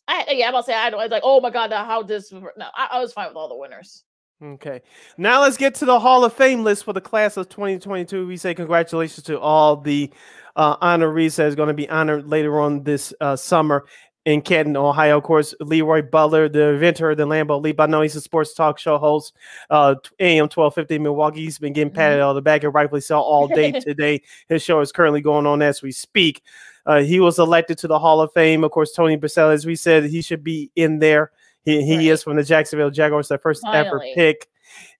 [0.07, 2.89] I, yeah, I'm gonna say I don't, like, oh my God, how this, no, I,
[2.91, 4.03] I was fine with all the winners.
[4.41, 4.81] Okay.
[5.17, 8.27] Now let's get to the Hall of Fame list for the class of 2022.
[8.27, 10.11] We say congratulations to all the
[10.55, 13.85] uh, honorees that is going to be honored later on this uh, summer
[14.25, 15.17] in Canton, Ohio.
[15.17, 17.79] Of course, Leroy Butler, the inventor of the Lambeau Leap.
[17.79, 19.33] I know he's a sports talk show host,
[19.69, 21.43] uh, AM 1250 Milwaukee.
[21.43, 22.29] He's been getting patted mm-hmm.
[22.29, 24.21] on the back and rightfully so all day today.
[24.47, 26.41] His show is currently going on as we speak.
[26.85, 28.63] Uh, he was elected to the Hall of Fame.
[28.63, 31.31] Of course, Tony Boselli, as we said, he should be in there.
[31.63, 32.05] He, he right.
[32.07, 33.87] is from the Jacksonville Jaguars, their first Finally.
[33.87, 34.49] ever pick.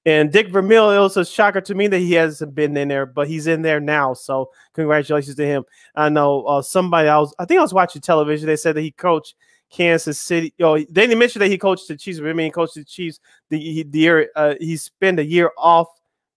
[0.06, 3.06] And Dick Vermeil, it was a shocker to me that he hasn't been in there,
[3.06, 4.14] but he's in there now.
[4.14, 5.64] So congratulations to him.
[5.96, 8.48] I know uh, somebody else, I think I was watching television.
[8.48, 9.36] They said that he coached
[9.70, 10.54] Kansas City.
[10.60, 12.20] Oh, they didn't mention that he coached the Chiefs.
[12.20, 15.88] I mean, he coached the Chiefs the, the year uh, he spent a year off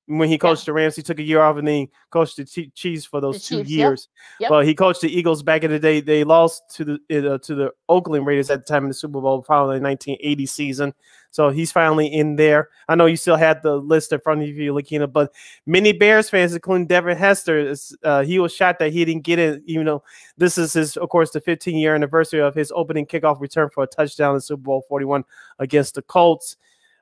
[0.07, 0.67] when he coached yeah.
[0.67, 3.41] the Rams, he took a year off and then coached the Chiefs for those the
[3.41, 4.09] two Chiefs, years.
[4.39, 4.41] Yep.
[4.41, 4.51] Yep.
[4.51, 6.01] But he coached the Eagles back in the day.
[6.01, 9.21] They lost to the uh, to the Oakland Raiders at the time in the Super
[9.21, 10.95] Bowl, probably the 1980 season.
[11.37, 12.71] So he's finally in there.
[12.89, 15.33] I know you still had the list in front of you, Lakina, but
[15.67, 19.39] many Bears fans, including Devin Hester, is, uh, he was shocked that he didn't get
[19.39, 19.63] it.
[19.67, 20.03] You know,
[20.39, 23.85] this is his, of course, the 15 year anniversary of his opening kickoff return for
[23.85, 25.25] a touchdown in Super Bowl 41
[25.59, 26.57] against the Colts.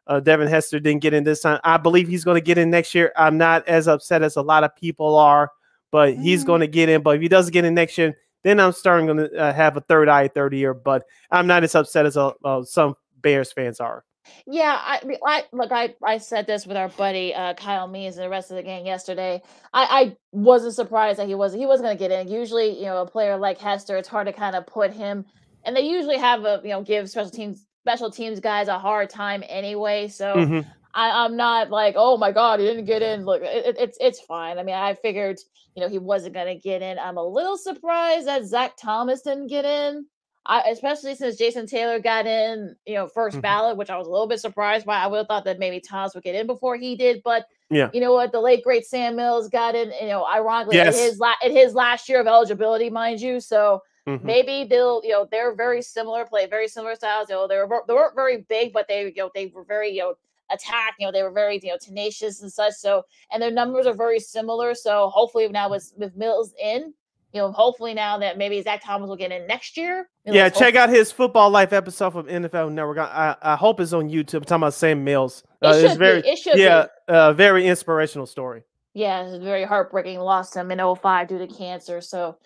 [0.07, 1.61] Uh, Devin Hester didn't get in this time.
[1.65, 3.13] I believe he's going to get in next year.
[3.17, 5.51] I'm not as upset as a lot of people are,
[5.91, 6.23] but mm-hmm.
[6.23, 7.03] he's going to get in.
[7.03, 9.77] But if he doesn't get in next year, then I'm starting going to uh, have
[9.77, 10.75] a third eye third year.
[10.75, 14.05] But I'm not as upset as uh, uh, some Bears fans are.
[14.47, 15.73] Yeah, I, I look.
[15.73, 18.63] I I said this with our buddy uh, Kyle Means and the rest of the
[18.63, 19.43] gang yesterday.
[19.73, 22.29] I, I wasn't surprised that he wasn't he wasn't going to get in.
[22.29, 25.27] Usually, you know, a player like Hester, it's hard to kind of put him,
[25.65, 29.11] and they usually have a you know give special teams special teams guys a hard
[29.11, 30.09] time anyway.
[30.09, 30.69] So mm-hmm.
[30.95, 33.27] I, am not like, oh my god, he didn't get in.
[33.27, 34.59] Look, it, it's it's fine.
[34.59, 35.39] I mean, I figured
[35.75, 36.99] you know he wasn't gonna get in.
[36.99, 40.07] I'm a little surprised that Zach Thomas didn't get in.
[40.47, 43.41] I, especially since Jason Taylor got in, you know, 1st mm-hmm.
[43.41, 44.99] ballot, which I was a little bit surprised by.
[44.99, 47.89] I would have thought that maybe Thomas would get in before he did, but yeah,
[47.95, 48.33] you know what?
[48.33, 50.99] The late great Sam Mills got in, you know, ironically yes.
[50.99, 53.41] his la- in his last year of eligibility, mind you.
[53.41, 54.27] So Mm-hmm.
[54.27, 57.29] Maybe they'll, you know, they're very similar, play very similar styles.
[57.31, 59.91] You know, they were they weren't very big, but they, you know, they were very,
[59.91, 60.15] you know,
[60.51, 60.95] attack.
[60.99, 62.75] You know, they were very, you know, tenacious and such.
[62.75, 64.75] So, and their numbers are very similar.
[64.75, 66.93] So hopefully now with with Mills in,
[67.35, 70.09] you know, hopefully now that maybe Zach Thomas will get in next year.
[70.25, 72.99] Yeah, check out his football life episode from NFL Network.
[72.99, 74.35] I, I hope it's on YouTube.
[74.35, 75.43] I'm talking about Sam Mills.
[75.61, 76.29] Uh, it it's very, be.
[76.29, 78.63] It should yeah, uh, very inspirational story.
[78.95, 80.21] Yeah, it's very heartbreaking.
[80.21, 82.01] Lost him in 05 due to cancer.
[82.01, 82.37] So,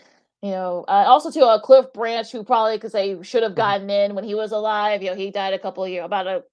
[0.42, 3.56] you know, uh, also to uh, Cliff Branch, who probably because they should have mm-hmm.
[3.56, 5.02] gotten in when he was alive.
[5.02, 6.44] You know, he died a couple of years, about a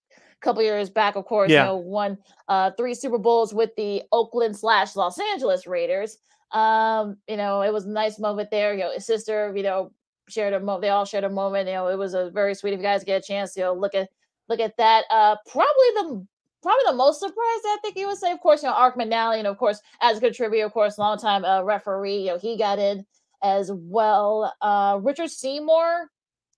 [0.42, 1.16] couple years back.
[1.16, 1.62] Of course, yeah.
[1.62, 2.18] you know, won
[2.48, 6.18] uh, three Super Bowls with the Oakland slash Los Angeles Raiders.
[6.52, 8.74] Um, you know, it was a nice moment there.
[8.74, 9.92] You know, his sister, you know,
[10.30, 10.82] shared a moment.
[10.82, 11.68] They all shared a moment.
[11.68, 12.74] You know, it was a very sweet.
[12.74, 14.10] If you guys get a chance, you know, look at
[14.50, 15.06] look at that.
[15.12, 16.26] Uh, probably the
[16.64, 19.38] probably the most surprised I think you would say, of course, you know, Art McNally,
[19.38, 22.58] and of course, as a contributor, of course, long time uh, referee, you know, he
[22.58, 23.06] got in
[23.46, 24.52] as well.
[24.62, 26.10] Uh, Richard Seymour,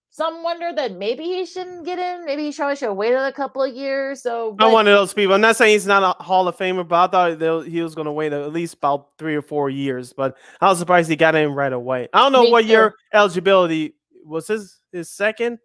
[0.09, 2.25] some wonder that maybe he shouldn't get in.
[2.25, 4.23] Maybe he probably should have waited a couple of years.
[4.23, 5.35] So I'm one of those people.
[5.35, 8.05] I'm not saying he's not a Hall of Famer, but I thought he was going
[8.05, 10.13] to wait at least about three or four years.
[10.13, 12.07] But I was surprised he got in right away.
[12.13, 12.69] I don't know Me what too.
[12.69, 14.47] year eligibility was.
[14.47, 15.59] His his second,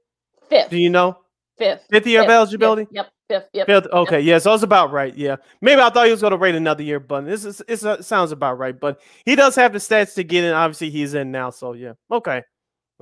[0.50, 0.70] fifth.
[0.70, 1.18] Do you know?
[1.56, 1.84] Fifth.
[1.88, 2.30] Fifth year fifth.
[2.30, 2.86] of eligibility.
[2.90, 3.08] Yep.
[3.32, 3.48] Fifth.
[3.52, 3.66] Yep.
[3.66, 3.86] Fifth.
[3.92, 4.20] Okay.
[4.20, 4.26] Yep.
[4.26, 4.38] Yeah.
[4.38, 5.16] So it's about right.
[5.16, 5.36] Yeah.
[5.60, 8.32] Maybe I thought he was going to wait another year, but this is it sounds
[8.32, 8.78] about right.
[8.78, 10.52] But he does have the stats to get in.
[10.52, 11.50] Obviously, he's in now.
[11.50, 11.92] So yeah.
[12.10, 12.42] Okay.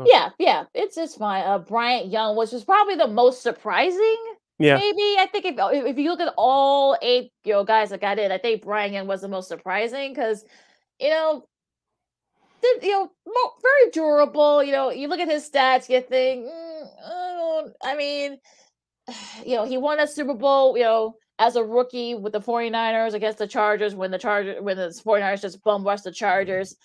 [0.07, 1.45] Yeah, yeah, it's it's fine.
[1.45, 4.17] Uh, Bryant Young, which was probably the most surprising.
[4.59, 8.01] Yeah, maybe I think if if you look at all eight you know guys that
[8.01, 10.43] got in, I think Bryant Young was the most surprising because
[11.01, 11.45] you know,
[12.63, 13.11] did, you know,
[13.63, 14.63] very durable.
[14.63, 18.39] You know, you look at his stats, you think, mm, I mean,
[19.45, 20.77] you know, he won a Super Bowl.
[20.77, 24.77] You know, as a rookie with the 49ers against the Chargers when the Chargers when
[24.77, 26.77] the 49ers just bum rushed the Chargers.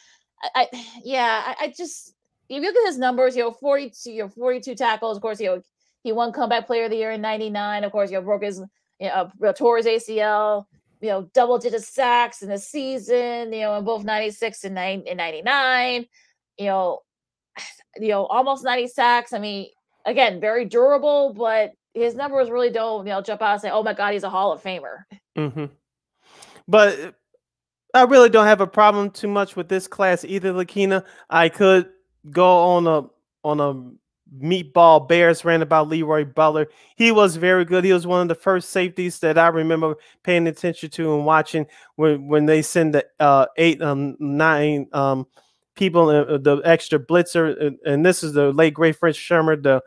[0.41, 2.15] I, I yeah, I, I just
[2.49, 5.17] if you look at his numbers, you know, 42, you know, 42 tackles.
[5.17, 5.61] Of course, you know,
[6.03, 7.83] he won comeback player of the year in 99.
[7.83, 8.61] Of course, you know, broke his,
[8.99, 10.65] you know, uh, tore his ACL,
[11.01, 15.03] you know, double digit sacks in the season, you know, in both 96 and, nine,
[15.07, 16.05] and 99,
[16.59, 16.99] you know,
[17.97, 19.33] you know, almost 90 sacks.
[19.33, 19.67] I mean,
[20.05, 23.81] again, very durable, but his numbers really don't, you know, jump out and say, oh
[23.81, 25.05] my God, he's a Hall of Famer.
[25.37, 25.65] Mm-hmm.
[26.67, 27.15] But
[27.93, 31.05] I really don't have a problem too much with this class either, Lakina.
[31.29, 31.89] I could
[32.29, 33.03] go on a
[33.43, 36.67] on a meatball Bears ran about Leroy Butler.
[36.95, 37.83] He was very good.
[37.83, 41.67] He was one of the first safeties that I remember paying attention to and watching
[41.95, 45.27] when when they send the uh, eight um nine um
[45.75, 49.81] people uh, the extra blitzer and, and this is the late great Fritz Shurmur the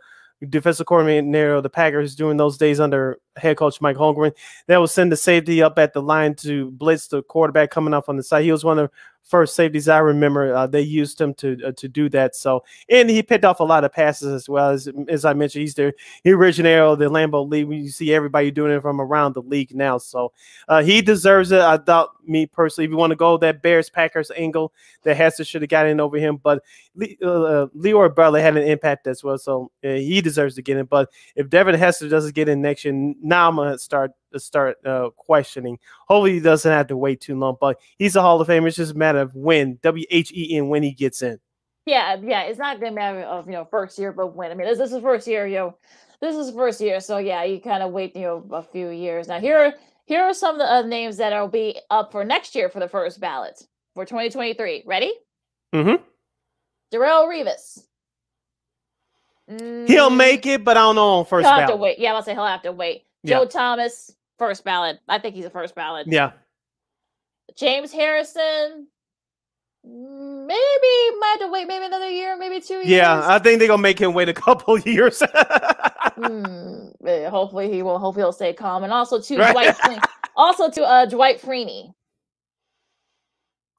[0.46, 4.32] defensive coordinator of the Packers during those days under head coach Mike Holmgren.
[4.66, 8.08] That will send the safety up at the line to blitz the quarterback coming off
[8.08, 8.44] on the side.
[8.44, 8.96] He was one of the
[9.28, 10.54] first safeties I remember.
[10.54, 12.34] Uh, they used him to uh, to do that.
[12.34, 15.62] So, and he picked off a lot of passes as well as as I mentioned.
[15.62, 15.92] He's the
[16.24, 17.68] he originator of the Lambeau Leap.
[17.70, 19.98] You see everybody doing it from around the league now.
[19.98, 20.32] So,
[20.68, 21.60] uh, he deserves it.
[21.60, 24.72] I thought me personally, if you want to go that Bears Packers angle,
[25.02, 26.36] that Hester should have gotten over him.
[26.36, 26.62] But
[26.94, 30.86] Le- uh, Leroy Butler had an impact as well, so he deserves to get in.
[30.86, 35.10] But if Devin Hester doesn't get in next year, now I'm gonna start start uh,
[35.16, 35.78] questioning.
[36.08, 37.56] Hopefully, he doesn't have to wait too long.
[37.60, 38.66] But he's a Hall of Famer.
[38.66, 41.38] It's just a matter of when W H E N when he gets in.
[41.86, 42.42] Yeah, yeah.
[42.42, 44.50] It's not gonna matter of you know first year, but when.
[44.50, 45.46] I mean, this, this is first year.
[45.46, 45.78] You know,
[46.20, 47.00] this is first year.
[47.00, 49.28] So yeah, you kind of wait you know a few years.
[49.28, 49.74] Now here
[50.06, 52.80] here are some of the uh, names that will be up for next year for
[52.80, 53.62] the first ballot
[53.94, 54.84] for 2023.
[54.86, 55.12] Ready?
[55.74, 56.02] Mm-hmm.
[56.92, 57.80] Darrelle Revis.
[59.48, 60.16] He'll mm.
[60.16, 61.62] make it, but I don't know on first he'll ballot.
[61.62, 61.98] Have to wait.
[61.98, 63.04] Yeah, I'll say he'll have to wait.
[63.26, 63.48] Joe yeah.
[63.48, 65.00] Thomas, first ballot.
[65.08, 66.06] I think he's a first ballot.
[66.08, 66.32] Yeah.
[67.56, 68.86] James Harrison,
[69.84, 72.88] maybe might have to wait maybe another year, maybe two years.
[72.88, 75.22] Yeah, I think they're gonna make him wait a couple years.
[76.16, 76.88] hmm,
[77.28, 77.98] hopefully he will.
[77.98, 78.84] Hopefully he'll stay calm.
[78.84, 79.52] And also to right.
[79.52, 80.04] Dwight,
[80.36, 81.94] also to uh, Dwight Freeney.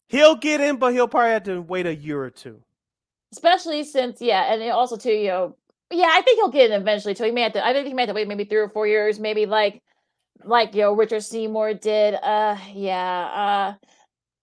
[0.08, 2.62] He'll get in, but he'll probably have to wait a year or two.
[3.32, 5.56] Especially since, yeah, and also too, you know,
[5.92, 7.16] yeah, I think he'll get in eventually.
[7.16, 7.66] So he may have to.
[7.66, 9.82] I think he may have to wait maybe three or four years, maybe like
[10.44, 12.16] like you know Richard Seymour did.
[12.16, 13.76] Uh, yeah.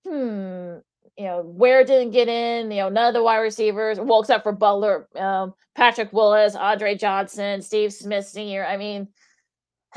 [0.05, 0.79] Uh, hmm.
[1.17, 2.71] You know, Ware didn't get in.
[2.71, 6.95] You know, none of the wide receivers, well, except for Butler, um, Patrick Willis, Andre
[6.95, 8.67] Johnson, Steve Smith Sr.
[8.67, 9.09] I mean,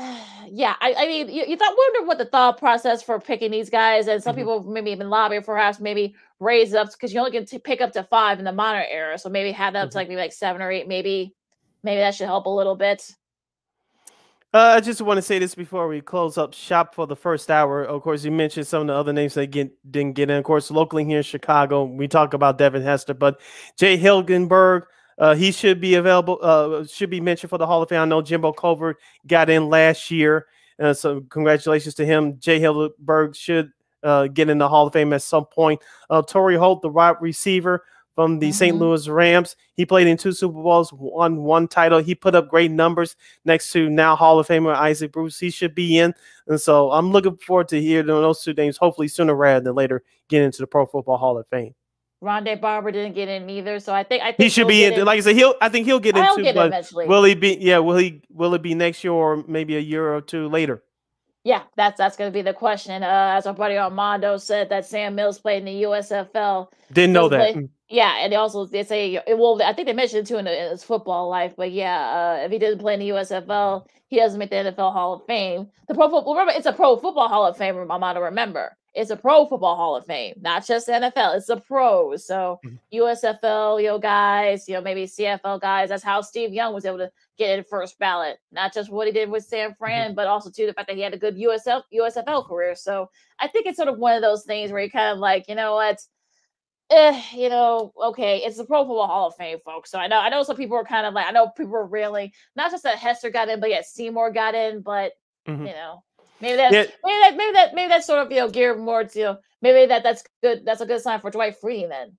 [0.50, 3.68] yeah, I, I mean, you, you thought wonder what the thought process for picking these
[3.70, 4.40] guys, and some mm-hmm.
[4.40, 7.92] people maybe even lobby perhaps maybe raise up because you only get to pick up
[7.92, 9.90] to five in the modern era, so maybe have that mm-hmm.
[9.90, 11.34] to like maybe like seven or eight, maybe
[11.82, 13.14] maybe that should help a little bit.
[14.52, 17.52] Uh, I just want to say this before we close up shop for the first
[17.52, 17.84] hour.
[17.84, 20.36] Of course, you mentioned some of the other names that get, didn't get in.
[20.38, 23.40] Of course, locally here in Chicago, we talk about Devin Hester, but
[23.78, 24.82] Jay Hilgenberg,
[25.18, 28.00] uh, he should be available, uh, should be mentioned for the Hall of Fame.
[28.00, 30.46] I know Jimbo Covert got in last year,
[30.80, 32.40] uh, so congratulations to him.
[32.40, 33.70] Jay Hilgenberg should
[34.02, 35.80] uh, get in the Hall of Fame at some point.
[36.08, 37.84] Uh, Torry Holt, the wide receiver,
[38.20, 38.52] from the mm-hmm.
[38.52, 38.76] St.
[38.76, 39.56] Louis Rams.
[39.72, 42.00] He played in two Super Bowls, won one title.
[42.00, 43.16] He put up great numbers
[43.46, 45.38] next to now Hall of Famer Isaac Bruce.
[45.38, 46.12] He should be in.
[46.46, 50.02] And so I'm looking forward to hearing those two names, hopefully sooner rather than later,
[50.28, 51.74] get into the Pro Football Hall of Fame.
[52.22, 54.92] Rondé Barber didn't get in either, so I think I think he should be in,
[54.92, 55.06] in.
[55.06, 55.54] Like I said, he'll.
[55.62, 56.42] I think he'll get in too.
[56.42, 57.06] Get eventually.
[57.06, 57.56] will he be?
[57.58, 58.20] Yeah, will he?
[58.28, 60.82] Will it be next year or maybe a year or two later?
[61.44, 63.02] Yeah, that's that's going to be the question.
[63.02, 66.68] Uh, as our buddy Armando said, that Sam Mills played in the USFL.
[66.92, 67.54] Didn't know that.
[67.54, 69.60] Played, yeah, and they also they say well.
[69.62, 72.58] I think they mentioned it too in, his football life, but yeah, uh, if he
[72.58, 75.68] didn't play in the USFL, he doesn't make the NFL Hall of Fame.
[75.88, 77.76] The Pro Football remember it's a Pro Football Hall of Fame.
[77.76, 81.36] Armando, remember it's a pro football hall of fame, not just NFL.
[81.36, 82.16] It's a pro.
[82.16, 82.76] So mm-hmm.
[82.92, 85.90] USFL, you know, guys, you know, maybe CFL guys.
[85.90, 88.38] That's how Steve Young was able to get in first ballot.
[88.50, 89.76] Not just what he did with San mm-hmm.
[89.76, 90.14] Fran, mm-hmm.
[90.16, 92.74] but also too the fact that he had a good USF USFL career.
[92.74, 95.48] So I think it's sort of one of those things where you kind of like,
[95.48, 96.00] you know what,
[96.90, 99.90] eh, you know, okay, it's the Pro Football Hall of Fame, folks.
[99.90, 101.86] So I know, I know some people are kind of like, I know people are
[101.86, 105.12] railing, not just that Hester got in, but yeah, Seymour got in, but
[105.46, 105.66] mm-hmm.
[105.66, 106.02] you know,
[106.40, 106.84] Maybe that's yeah.
[107.04, 109.38] maybe that maybe that maybe that's sort of you know geared more to you know,
[109.60, 110.64] maybe that that's good.
[110.64, 112.16] That's a good sign for Dwight then.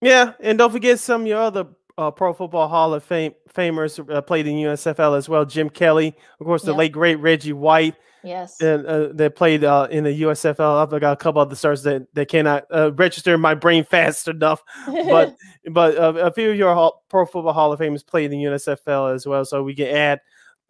[0.00, 1.66] Yeah, and don't forget some of your other
[1.98, 5.44] uh, Pro Football Hall of Fame famers uh, played in USFL as well.
[5.44, 6.78] Jim Kelly, of course, the yep.
[6.78, 7.94] late great Reggie White.
[8.26, 10.82] Yes, and uh, they played uh, in the USFL.
[10.82, 14.26] I've got a couple other stars that, that cannot uh, register in my brain fast
[14.26, 15.36] enough, but
[15.70, 18.46] but uh, a few of your Hall, Pro Football Hall of Famers played in the
[18.46, 19.44] USFL as well.
[19.44, 20.20] So we can add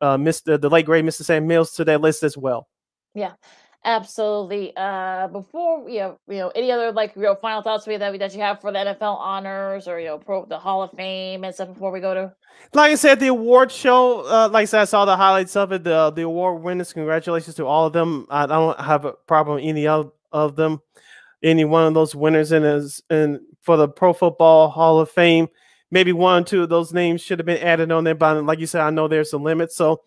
[0.02, 0.60] uh, Mr.
[0.60, 1.22] the late great Mr.
[1.22, 2.68] Sam Mills to that list as well.
[3.14, 3.32] Yeah,
[3.86, 4.72] absolutely.
[4.76, 8.34] Uh, before you know, you know, any other like know final thoughts that we that
[8.34, 11.54] you have for the NFL honors or you know pro the Hall of Fame and
[11.54, 12.32] stuff before we go to.
[12.74, 14.20] Like I said, the award show.
[14.20, 15.84] Uh, like I said, I saw the highlights of it.
[15.84, 16.92] The the award winners.
[16.92, 18.26] Congratulations to all of them.
[18.28, 20.82] I, don't have a problem any of, of them.
[21.42, 25.48] Any one of those winners in as and for the Pro Football Hall of Fame
[25.90, 28.14] maybe one or two of those names should have been added on there.
[28.14, 29.72] But like you said, I know there's a limit.
[29.72, 30.02] So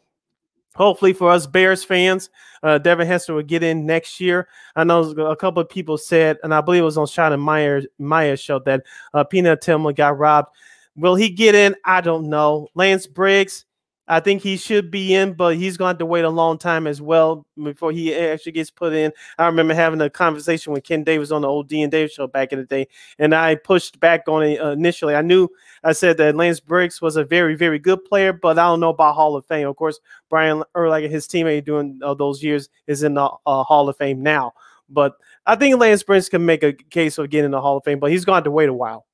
[0.76, 2.30] hopefully for us Bears fans,
[2.63, 4.47] uh, Devin Hester will get in next year.
[4.76, 7.41] I know a couple of people said, and I believe it was on Sean and
[7.41, 10.49] Meyer Meyer's show that uh, Peanut Tillman got robbed.
[10.95, 11.76] Will he get in?
[11.86, 12.67] I don't know.
[12.76, 13.65] Lance Briggs,
[14.10, 16.57] I think he should be in, but he's going to have to wait a long
[16.57, 19.14] time as well before he actually gets put in.
[19.38, 22.26] I remember having a conversation with Ken Davis on the old D and Dave show
[22.26, 22.88] back in the day,
[23.20, 25.16] and I pushed back on it initially.
[25.16, 25.47] I knew
[25.84, 28.89] I said that Lance Briggs was a very, very good player, but I don't know
[28.89, 29.68] about Hall of Fame.
[29.68, 33.88] Of course, Brian Urlacher, his teammate during uh, those years, is in the uh, Hall
[33.88, 34.53] of Fame now.
[34.89, 35.14] But
[35.45, 38.10] I think Lance Briggs can make a case of getting the Hall of Fame, but
[38.10, 39.05] he's going to have to wait a while.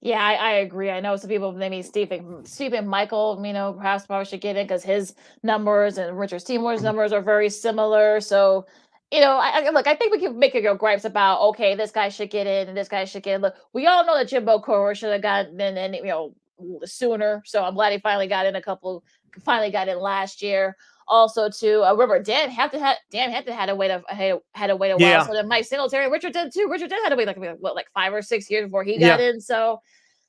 [0.00, 0.90] Yeah, I, I, agree.
[0.90, 4.64] I know some people, maybe Stephen Steve McMichael, you know, perhaps probably should get in
[4.64, 6.86] because his numbers and Richard Seymour's mm-hmm.
[6.86, 8.20] numbers are very similar.
[8.20, 8.66] So,
[9.10, 11.90] you know, I, I, look, I think we can make your gripes about okay, this
[11.90, 13.40] guy should get in and this guy should get in.
[13.40, 16.34] Look, we all know that Jimbo Covert should have gotten in, and you know,
[16.84, 17.42] sooner.
[17.44, 19.02] So I'm glad he finally got in a couple.
[19.44, 20.76] Finally got in last year.
[21.08, 24.66] Also, to uh, remember, Dan Hampton had Dan Hampton had to wait a had, had
[24.66, 25.08] to wait a while.
[25.08, 25.26] Yeah.
[25.26, 26.68] So then Mike Singletary, Richard did too.
[26.70, 29.20] Richard did had to wait like what like five or six years before he got
[29.20, 29.30] yeah.
[29.30, 29.40] in.
[29.40, 29.80] So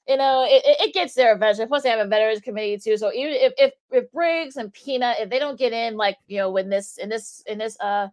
[0.10, 1.68] you know, it, it gets there eventually.
[1.68, 2.98] Plus, they have a veterans committee too.
[2.98, 6.40] So even if, if if Briggs and Peanut, if they don't get in, like you
[6.40, 8.08] know, in this in this in this uh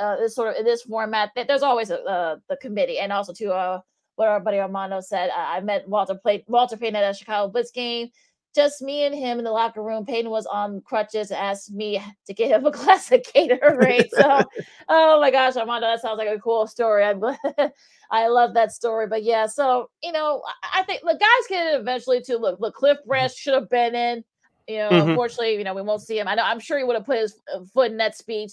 [0.00, 3.34] uh this sort of in this format, there's always a, uh, the committee, and also
[3.34, 3.80] to uh
[4.16, 5.30] what our buddy Armando said.
[5.36, 8.10] I met Walter played Walter Payton at a Chicago Blitz game
[8.54, 10.04] just me and him in the locker room.
[10.04, 14.10] Payton was on crutches, and asked me to get him a glass of Gatorade.
[14.12, 14.42] So,
[14.88, 17.04] oh my gosh, Armando, that sounds like a cool story.
[17.04, 17.22] I'm,
[18.10, 19.06] I love that story.
[19.06, 20.42] But yeah, so you know,
[20.74, 22.36] I think the guys get it eventually too.
[22.36, 23.08] Look, look, Cliff mm-hmm.
[23.08, 24.24] Branch should have been in.
[24.68, 25.10] You know, mm-hmm.
[25.10, 26.28] unfortunately, you know, we won't see him.
[26.28, 28.52] I know, I'm sure he would have put his uh, foot in that speech.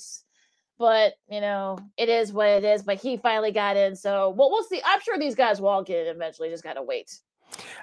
[0.79, 2.83] But you know, it is what it is.
[2.83, 4.81] But he finally got in, so well, we'll see.
[4.85, 6.49] I'm sure these guys will all get in eventually.
[6.49, 7.19] Just gotta wait.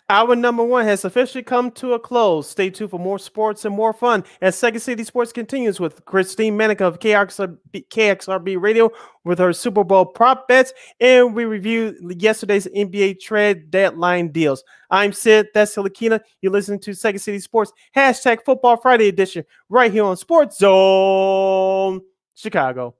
[0.08, 2.48] Our number one has officially come to a close.
[2.48, 6.56] Stay tuned for more sports and more fun as Second City Sports continues with Christine
[6.56, 7.58] Menick of KXRB,
[7.88, 8.90] KXRB Radio
[9.24, 14.62] with her Super Bowl prop bets, and we review yesterday's NBA trade deadline deals.
[14.90, 15.48] I'm Sid.
[15.52, 16.20] That's Hilakina.
[16.40, 22.00] You're listening to Second City Sports hashtag Football Friday edition right here on Sports Zone
[22.34, 22.94] Chicago.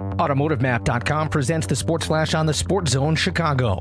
[0.00, 3.78] AutomotiveMap.com presents the Sports Flash on the Sports Zone Chicago.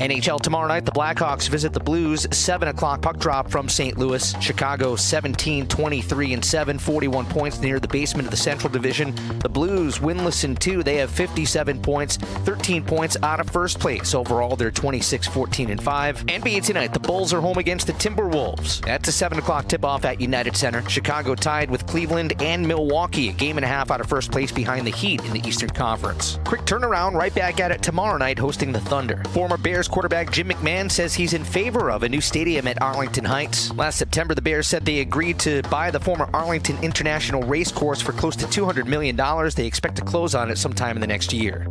[0.00, 2.26] NHL tomorrow night, the Blackhawks visit the Blues.
[2.32, 3.98] 7 o'clock puck drop from St.
[3.98, 4.34] Louis.
[4.40, 9.14] Chicago 17 23 and 7, 41 points near the basement of the Central Division.
[9.40, 10.82] The Blues winless in two.
[10.82, 14.14] They have 57 points, 13 points out of first place.
[14.14, 16.24] Overall, they're 26 14 and 5.
[16.24, 18.82] NBA tonight, the Bulls are home against the Timberwolves.
[18.86, 20.88] That's a 7 o'clock tip off at United Center.
[20.88, 24.50] Chicago tied with Cleveland and Milwaukee, a game and a half out of first place
[24.50, 26.38] behind the Heat in the Eastern Conference.
[26.46, 29.22] Quick turnaround, right back at it tomorrow night, hosting the Thunder.
[29.34, 33.24] Former Bears quarterback Jim McMahon says he's in favor of a new stadium at Arlington
[33.24, 33.72] Heights.
[33.74, 38.12] Last September, the Bears said they agreed to buy the former Arlington International Racecourse for
[38.12, 39.16] close to $200 million.
[39.54, 41.66] They expect to close on it sometime in the next year.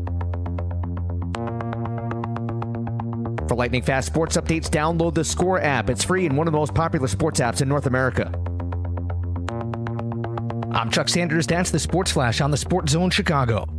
[3.48, 5.90] For lightning fast sports updates, download the Score app.
[5.90, 8.32] It's free and one of the most popular sports apps in North America.
[10.72, 11.48] I'm Chuck Sanders.
[11.48, 13.79] That's the Sports Flash on the Sports Zone Chicago.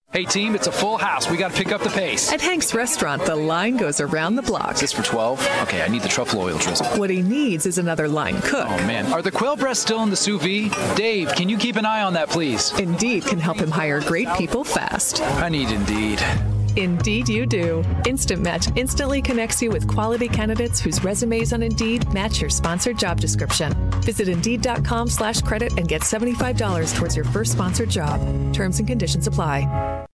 [0.13, 1.31] Hey team, it's a full house.
[1.31, 2.33] We got to pick up the pace.
[2.33, 4.73] At Hank's restaurant, the line goes around the block.
[4.73, 5.39] Is this for 12?
[5.61, 6.85] Okay, I need the truffle oil drizzle.
[6.97, 8.67] What he needs is another line cook.
[8.67, 10.97] Oh man, are the quail breasts still in the sous vide?
[10.97, 12.77] Dave, can you keep an eye on that, please?
[12.77, 15.21] Indeed can help him hire great people fast.
[15.21, 16.21] I need Indeed.
[16.77, 17.83] Indeed, you do.
[18.05, 22.97] Instant Match instantly connects you with quality candidates whose resumes on Indeed match your sponsored
[22.97, 23.73] job description.
[24.01, 28.21] Visit Indeed.com slash credit and get $75 towards your first sponsored job.
[28.53, 30.07] Terms and conditions apply.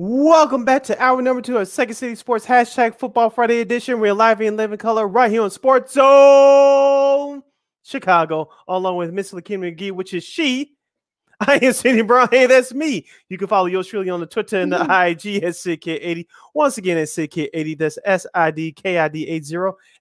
[0.00, 3.98] Welcome back to hour number two of Second City Sports hashtag Football Friday edition.
[3.98, 7.42] We're live in living color right here on Sports Zone
[7.82, 10.76] Chicago, along with Miss Lakina McGee, which is she.
[11.40, 12.28] I am Cindy Brown.
[12.30, 13.06] Hey, that's me.
[13.28, 15.32] You can follow yours truly on the Twitter and the mm-hmm.
[15.34, 16.26] IG at SidK80.
[16.54, 17.76] Once again, at SidK80.
[17.76, 19.56] That's S I D K I D 80.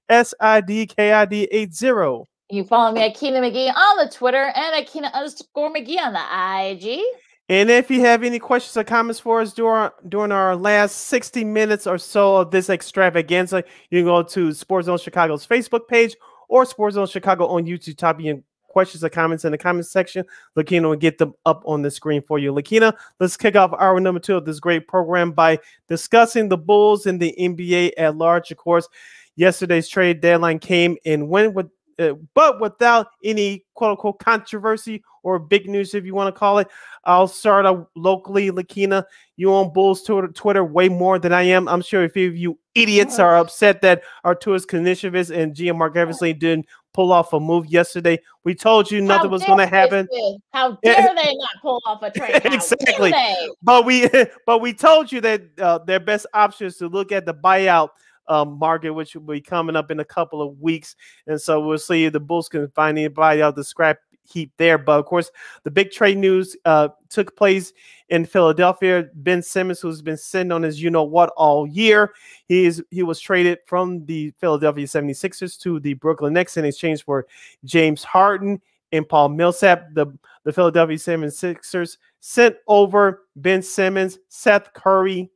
[0.10, 2.24] S I D K I D 80.
[2.52, 6.14] You follow me at Keena McGee on the Twitter and at Keena underscore McGee on
[6.14, 7.02] the IG.
[7.50, 11.46] And if you have any questions or comments for us during during our last 60
[11.46, 16.16] minutes or so of this extravaganza, you can go to Sports Zone Chicago's Facebook page
[16.50, 17.98] or Sports Zone Chicago on YouTube.
[17.98, 20.26] Type in questions or comments in the comments section.
[20.56, 22.52] Lakina will get them up on the screen for you.
[22.52, 27.06] Lakina, let's kick off hour number two of this great program by discussing the Bulls
[27.06, 28.52] and the NBA at large.
[28.52, 28.88] Of course,
[29.36, 31.68] yesterday's trade deadline came and went with
[32.00, 36.60] uh, but without any quote unquote controversy or big news, if you want to call
[36.60, 36.68] it.
[37.04, 39.04] I'll start out locally, Lakina.
[39.36, 41.68] You on Bulls Twitter, Twitter way more than I am.
[41.68, 45.96] I'm sure a few of you idiots are upset that Arturas Karnisovas and GM Marc
[45.96, 48.20] Eversley didn't pull off a move yesterday.
[48.44, 50.08] We told you nothing How was going to happen.
[50.52, 52.42] How dare they not pull off a trade?
[52.46, 53.14] Exactly.
[53.62, 54.10] But we
[54.46, 57.90] but we told you that uh, their best option is to look at the buyout
[58.28, 60.96] um, market, which will be coming up in a couple of weeks.
[61.28, 64.78] And so we'll see if the Bulls can find anybody out the scrap heap there.
[64.78, 65.32] But of course,
[65.64, 67.74] the big trade news uh, took place
[68.10, 69.08] in Philadelphia.
[69.16, 72.14] Ben Simmons, who's been sitting on his you know what all year,
[72.48, 77.04] he is he was traded from the Philadelphia 76ers to the Brooklyn Nets in exchange
[77.04, 77.26] for
[77.64, 78.62] James Harden
[78.92, 79.94] and Paul Millsap.
[79.94, 80.08] The
[80.44, 85.30] the Philadelphia 76ers sent over Ben Simmons, Seth Curry,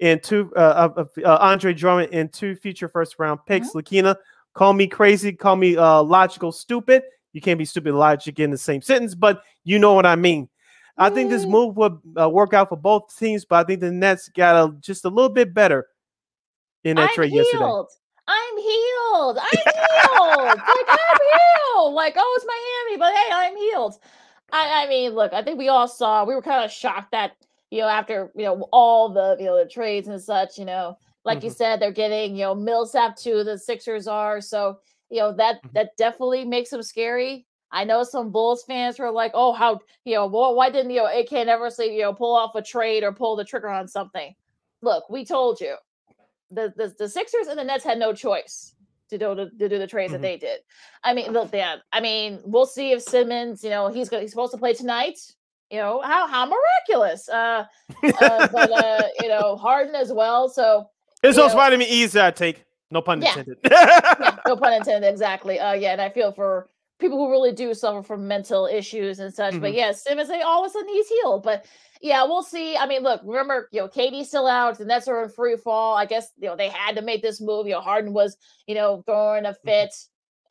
[0.00, 3.68] and two uh, uh, uh, Andre Drummond and two future first round picks.
[3.68, 3.78] Mm-hmm.
[3.78, 4.16] Lakina,
[4.54, 7.02] call me crazy, call me uh, logical stupid.
[7.32, 10.48] You can't be stupid logic in the same sentence, but you know what I mean.
[10.98, 11.50] I think this Mm.
[11.50, 14.74] move would uh, work out for both teams, but I think the Nets got a,
[14.80, 15.86] just a little bit better
[16.84, 17.46] in that I'm trade healed.
[17.46, 17.98] yesterday.
[18.28, 19.38] I'm healed.
[19.38, 20.58] I'm healed.
[20.58, 21.94] like I'm healed.
[21.94, 23.94] Like oh, it's Miami, but hey, I'm healed.
[24.52, 26.24] I, I mean, look, I think we all saw.
[26.24, 27.32] We were kind of shocked that
[27.70, 30.58] you know after you know all the you know the trades and such.
[30.58, 31.56] You know, like you Mhm.
[31.56, 33.44] said, they're getting you know Millsap too.
[33.44, 34.78] The Sixers are so
[35.10, 35.72] you know that Mhm.
[35.72, 37.46] that definitely makes them scary.
[37.72, 40.98] I know some Bulls fans were like, "Oh, how you know why, why didn't you
[41.02, 43.86] know AK never say you know pull off a trade or pull the trigger on
[43.88, 44.34] something?"
[44.82, 45.76] Look, we told you
[46.50, 48.74] the, the the Sixers and the Nets had no choice
[49.10, 50.14] to do to, to do the trades Mhm.
[50.16, 50.60] that they did.
[51.04, 54.30] I mean, look, yeah, I mean, we'll see if Simmons, you know, he's go- he's
[54.30, 55.18] supposed to play tonight.
[55.70, 57.28] You know how how miraculous.
[57.28, 57.64] Uh,
[58.02, 60.48] uh but uh, you know, Harden as well.
[60.48, 60.88] So
[61.22, 62.64] It's know- vitamin E's that I take.
[62.92, 63.56] No pun intended.
[63.70, 65.08] yeah, no pun intended.
[65.08, 65.60] Exactly.
[65.60, 69.32] Uh, yeah, and I feel for people who really do suffer from mental issues and
[69.32, 69.52] such.
[69.60, 69.76] But Mhm.
[69.76, 71.44] yeah, Simmons, they all of a sudden he's healed.
[71.44, 71.66] But
[72.00, 72.76] yeah, we'll see.
[72.76, 75.96] I mean, look, remember, you know, KD's still out, the Nets are in free fall.
[75.96, 77.66] I guess you know they had to make this move.
[77.68, 79.94] You know, Harden was, you know, throwing a fit.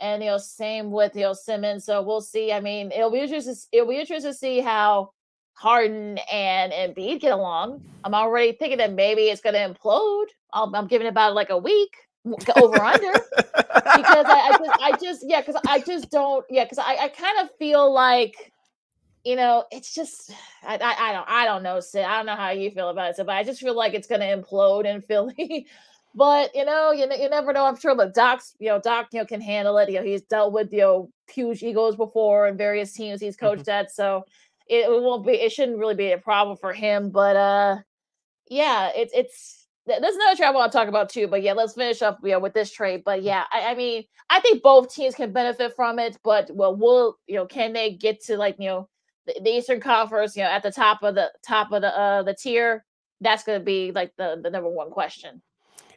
[0.01, 1.85] And you know, same with you know Simmons.
[1.85, 2.51] So we'll see.
[2.51, 3.55] I mean, it'll be interesting.
[3.71, 5.11] It'll be interesting to see how
[5.53, 7.83] Harden and Embiid get along.
[8.03, 10.27] I'm already thinking that maybe it's going to implode.
[10.53, 11.93] I'll, I'm giving it about like a week.
[12.61, 16.77] over under because I, I, just I just yeah because I just don't yeah because
[16.77, 18.51] I, I kind of feel like
[19.23, 20.31] you know it's just
[20.61, 23.11] I, I, I don't I don't know Sid I don't know how you feel about
[23.11, 25.67] it Sid, but I just feel like it's gonna implode in Philly
[26.15, 29.19] but you know you, you never know I'm sure but Doc's you know Doc you
[29.19, 32.57] know can handle it you know he's dealt with you know huge egos before and
[32.57, 33.85] various teams he's coached mm-hmm.
[33.85, 34.23] at so
[34.67, 37.77] it, it won't be it shouldn't really be a problem for him but uh
[38.49, 41.73] yeah it's it's there's another trade I want to talk about too, but yeah, let's
[41.73, 43.01] finish up you know, with this trade.
[43.03, 46.75] But yeah, I, I, mean, I think both teams can benefit from it, but well,
[46.75, 48.89] will you know, can they get to like you know
[49.25, 52.23] the, the Eastern Conference, you know, at the top of the top of the uh
[52.23, 52.85] the tier?
[53.21, 55.41] That's going to be like the the number one question.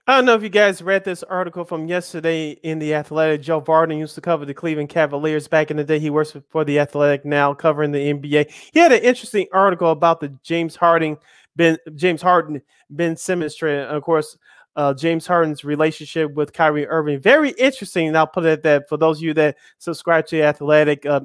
[0.08, 3.40] I don't know if you guys read this article from yesterday in the Athletic.
[3.40, 6.00] Joe Vardon used to cover the Cleveland Cavaliers back in the day.
[6.00, 8.50] He works for the Athletic now, covering the NBA.
[8.72, 11.18] He had an interesting article about the James Harding
[11.54, 13.78] Ben James Harden, Ben Simmons trade.
[13.78, 14.36] And of course,
[14.74, 17.20] uh, James Harden's relationship with Kyrie Irving.
[17.20, 18.08] Very interesting.
[18.08, 21.20] And I'll put it that for those of you that subscribe to The Athletic, uh,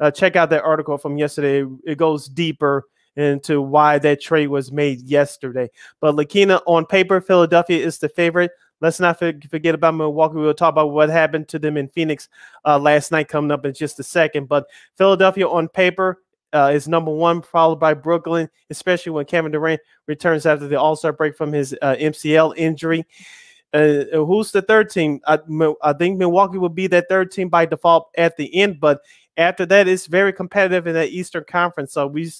[0.00, 1.68] uh, check out that article from yesterday.
[1.84, 2.86] It goes deeper
[3.16, 5.70] into why that trade was made yesterday.
[6.00, 8.52] But Lakina, on paper, Philadelphia is the favorite.
[8.80, 10.36] Let's not forget about Milwaukee.
[10.36, 12.28] We'll talk about what happened to them in Phoenix
[12.64, 14.48] uh, last night coming up in just a second.
[14.48, 16.18] But Philadelphia on paper
[16.52, 20.96] uh, is number one, followed by Brooklyn, especially when Kevin Durant returns after the All
[20.96, 23.06] Star break from his uh, MCL injury.
[23.72, 25.20] Uh, who's the third team?
[25.26, 25.38] I,
[25.82, 29.00] I think Milwaukee will be that third team by default at the end, but
[29.36, 31.94] after that, it's very competitive in that Eastern Conference.
[31.94, 32.30] So we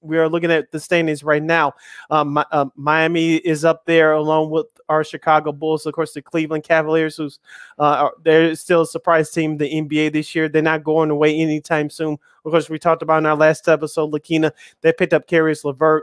[0.00, 1.74] we are looking at the standings right now.
[2.10, 6.64] Um, uh, Miami is up there along with our Chicago Bulls, of course, the Cleveland
[6.64, 7.38] Cavaliers, who's
[7.78, 10.48] uh, they're still a surprise team the NBA this year.
[10.48, 12.18] They're not going away anytime soon.
[12.44, 16.02] Of course, we talked about in our last episode, Lakina, they picked up Caris LeVert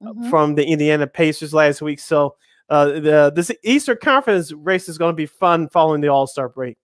[0.00, 0.30] uh, mm-hmm.
[0.30, 1.98] from the Indiana Pacers last week.
[1.98, 2.36] So
[2.68, 6.48] uh, the this Eastern Conference race is going to be fun following the All Star
[6.48, 6.76] break.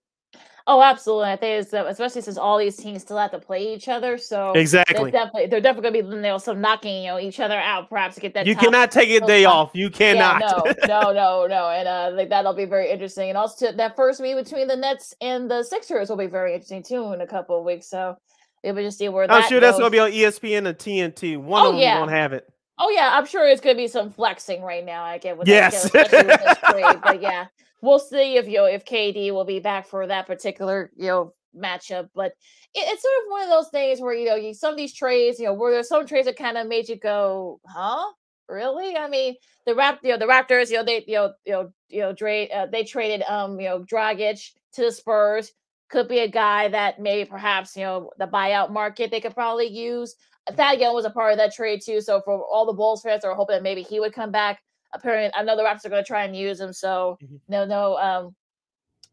[0.66, 1.28] Oh, absolutely.
[1.28, 4.16] I think it's uh, especially since all these teams still have to play each other.
[4.16, 7.38] So exactly, they're definitely they're definitely gonna be you know some knocking you know each
[7.38, 8.46] other out perhaps to get that.
[8.46, 9.72] You cannot take a day off.
[9.74, 10.40] You cannot.
[10.40, 13.28] Yeah, no, no, no, no, and uh, like that'll be very interesting.
[13.28, 16.82] And also that first meet between the Nets and the Sixers will be very interesting
[16.82, 17.86] too in a couple of weeks.
[17.90, 18.16] So
[18.62, 19.24] we'll just see where.
[19.24, 19.68] I'm that sure goes.
[19.68, 21.36] that's gonna be on ESPN and TNT.
[21.36, 21.98] One oh, of them yeah.
[21.98, 22.48] gonna have it.
[22.78, 25.04] Oh yeah, I'm sure it's gonna be some flexing right now.
[25.04, 27.46] I get with yes, with trade, but yeah,
[27.82, 31.32] we'll see if you know, if KD will be back for that particular you know
[31.56, 32.08] matchup.
[32.14, 32.32] But
[32.74, 34.94] it, it's sort of one of those things where you know you, some of these
[34.94, 38.04] trades, you know, where there's some trades that kind of made you go, huh?
[38.48, 38.96] Really?
[38.96, 41.72] I mean, the rap, you know, the Raptors, you know, they, you know, you know,
[41.88, 45.52] you know, Dre, uh, they traded, um, you know, Dragic to the Spurs.
[45.90, 49.66] Could be a guy that maybe perhaps you know the buyout market they could probably
[49.66, 50.16] use.
[50.52, 52.00] Thad Young was a part of that trade too.
[52.00, 54.62] So for all the Bulls fans are hoping that maybe he would come back.
[54.92, 56.72] Apparently, I know the Raptors are going to try and use him.
[56.72, 57.36] So mm-hmm.
[57.48, 58.34] no, no, um,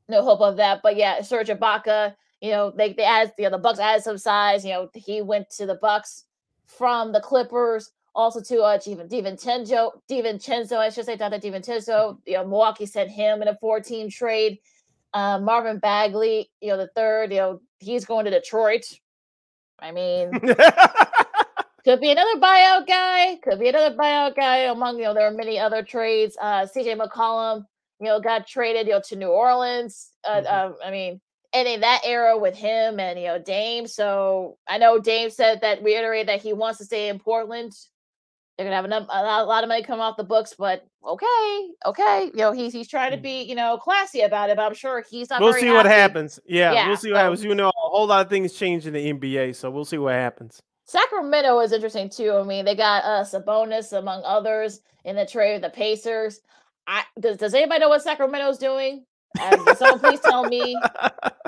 [0.09, 0.81] no hope of that.
[0.83, 4.17] But yeah, Serge Ibaka, you know, they they added, you know, the Bucks added some
[4.17, 4.65] size.
[4.65, 6.25] You know, he went to the Bucks
[6.65, 7.91] from the Clippers.
[8.13, 11.87] Also to uh, even DiVincenzo, DiVincenzo, I should say, not that DiVincenzo.
[11.87, 12.19] Mm-hmm.
[12.25, 14.59] You know, Milwaukee sent him in a 14 trade.
[15.13, 18.83] Uh, Marvin Bagley, you know, the third, you know, he's going to Detroit.
[19.81, 20.31] I mean,
[21.83, 23.37] could be another buyout guy.
[23.43, 24.57] Could be another buyout guy.
[24.57, 26.37] Among you know, there are many other trades.
[26.39, 27.65] Uh, CJ McCollum,
[27.99, 30.11] you know, got traded you know to New Orleans.
[30.23, 30.73] Uh, mm-hmm.
[30.73, 31.21] uh, I mean,
[31.53, 33.87] and in that era with him and you know Dame.
[33.87, 37.73] So I know Dame said that reiterated that he wants to stay in Portland.
[38.57, 42.25] They're gonna have enough, a lot of money come off the books, but okay, okay.
[42.25, 43.23] You know, he's he's trying to mm.
[43.23, 45.41] be you know classy about it, but I'm sure he's not.
[45.41, 45.75] We'll see happy.
[45.75, 46.39] what happens.
[46.45, 47.43] Yeah, yeah, we'll see what so, happens.
[47.43, 50.13] You know, a whole lot of things change in the NBA, so we'll see what
[50.13, 50.61] happens.
[50.85, 52.33] Sacramento is interesting too.
[52.33, 56.41] I mean, they got uh Sabonis among others in the trade with the Pacers.
[56.87, 59.05] I does does anybody know what Sacramento's doing?
[59.39, 60.77] Uh, someone please tell me.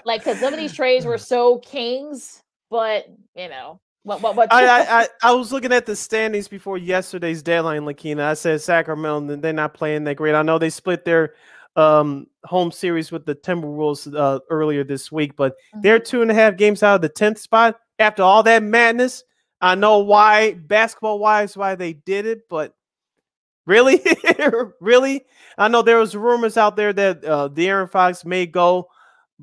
[0.05, 3.05] Like, because some of these trades were so kings, but
[3.35, 4.49] you know, what, what, what?
[4.53, 8.23] I, I, I was looking at the standings before yesterday's deadline, Lakina.
[8.23, 10.35] I said Sacramento, they're not playing that great.
[10.35, 11.35] I know they split their
[11.75, 15.81] um, home series with the Timberwolves uh, earlier this week, but mm-hmm.
[15.81, 17.79] they're two and a half games out of the tenth spot.
[18.03, 19.23] After all that madness,
[19.61, 22.75] I know why basketball wise why they did it, but
[23.65, 24.01] really,
[24.81, 25.25] really,
[25.57, 28.89] I know there was rumors out there that uh, De'Aaron Fox may go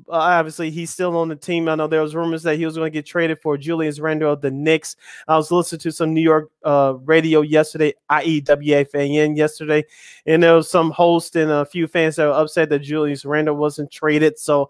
[0.09, 1.67] uh, obviously he's still on the team.
[1.67, 4.33] I know there was rumors that he was going to get traded for Julius Randle
[4.33, 4.95] of the Knicks.
[5.27, 8.41] I was listening to some New York uh, radio yesterday, i.e.
[8.41, 9.83] WFAN yesterday,
[10.25, 13.55] and there was some host and a few fans that were upset that Julius Randle
[13.55, 14.39] wasn't traded.
[14.39, 14.69] So,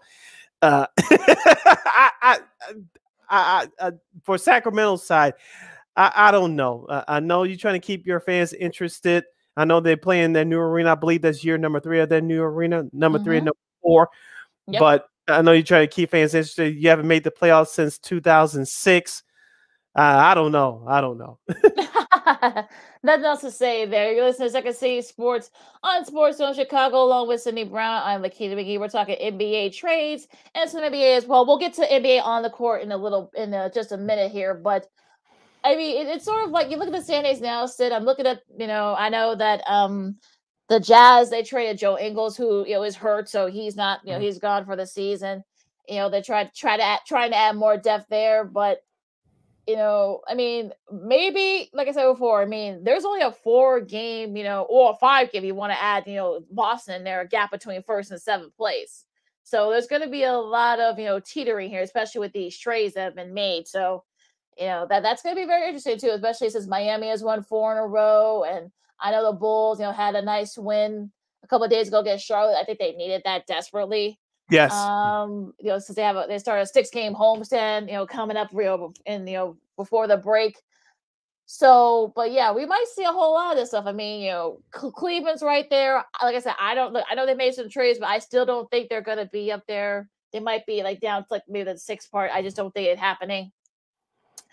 [0.60, 2.38] uh, I, I,
[3.32, 3.92] I, I,
[4.24, 5.34] for Sacramento's side,
[5.96, 6.86] I, I don't know.
[7.08, 9.24] I know you're trying to keep your fans interested.
[9.56, 10.92] I know they play in their new arena.
[10.92, 13.24] I believe that's year number three of their new arena, number mm-hmm.
[13.24, 14.08] three and number four.
[14.68, 14.80] Yep.
[14.80, 16.76] But I know you're trying to keep fans interested.
[16.76, 19.22] You haven't made the playoffs since 2006.
[19.94, 20.84] Uh, I don't know.
[20.86, 21.38] I don't know.
[23.02, 24.12] Nothing else to say there.
[24.12, 25.50] You're listening to Second City Sports
[25.82, 28.02] on Sports Zone Chicago, along with Sydney Brown.
[28.04, 28.80] I'm Lakina McGee.
[28.80, 31.44] We're talking NBA trades and some NBA as well.
[31.44, 34.32] We'll get to NBA on the court in a little, in a, just a minute
[34.32, 34.54] here.
[34.54, 34.86] But
[35.64, 37.92] I mean, it, it's sort of like you look at the standings now, Sid.
[37.92, 40.16] I'm looking at, you know, I know that um
[40.68, 44.10] the Jazz they traded Joe Ingles, who you know is hurt, so he's not, you
[44.10, 44.24] know, mm-hmm.
[44.24, 45.44] he's gone for the season.
[45.88, 48.78] You know, they tried try to add, trying to add more depth there, but
[49.66, 53.80] you know, I mean, maybe like I said before, I mean, there's only a four
[53.80, 55.44] game, you know, or five game.
[55.44, 59.04] You want to add, you know, Boston there, a gap between first and seventh place.
[59.44, 62.56] So there's going to be a lot of you know teetering here, especially with these
[62.56, 63.66] trades that have been made.
[63.68, 64.04] So
[64.58, 67.42] you know that that's going to be very interesting too, especially since Miami has won
[67.42, 68.70] four in a row, and
[69.00, 71.10] I know the Bulls, you know, had a nice win
[71.42, 72.56] a couple days ago against Charlotte.
[72.58, 74.18] I think they needed that desperately.
[74.52, 74.72] Yes.
[74.72, 78.06] Um, you know, since they have a, they start a six game homestand, you know,
[78.06, 80.56] coming up real in you know before the break.
[81.46, 83.86] So, but yeah, we might see a whole lot of this stuff.
[83.86, 86.04] I mean, you know, Cleveland's right there.
[86.22, 87.04] Like I said, I don't look.
[87.10, 89.50] I know they made some trades, but I still don't think they're going to be
[89.50, 90.08] up there.
[90.32, 92.30] They might be like down to like maybe the sixth part.
[92.32, 93.52] I just don't think it happening.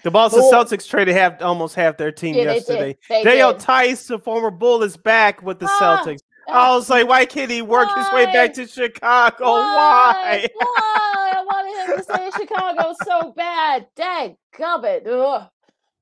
[0.04, 0.52] The Boston Bull.
[0.52, 2.98] Celtics traded half almost half their team yeah, yesterday.
[3.10, 6.20] They Dale Theis, the former Bull, is back with the ah, Celtics.
[6.52, 8.04] I was like, why can't he work why?
[8.04, 9.46] his way back to Chicago?
[9.46, 10.48] Why?
[10.54, 10.68] Why?
[10.76, 11.34] why?
[11.36, 13.88] I wanted him to stay in Chicago so bad.
[13.96, 15.08] Dang, gubbit.
[15.08, 15.50] Ugh.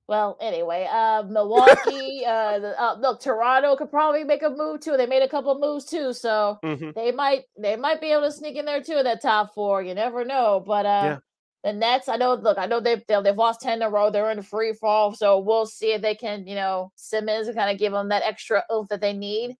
[0.07, 4.95] Well, anyway, uh, Milwaukee, uh, the, uh, look, Toronto could probably make a move too.
[4.95, 6.91] They made a couple moves too, so mm-hmm.
[6.95, 8.97] they might they might be able to sneak in there too.
[8.99, 10.63] In that top four, you never know.
[10.65, 11.17] But uh, yeah.
[11.63, 12.35] The Nets, I know.
[12.35, 14.09] Look, I know they've they've lost ten in a row.
[14.09, 17.77] They're in free fall, so we'll see if they can, you know, Simmons kind of
[17.77, 19.57] give them that extra oomph that they need.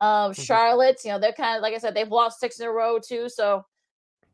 [0.00, 0.42] Um, mm-hmm.
[0.42, 2.98] Charlotte, you know, they're kind of like I said, they've lost six in a row
[2.98, 3.28] too.
[3.28, 3.64] So,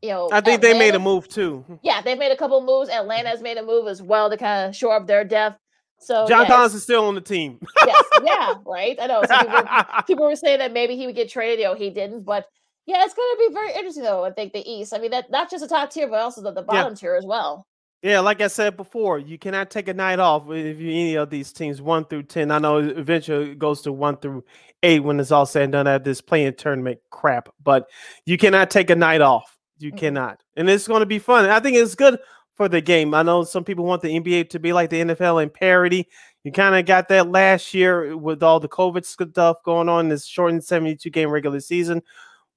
[0.01, 1.65] you know, I think Atlanta, they made a move too.
[1.81, 2.89] Yeah, they've made a couple moves.
[2.89, 5.59] Atlanta's made a move as well to kind of shore up their depth.
[5.99, 7.59] So John Collins is still on the team.
[7.85, 8.97] yes, yeah, right.
[9.01, 9.23] I know.
[9.27, 9.63] So people,
[10.07, 11.59] people, were saying that maybe he would get traded.
[11.59, 12.45] You know, he didn't, but
[12.85, 14.23] yeah, it's going to be very interesting though.
[14.23, 14.93] I think the East.
[14.93, 16.95] I mean, that not just the top tier, but also the, the bottom yeah.
[16.95, 17.65] tier as well.
[18.05, 21.31] Yeah, like I said before, you cannot take a night off if you any of
[21.31, 22.51] these teams one through ten.
[22.51, 24.43] I know eventually it goes to one through
[24.83, 27.89] eight when it's all said and done at this playing tournament crap, but
[28.27, 29.57] you cannot take a night off.
[29.79, 29.97] You mm-hmm.
[29.97, 31.49] cannot, and it's going to be fun.
[31.49, 32.19] I think it's good
[32.53, 33.15] for the game.
[33.15, 36.07] I know some people want the NBA to be like the NFL in parity.
[36.43, 40.09] You kind of got that last year with all the COVID stuff going on.
[40.09, 42.03] This shortened seventy-two game regular season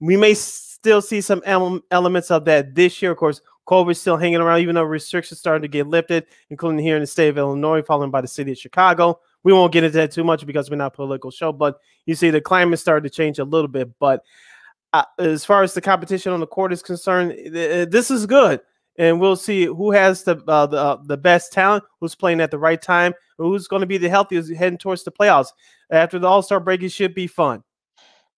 [0.00, 3.12] we may still see some elements of that this year.
[3.12, 6.96] Of course, COVID's still hanging around, even though restrictions starting to get lifted, including here
[6.96, 9.20] in the state of Illinois, followed by the city of Chicago.
[9.44, 12.14] We won't get into that too much because we're not a political show, but you
[12.14, 13.90] see the climate started to change a little bit.
[13.98, 14.22] But
[14.92, 18.60] uh, as far as the competition on the court is concerned, th- this is good.
[18.96, 22.50] And we'll see who has the uh, the, uh, the best talent, who's playing at
[22.50, 25.48] the right time, who's going to be the healthiest heading towards the playoffs.
[25.90, 27.62] After the All Star break, it should be fun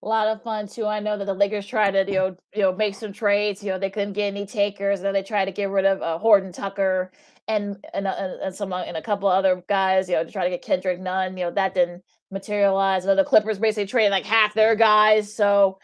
[0.03, 0.87] a lot of fun too.
[0.87, 3.63] I know that the Lakers tried to you know you know make some trades.
[3.63, 5.03] You know they couldn't get any takers.
[5.03, 7.11] Then they tried to get rid of uh, Horton Tucker
[7.49, 10.09] and and, uh, and some and a couple other guys.
[10.09, 11.37] You know to try to get Kendrick Nunn.
[11.37, 13.05] You know that didn't materialize.
[13.05, 15.35] You know, the Clippers basically traded like half their guys.
[15.35, 15.79] So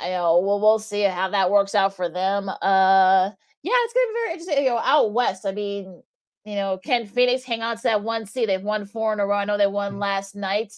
[0.00, 2.48] you know we'll we'll see how that works out for them.
[2.48, 3.30] Uh,
[3.62, 4.64] yeah, it's gonna be very interesting.
[4.64, 5.44] You know, out west.
[5.44, 6.02] I mean,
[6.46, 8.48] you know, can Phoenix hang on to that one seed?
[8.48, 9.36] They've won four in a row.
[9.36, 10.00] I know they won mm.
[10.00, 10.72] last night.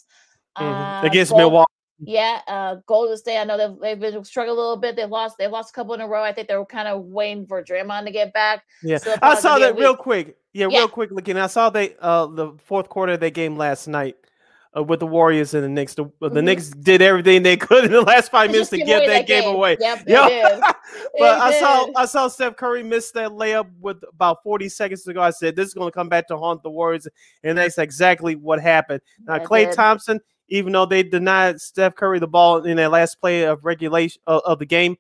[0.59, 0.67] Mm-hmm.
[0.67, 1.70] Uh, Against Milwaukee.
[2.03, 3.39] Yeah, uh, Golden State.
[3.39, 4.97] I know they've, they've been struggling a little bit.
[4.97, 5.37] They've lost.
[5.39, 6.23] They lost a couple in a row.
[6.23, 8.65] I think they were kind of waiting for Draymond to get back.
[8.83, 10.37] Yeah, I saw that real quick.
[10.53, 11.11] Yeah, yeah, real quick.
[11.11, 14.17] Looking, I saw they uh the fourth quarter of their game last night.
[14.77, 15.95] Uh, with the Warriors and the Knicks.
[15.95, 16.45] The, mm-hmm.
[16.45, 19.43] Knicks did everything they could in the last five minutes to give that, that game.
[19.43, 19.55] game.
[19.57, 19.77] away.
[19.81, 20.61] Yep, yeah.
[21.19, 25.13] but I saw I saw Steph Curry miss that layup with about 40 seconds to
[25.13, 25.21] go.
[25.21, 27.09] I said this is going to come back to haunt the Warriors,
[27.43, 29.01] and that's exactly what happened.
[29.27, 33.43] Now Klay Thompson, even though they denied Steph Curry the ball in that last play
[33.43, 34.97] of regulation uh, of the game.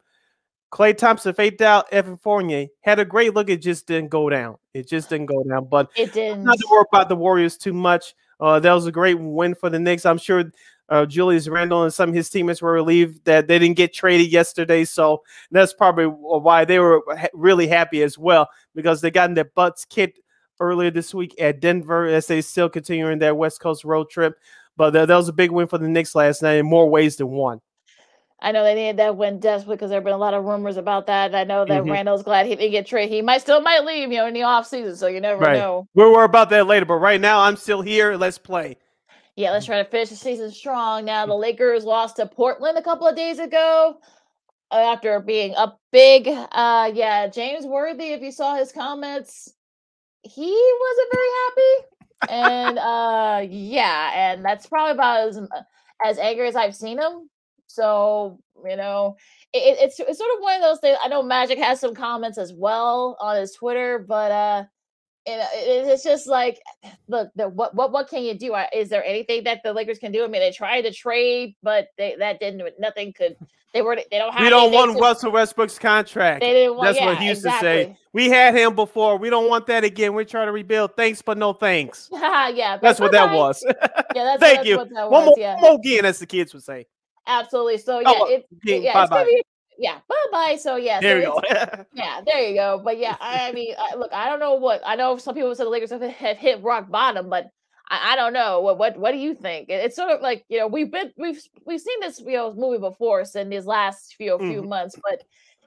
[0.73, 3.49] Klay Thompson faked out Evan Fournier, had a great look.
[3.49, 4.57] It just didn't go down.
[4.73, 5.67] It just didn't go down.
[5.67, 6.45] But it didn't.
[6.45, 8.15] Not to worry about the Warriors too much.
[8.41, 10.07] Uh, that was a great win for the Knicks.
[10.07, 10.51] I'm sure
[10.89, 14.33] uh, Julius Randle and some of his teammates were relieved that they didn't get traded
[14.33, 14.85] yesterday.
[14.85, 17.03] So that's probably why they were
[17.33, 20.21] really happy as well because they got in their butts kicked
[20.59, 24.35] earlier this week at Denver as they still continuing their West Coast road trip.
[24.77, 27.29] But that was a big win for the Knicks last night in more ways than
[27.29, 27.61] one.
[28.43, 30.79] I know they needed that win desperately because there have been a lot of rumors
[30.79, 31.35] about that.
[31.35, 31.91] I know that mm-hmm.
[31.91, 33.13] Randle's glad he didn't get traded.
[33.13, 35.59] He might still might leave, you know, in the off season, so you never right.
[35.59, 35.87] know.
[35.95, 36.87] We'll worry about that later.
[36.87, 38.17] But right now, I'm still here.
[38.17, 38.79] Let's play.
[39.37, 41.05] Yeah, let's try to finish the season strong.
[41.05, 43.99] Now the Lakers lost to Portland a couple of days ago
[44.71, 46.29] uh, after being up big.
[46.29, 49.53] Uh yeah, James Worthy, if you saw his comments,
[50.23, 51.87] he wasn't very happy.
[52.29, 55.41] and uh yeah, and that's probably about as
[56.05, 57.31] as angry as I've seen him.
[57.71, 59.17] So, you know,
[59.53, 60.99] it, it's it's sort of one of those things.
[61.03, 64.65] I know Magic has some comments as well on his Twitter, but uh
[65.27, 66.61] and it's just like,
[67.09, 68.57] look, the, what what what can you do?
[68.75, 70.25] Is there anything that the Lakers can do?
[70.25, 72.63] I mean, they tried to trade, but they that didn't.
[72.79, 73.37] Nothing could.
[73.73, 73.97] They were.
[73.97, 74.43] They don't have.
[74.43, 76.41] We don't want to, Russell Westbrook's contract.
[76.41, 76.89] They didn't want.
[76.89, 77.69] That's yeah, what he used exactly.
[77.69, 77.97] to say.
[78.13, 79.17] We had him before.
[79.17, 80.13] We don't want that again.
[80.13, 80.97] We're trying to rebuild.
[80.97, 82.09] Thanks, but no thanks.
[82.13, 83.65] yeah, that's what that was.
[83.65, 83.75] yeah,
[84.15, 84.77] that's, thank that's you.
[84.79, 85.55] What that one more, yeah.
[85.55, 86.87] one more again, as the kids would say.
[87.27, 87.79] Absolutely.
[87.79, 89.43] So yeah, oh, it, yeah, be
[89.81, 90.57] yeah, bye bye.
[90.61, 91.85] So yeah, there so you go.
[91.95, 92.81] yeah, there you go.
[92.85, 95.17] But yeah, I, I mean, I, look, I don't know what I know.
[95.17, 97.49] Some people said the Lakers have, have hit rock bottom, but
[97.89, 98.61] I, I, don't know.
[98.61, 99.71] What what what do you think?
[99.71, 102.79] It's sort of like you know we've been we've we've seen this you know movie
[102.79, 104.69] before in these last few few mm.
[104.69, 105.23] months, but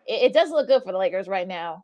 [0.07, 1.83] it, it doesn't look good for the Lakers right now.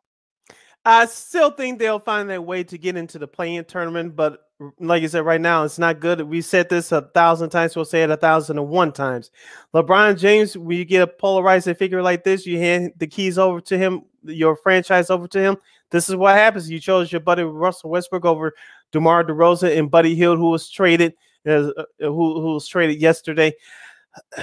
[0.84, 4.40] I still think they'll find their way to get into the playing tournament, but
[4.78, 6.20] like you said, right now it's not good.
[6.22, 7.74] We said this a thousand times.
[7.74, 9.30] We'll say it a thousand and one times.
[9.74, 13.60] LeBron James, when you get a polarizing figure like this, you hand the keys over
[13.62, 15.56] to him, your franchise over to him.
[15.90, 16.70] This is what happens.
[16.70, 18.54] You chose your buddy Russell Westbrook over
[18.92, 21.14] DeMar DeRozan and Buddy Hield, who was traded,
[21.46, 23.52] uh, who who was traded yesterday.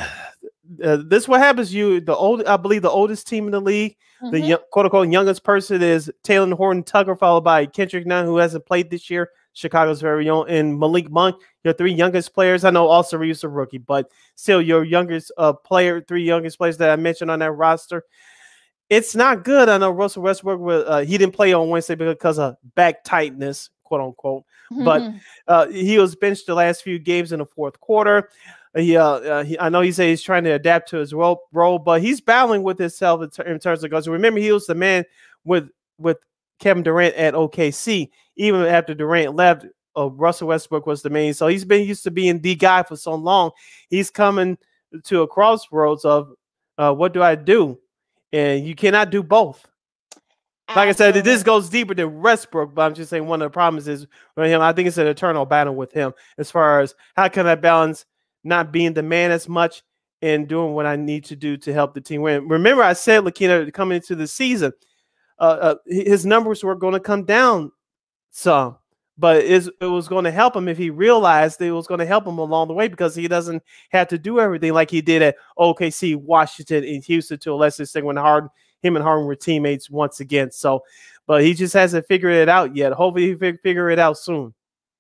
[0.84, 1.74] Uh, this is what happens.
[1.74, 3.96] You the old, I believe, the oldest team in the league.
[4.22, 4.32] Mm-hmm.
[4.32, 8.66] The young, quote unquote youngest person is Talen Horton-Tucker, followed by Kendrick Nunn, who hasn't
[8.66, 9.30] played this year.
[9.58, 12.64] Chicago's very own, and Malik Monk, your three youngest players.
[12.64, 16.78] I know also Reaves a rookie, but still your youngest uh, player, three youngest players
[16.78, 18.04] that I mentioned on that roster.
[18.90, 19.68] It's not good.
[19.68, 24.02] I know Russell Westbrook, uh, he didn't play on Wednesday because of back tightness, quote
[24.02, 24.44] unquote.
[24.72, 24.86] Mm-hmm.
[24.86, 25.14] But
[25.48, 28.30] uh, he was benched the last few games in the fourth quarter.
[28.76, 31.42] He, uh, uh, he, I know he said he's trying to adapt to his role,
[31.52, 34.08] role but he's battling with himself in, ter- in terms of goals.
[34.08, 35.04] Remember, he was the man
[35.44, 36.18] with with
[36.60, 38.10] Kevin Durant at OKC.
[38.36, 39.66] Even after Durant left,
[39.98, 41.34] uh, Russell Westbrook was the main.
[41.34, 43.52] So he's been used to being the guy for so long.
[43.90, 44.58] He's coming
[45.04, 46.32] to a crossroads of
[46.78, 47.80] uh, what do I do?
[48.32, 49.66] And you cannot do both.
[50.76, 53.54] Like I said, this goes deeper than Westbrook, but I'm just saying one of the
[53.54, 54.06] problems is
[54.36, 54.60] with him.
[54.60, 58.06] I think it's an eternal battle with him as far as how can I balance
[58.44, 59.82] not being the man as much
[60.22, 62.50] and doing what I need to do to help the team win.
[62.50, 64.74] Remember, I said Lakina coming into the season,
[65.40, 67.72] uh, uh, his numbers were going to come down
[68.32, 68.78] some,
[69.18, 72.26] but it was going to help him if he realized it was going to help
[72.26, 75.36] him along the way because he doesn't have to do everything like he did at
[75.58, 78.50] OKC, Washington, and Houston to a lesser extent when Harden,
[78.82, 80.52] him and Harden were teammates once again.
[80.52, 80.84] So,
[81.26, 82.94] but he just hasn't figured it out yet.
[82.94, 84.54] Hopefully, he fig- figure it out soon.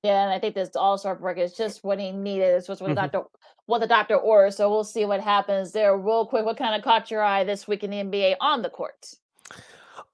[0.03, 2.55] Yeah, and I think this all star break is just what he needed.
[2.55, 2.95] It's just what mm-hmm.
[2.95, 3.23] the doctor
[3.65, 4.53] what the doctor ordered.
[4.53, 5.97] So we'll see what happens there.
[5.97, 8.69] Real quick, what kind of caught your eye this week in the NBA on the
[8.69, 9.13] court?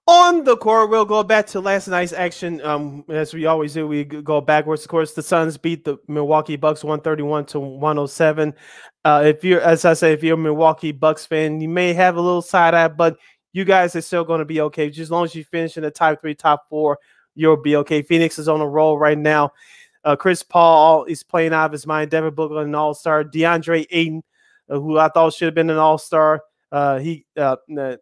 [0.06, 2.60] On the court, we'll go back to last night's action.
[2.62, 4.82] Um, as we always do, we go backwards.
[4.82, 8.54] Of course, the Suns beat the Milwaukee Bucks 131 to 107.
[9.06, 12.18] Uh, if you're, as I say, if you're a Milwaukee Bucks fan, you may have
[12.18, 13.18] a little side eye, but
[13.54, 14.90] you guys are still going to be okay.
[14.90, 17.00] Just as long as you finish in the top three, top four,
[17.34, 18.02] you'll be okay.
[18.02, 19.54] Phoenix is on a roll right now.
[20.04, 22.12] Uh, Chris Paul is playing out of his mind.
[22.12, 23.24] Devin Booker, an all star.
[23.24, 24.22] DeAndre Ayton,
[24.70, 26.42] uh, who I thought should have been an all star.
[26.74, 27.56] Uh, he uh,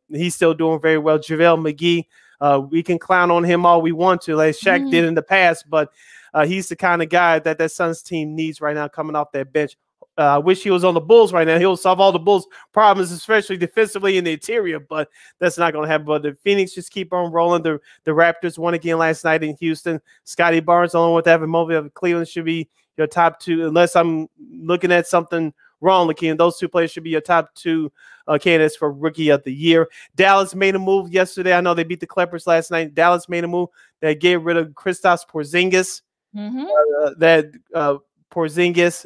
[0.08, 1.20] he's still doing very well.
[1.20, 2.06] JaVale McGee,
[2.40, 4.90] uh, we can clown on him all we want to, like Shaq mm-hmm.
[4.90, 5.92] did in the past, but
[6.34, 9.34] uh, he's the kind of guy that that Suns team needs right now, coming off
[9.34, 9.76] that bench.
[10.18, 11.60] Uh, I wish he was on the Bulls right now.
[11.60, 14.80] He'll solve all the Bulls' problems, especially defensively in the interior.
[14.80, 16.06] But that's not going to happen.
[16.06, 17.64] But the Phoenix just keep on rolling.
[17.64, 20.00] The the Raptors won again last night in Houston.
[20.24, 24.30] Scottie Barnes, along with Evan Mobley of Cleveland, should be your top two, unless I'm
[24.50, 26.38] looking at something wrong, Lakeem.
[26.38, 27.92] Those two players should be your top two
[28.28, 29.90] uh, candidates for rookie of the year.
[30.16, 31.54] Dallas made a move yesterday.
[31.54, 32.96] I know they beat the Clippers last night.
[32.96, 36.02] Dallas made a move that get rid of Kristaps Porzingis.
[36.36, 36.66] Mm-hmm.
[37.04, 37.98] Uh, that uh,
[38.32, 39.06] Porzingis,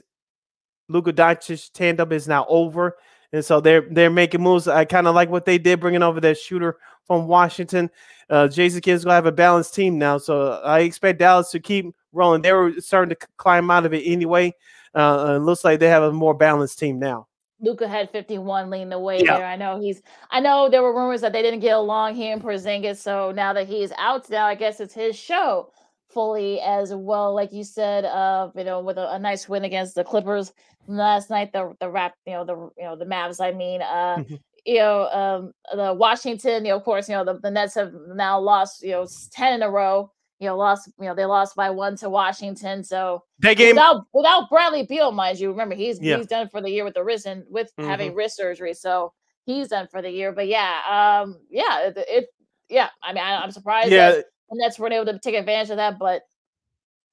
[0.90, 2.98] Luka Doncic tandem is now over,
[3.34, 4.68] and so they're they're making moves.
[4.68, 6.78] I kind of like what they did, bringing over that shooter
[7.08, 7.90] from Washington.
[8.30, 11.96] Uh, Jason Kidd's gonna have a balanced team now, so I expect Dallas to keep
[12.12, 12.44] rolling.
[12.44, 14.54] They were starting to climb out of it anyway.
[14.96, 17.28] Uh, it looks like they have a more balanced team now.
[17.62, 19.38] Luka had 51 leading the way yeah.
[19.38, 19.46] there.
[19.46, 22.42] I know he's I know there were rumors that they didn't get along here in
[22.42, 22.98] Porzingis.
[22.98, 25.72] So now that he's out now, I guess it's his show
[26.10, 27.34] fully as well.
[27.34, 30.54] Like you said, uh, you know, with a, a nice win against the Clippers
[30.88, 34.18] last night, the the rap, you know, the you know, the Mavs, I mean, uh,
[34.18, 34.36] mm-hmm.
[34.66, 37.94] you know, um the Washington, you know, of course, you know, the, the Nets have
[38.14, 41.56] now lost, you know, 10 in a row you know, lost, you know, they lost
[41.56, 42.84] by one to Washington.
[42.84, 46.18] So that game without without Bradley Beal, mind you, remember he's Yeah.
[46.18, 48.18] he's done for the year with the wrist and with having Mhm.
[48.18, 48.74] wrist surgery.
[48.74, 49.14] So
[49.46, 50.32] he's done for the year.
[50.32, 50.82] But yeah,
[51.24, 52.26] um, yeah, it, it
[52.70, 52.90] yeah.
[53.02, 55.78] I mean, I, I'm surprised yeah, that the Nets weren't able to take advantage of
[55.78, 56.24] that, but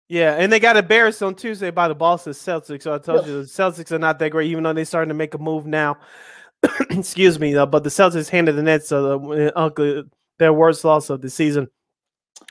[0.09, 2.83] yeah, and they got embarrassed on Tuesday by the Boston Celtics.
[2.83, 5.15] So I told you the Celtics are not that great, even though they're starting to
[5.15, 5.97] make a move now.
[6.91, 10.03] Excuse me, uh, but the Celtics handed the Nets uh, uh,
[10.39, 11.69] their worst loss of the season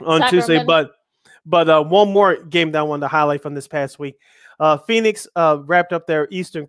[0.05, 0.63] on Tuesday.
[0.63, 0.91] But
[1.45, 4.17] but uh, one more game that I wanted to highlight from this past week.
[4.59, 6.67] Uh, Phoenix uh, wrapped up their Eastern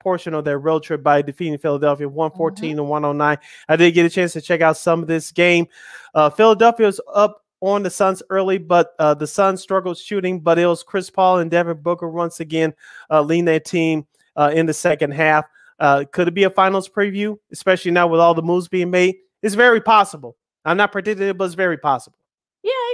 [0.00, 3.38] portion of their road trip by defeating Philadelphia 114 to 109.
[3.68, 5.66] I did get a chance to check out some of this game.
[6.14, 10.40] Uh, Philadelphia was up on the Suns early, but uh, the Suns struggled shooting.
[10.40, 12.72] But it was Chris Paul and Devin Booker once again
[13.10, 14.06] uh, leading their team
[14.36, 15.46] uh, in the second half.
[15.78, 19.16] Uh, could it be a finals preview, especially now with all the moves being made?
[19.42, 20.36] It's very possible.
[20.64, 22.18] I'm not predicting it, but it's very possible.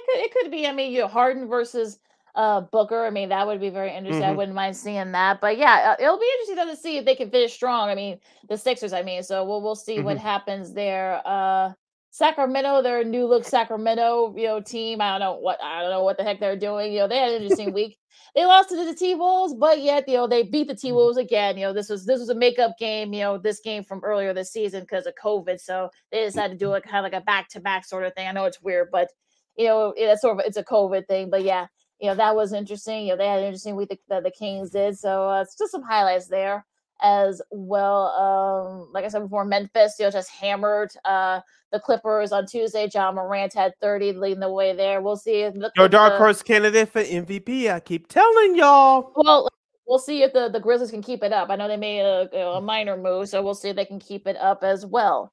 [0.06, 0.66] Could it could be.
[0.66, 1.98] I mean, you know, Harden versus
[2.34, 3.04] uh Booker.
[3.04, 4.24] I mean, that would be very interesting.
[4.26, 4.36] I Mhm.
[4.36, 5.40] wouldn't mind seeing that.
[5.40, 7.88] But yeah, it'll be interesting though to see if they can finish strong.
[7.90, 8.18] I mean,
[8.48, 8.92] the Sixers.
[8.92, 10.20] I mean, so we'll we'll see what Mhm.
[10.20, 11.20] happens there.
[11.26, 11.72] Uh,
[12.10, 15.00] Sacramento, their new look Sacramento, you know, team.
[15.00, 16.92] I don't know what I don't know what the heck they're doing.
[16.92, 17.98] You know, they had an interesting week.
[18.34, 21.18] They lost to the T Wolves, but yet you know they beat the T Wolves
[21.18, 21.56] again.
[21.58, 23.12] You know, this was this was a makeup game.
[23.12, 25.60] You know, this game from earlier this season because of COVID.
[25.60, 28.14] So they decided to do it kind of like a back to back sort of
[28.14, 28.26] thing.
[28.28, 29.08] I know it's weird, but
[29.56, 31.66] you know, it's sort of it's a COVID thing, but yeah,
[32.00, 33.06] you know, that was interesting.
[33.06, 34.98] You know, they had an interesting week that the Kings did.
[34.98, 36.64] So uh, it's just some highlights there
[37.02, 38.06] as well.
[38.08, 41.40] Um, like I said before, Memphis, you know, just hammered uh
[41.72, 42.88] the Clippers on Tuesday.
[42.92, 45.00] Ja Morant had 30 leading the way there.
[45.00, 47.72] We'll see if the Your dark horse candidate for MVP.
[47.72, 49.12] I keep telling y'all.
[49.16, 49.48] well,
[49.86, 51.50] we'll see if the, the Grizzlies can keep it up.
[51.50, 53.86] I know they made a, you know, a minor move, so we'll see if they
[53.86, 55.32] can keep it up as well.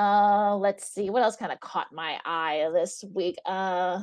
[0.00, 3.36] Uh, let's see what else kind of caught my eye this week.
[3.44, 4.02] Uh,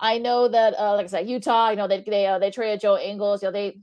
[0.00, 1.70] I know that, uh, like I said, Utah.
[1.70, 3.42] You know they they uh, they traded Joe Ingles.
[3.42, 3.78] You know they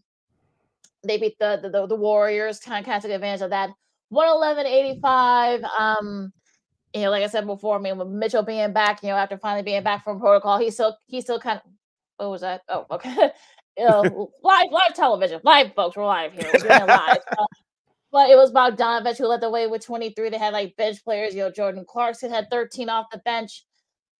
[1.07, 2.59] they beat the the, the, Warriors.
[2.59, 3.69] Kind of kind of took advantage of that.
[4.11, 5.63] 111-85.
[5.63, 6.33] Um,
[6.93, 9.37] you know, like I said before, I mean, with Mitchell being back, you know, after
[9.37, 11.71] finally being back from protocol, he still he still kind of
[12.17, 12.63] what was that?
[12.67, 13.31] Oh, okay.
[13.77, 17.19] you know, live live television, live folks, we're live here, we're live.
[17.39, 17.45] Uh,
[18.13, 20.29] but it was Bogdanovic who led the way with 23.
[20.29, 23.65] They had like bench players, you know, Jordan Clarkson had 13 off the bench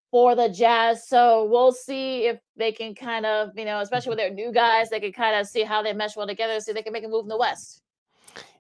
[0.10, 1.08] for the Jazz.
[1.08, 4.90] So we'll see if they can kind of, you know, especially with their new guys,
[4.90, 7.06] they can kind of see how they mesh well together, see if they can make
[7.06, 7.84] a move in the West.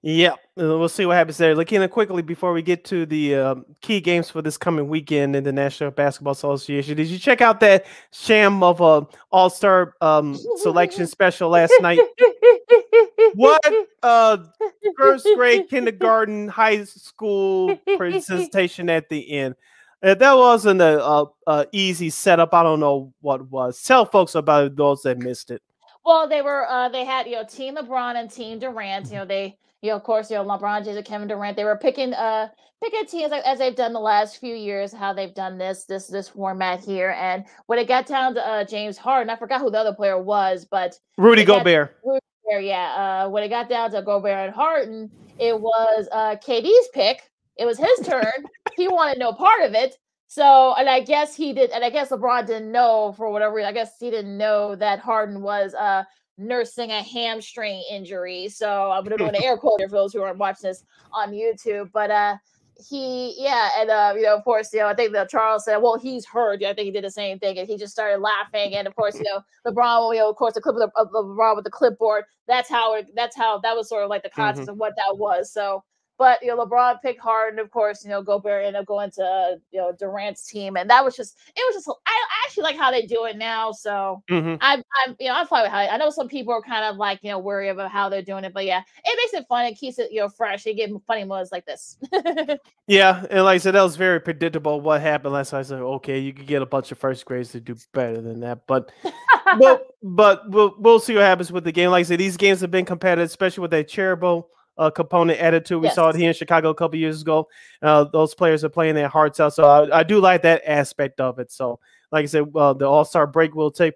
[0.03, 0.37] Yep, uh,
[0.77, 1.55] we'll see what happens there.
[1.55, 5.35] Looking at quickly before we get to the um, key games for this coming weekend
[5.35, 6.97] in the National Basketball Association.
[6.97, 11.99] Did you check out that sham of a All Star um, selection special last night?
[13.35, 13.61] What
[14.01, 14.37] uh,
[14.97, 19.55] first grade, kindergarten, high school presentation at the end?
[20.01, 22.53] Uh, that wasn't a, a, a easy setup.
[22.53, 23.81] I don't know what was.
[23.81, 25.61] Tell folks about those that missed it.
[26.05, 29.07] Well, they were uh they had, you know, Team LeBron and Team Durant.
[29.09, 31.63] You know, they you know, of course, you know, LeBron James and Kevin Durant, they
[31.63, 32.49] were picking uh
[32.83, 36.07] picking teams like, as they've done the last few years, how they've done this this
[36.07, 37.11] this format here.
[37.17, 40.21] And when it got down to uh James Harden, I forgot who the other player
[40.21, 41.95] was, but Rudy They got- Gobert.
[42.49, 43.23] There, yeah.
[43.25, 47.29] Uh when it got down to Gobert and Harden, it was uh KD's pick.
[47.57, 48.45] It was his turn.
[48.75, 49.97] he wanted no part of it.
[50.27, 53.69] So, and I guess he did, and I guess LeBron didn't know for whatever reason.
[53.69, 56.03] I guess he didn't know that Harden was uh
[56.37, 58.49] nursing a hamstring injury.
[58.49, 61.91] So I'm gonna do an air quote for those who aren't watching this on YouTube.
[61.93, 62.37] But uh
[62.87, 65.77] he yeah, and uh, you know, of course, you know, I think that Charles said,
[65.77, 66.61] well, he's hurt.
[66.61, 68.75] Yeah, I think he did the same thing, and he just started laughing.
[68.75, 71.09] And of course, you know, LeBron, you know, of course, the clip of, the, of
[71.09, 72.25] LeBron with the clipboard.
[72.47, 73.11] That's how it.
[73.15, 75.51] That's how that was sort of like the context of what that was.
[75.51, 75.83] So,
[76.17, 78.03] but you know, LeBron picked Harden, and of course.
[78.03, 81.15] You know, Gobert ended up going to uh, you know Durant's team, and that was
[81.15, 81.89] just it was just.
[81.89, 83.71] I, I actually like how they do it now.
[83.71, 84.57] So Mhm.
[84.61, 85.79] I'm, I'm, you know, I'm fine with how.
[85.79, 88.43] I know some people are kind of like, you know, worried about how they're doing
[88.43, 89.65] it, but yeah, it makes it fun.
[89.65, 90.63] It keeps it, you know, fresh.
[90.63, 91.97] They give funny moments like this.
[92.85, 94.81] Yeah, and like I said, that was very predictable.
[94.81, 95.59] What happened last night?
[95.59, 98.41] I said, okay, you could get a bunch of first grades to do better than
[98.41, 98.91] that, but
[99.57, 101.91] but but we'll we'll see what happens with the game.
[101.91, 105.65] Like I said, these games have been competitive, especially with that charitable uh, component added
[105.65, 105.79] to.
[105.79, 107.47] We saw it here in Chicago a couple years ago.
[107.81, 111.19] Uh, those players are playing their hearts out, so I, I do like that aspect
[111.19, 111.51] of it.
[111.51, 111.79] So,
[112.11, 113.93] like I said, uh, the All Star break will take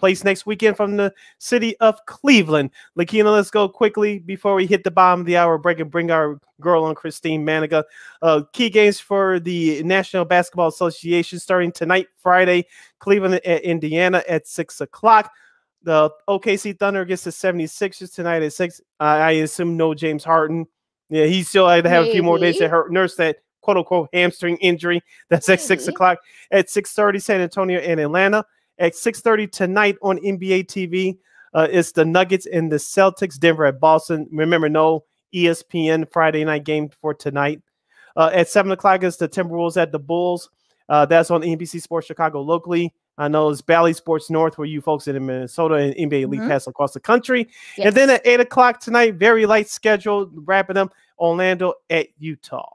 [0.00, 2.70] place next weekend from the city of Cleveland.
[2.96, 6.10] Lakina, let's go quickly before we hit the bottom of the hour break and bring
[6.10, 7.84] our girl on, Christine Maniga.
[8.22, 12.66] Uh, key games for the National Basketball Association starting tonight, Friday,
[12.98, 15.30] Cleveland at Indiana at six o'clock.
[15.82, 18.80] The OKC Thunder gets the 76ers tonight at six.
[18.98, 20.66] I I assume no James Harden.
[21.08, 22.70] Yeah, he still had to have a few more days to Maybe.
[22.70, 25.02] hurt, nurse that quote unquote hamstring injury.
[25.28, 26.18] That's at six o'clock.
[26.50, 28.44] At 6:30, San Antonio and Atlanta.
[28.78, 31.18] at 6:30 tonight on NBA TV.
[31.52, 33.38] Uh, it's the Nuggets and the Celtics.
[33.38, 34.28] Denver at Boston.
[34.30, 35.04] Remember, no
[35.34, 37.60] ESPN Friday night game for tonight.
[38.16, 40.50] Uh, at seven o'clock is the Timberwolves at the Bulls.
[40.88, 42.92] Uh, that's on NBC Sports Chicago locally.
[43.20, 46.48] I know it's Bally Sports North, where you folks in Minnesota and NBA League mm-hmm.
[46.48, 47.48] Pass across the country.
[47.76, 47.88] Yes.
[47.88, 52.70] And then at eight o'clock tonight, very light schedule, wrapping up Orlando at Utah.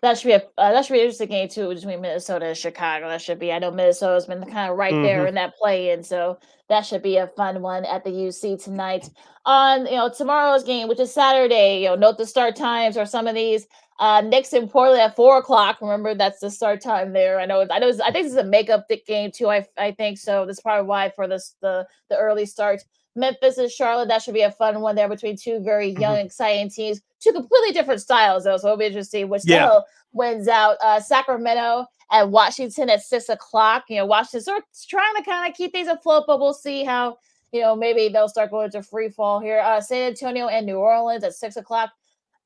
[0.00, 2.56] That should be a uh, that should be an interesting game too between Minnesota and
[2.56, 3.08] Chicago.
[3.08, 3.50] That should be.
[3.50, 5.02] I know Minnesota's been kind of right mm-hmm.
[5.02, 6.38] there in that play, and so
[6.68, 9.10] that should be a fun one at the UC tonight.
[9.44, 11.80] On you know tomorrow's game, which is Saturday.
[11.82, 13.66] You know, note the start times or some of these.
[13.98, 15.78] Uh, Knicks in Portland at four o'clock.
[15.80, 17.38] Remember, that's the start time there.
[17.38, 17.64] I know.
[17.70, 17.92] I know.
[18.04, 19.48] I think this is a makeup thick game too.
[19.48, 20.46] I I think so.
[20.46, 22.82] That's probably why for this the the early start.
[23.16, 24.08] Memphis and Charlotte.
[24.08, 26.26] That should be a fun one there between two very young, mm-hmm.
[26.26, 27.00] exciting teams.
[27.20, 29.66] Two completely different styles though, so it'll be interesting which yeah.
[29.66, 30.76] still wins out.
[30.82, 33.84] Uh, Sacramento and Washington at six o'clock.
[33.88, 36.82] You know, Washington's sort of trying to kind of keep things afloat, but we'll see
[36.82, 37.18] how
[37.52, 39.60] you know maybe they'll start going to free fall here.
[39.60, 41.92] Uh, San Antonio and New Orleans at six o'clock.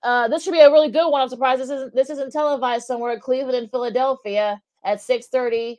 [0.03, 1.21] Uh, this should be a really good one.
[1.21, 5.79] I'm surprised this isn't this isn't televised somewhere in Cleveland and Philadelphia at 6:30.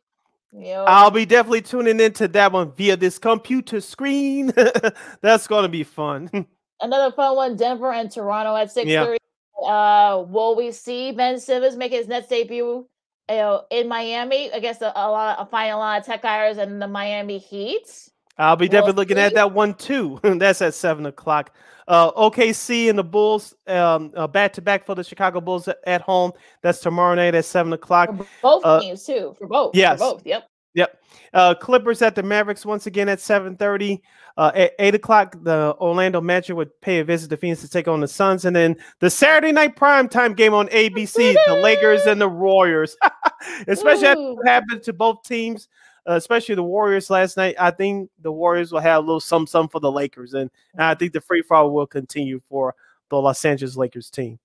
[0.51, 4.51] You know, I'll be definitely tuning into that one via this computer screen.
[5.21, 6.29] That's gonna be fun.
[6.81, 8.85] Another fun one: Denver and Toronto at 6:30.
[8.87, 9.15] Yeah.
[9.65, 12.87] Uh, will we see Ben Simmons make his Nets debut?
[13.29, 16.57] You know, in Miami against a, a lot, of, a final lot of tech hires
[16.57, 18.09] and the Miami Heat.
[18.39, 20.19] I'll be definitely looking at that one too.
[20.23, 21.53] That's at seven o'clock.
[21.87, 26.01] Uh, OKC and the Bulls um, uh, back to back for the Chicago Bulls at
[26.01, 26.31] home.
[26.61, 28.15] That's tomorrow night at seven o'clock.
[28.15, 29.35] For both uh, teams too.
[29.37, 29.75] For both.
[29.75, 29.99] Yes.
[29.99, 30.25] For both.
[30.25, 30.47] Yep.
[30.75, 31.01] Yep.
[31.33, 34.01] Uh, Clippers at the Mavericks once again at seven thirty.
[34.37, 37.89] Uh, at eight o'clock, the Orlando Magic would pay a visit to Phoenix to take
[37.89, 42.21] on the Suns, and then the Saturday night primetime game on ABC, the Lakers and
[42.21, 42.95] the Warriors.
[43.67, 45.67] Especially what happened to both teams
[46.07, 47.55] uh, especially the Warriors last night.
[47.59, 50.84] I think the Warriors will have a little some some for the Lakers, and, and
[50.84, 52.76] I think the free fall will continue for
[53.09, 54.39] the Los Angeles Lakers team.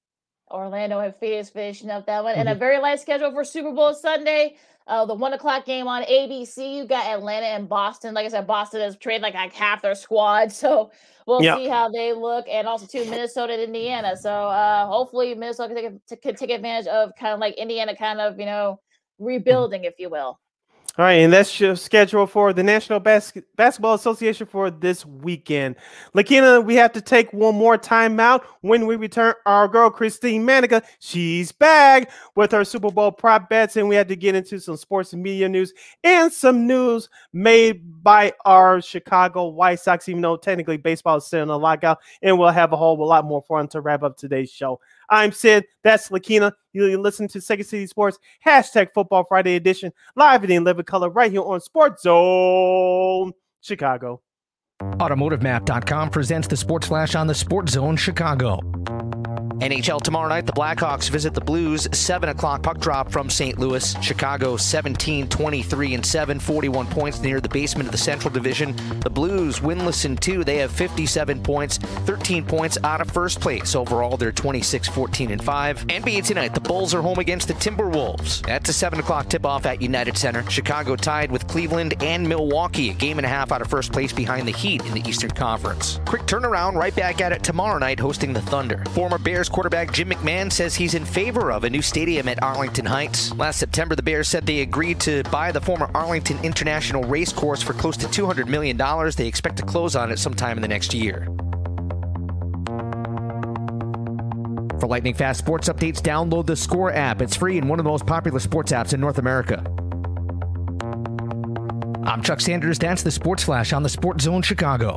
[0.51, 2.41] Orlando and Phoenix finishing up that one, mm-hmm.
[2.41, 2.61] and a mm-hmm.
[2.61, 4.57] very light schedule for Super Bowl Sunday.
[4.87, 6.77] Uh, the one o'clock game on ABC.
[6.77, 8.13] You got Atlanta and Boston.
[8.13, 10.91] Like I said, Boston has traded like, like half their squad, so
[11.27, 11.57] we'll yep.
[11.57, 12.47] see how they look.
[12.51, 14.17] And also to Minnesota and Indiana.
[14.17, 18.21] So uh, hopefully Minnesota can take, can take advantage of kind of like Indiana, kind
[18.21, 18.79] of you know
[19.21, 19.25] mm-hmm.
[19.25, 20.39] rebuilding, if you will.
[20.97, 25.75] All right, and that's your schedule for the National Bas- Basketball Association for this weekend.
[26.15, 28.47] Lakina, we have to take one more time out.
[28.61, 33.75] When we return, our girl Christine Manica, she's back with her Super Bowl prop bets,
[33.77, 35.73] and we had to get into some sports and media news
[36.05, 41.43] and some news made by our Chicago White Sox, even though technically baseball is still
[41.43, 44.49] in a lockout, and we'll have a whole lot more fun to wrap up today's
[44.49, 44.79] show.
[45.15, 45.65] I'm Sid.
[45.85, 46.53] That's Lakina.
[46.73, 51.31] You listen to Second City Sports hashtag Football Friday edition live in living color right
[51.31, 54.21] here on Sports Zone Chicago.
[54.83, 58.59] AutomotiveMap.com presents the Sports Flash on the Sports Zone Chicago.
[59.61, 61.87] NHL tomorrow night, the Blackhawks visit the Blues.
[61.93, 63.59] 7 o'clock puck drop from St.
[63.59, 63.95] Louis.
[64.03, 68.75] Chicago 17, 23, and 7, 41 points near the basement of the Central Division.
[69.01, 70.43] The Blues winless in two.
[70.43, 73.77] They have 57 points, 13 points out of first place.
[73.77, 75.87] Overall, they're 26, 14, and 5.
[75.87, 78.45] NBA tonight, the Bulls are home against the Timberwolves.
[78.45, 80.49] That's a 7 o'clock tip off at United Center.
[80.51, 84.13] Chicago tied with Cleveland and Milwaukee, a game and a half out of first place
[84.13, 86.01] behind the Heat in the Eastern Conference.
[86.07, 88.83] Quick turnaround right back at it tomorrow night, hosting the Thunder.
[88.91, 92.43] Former Bears Bears quarterback Jim McMahon says he's in favor of a new stadium at
[92.43, 93.31] Arlington Heights.
[93.35, 97.75] Last September, the Bears said they agreed to buy the former Arlington International Racecourse for
[97.75, 98.79] close to $200 million.
[99.15, 101.27] They expect to close on it sometime in the next year.
[104.81, 107.21] For lightning fast sports updates, download the Score app.
[107.21, 109.63] It's free and one of the most popular sports apps in North America.
[112.07, 112.79] I'm Chuck Sanders.
[112.79, 114.97] That's the Sports Flash on the Sports Zone Chicago.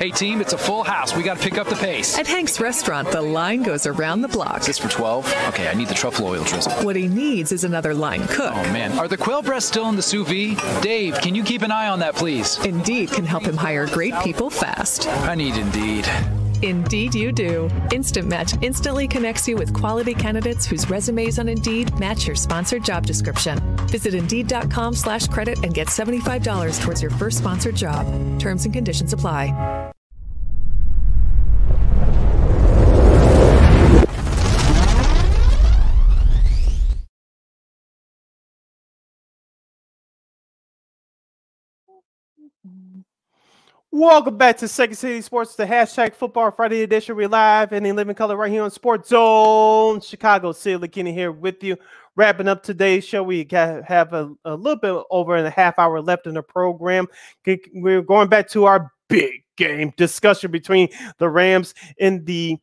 [0.00, 1.14] Hey team, it's a full house.
[1.14, 2.18] We got to pick up the pace.
[2.18, 4.60] At Hank's restaurant, the line goes around the block.
[4.60, 5.26] Is this for 12?
[5.48, 6.72] Okay, I need the truffle oil drizzle.
[6.86, 8.54] What he needs is another line cook.
[8.54, 10.82] Oh man, are the quail breasts still in the sous vide?
[10.82, 12.58] Dave, can you keep an eye on that, please?
[12.64, 15.06] Indeed can help him hire great people fast.
[15.06, 16.08] I need Indeed.
[16.62, 17.70] Indeed, you do.
[17.90, 22.84] Instant Match instantly connects you with quality candidates whose resumes on Indeed match your sponsored
[22.84, 23.58] job description.
[23.88, 28.06] Visit Indeed.com slash credit and get $75 towards your first sponsored job.
[28.38, 29.90] Terms and conditions apply.
[43.92, 47.16] Welcome back to Second City Sports, the hashtag Football Friday edition.
[47.16, 50.52] We're live and in living color right here on Sports Zone Chicago.
[50.52, 51.76] Silly Kenny here with you.
[52.14, 56.28] Wrapping up today's show, we have a, a little bit over a half hour left
[56.28, 57.08] in the program.
[57.74, 60.88] We're going back to our big game discussion between
[61.18, 62.58] the Rams and the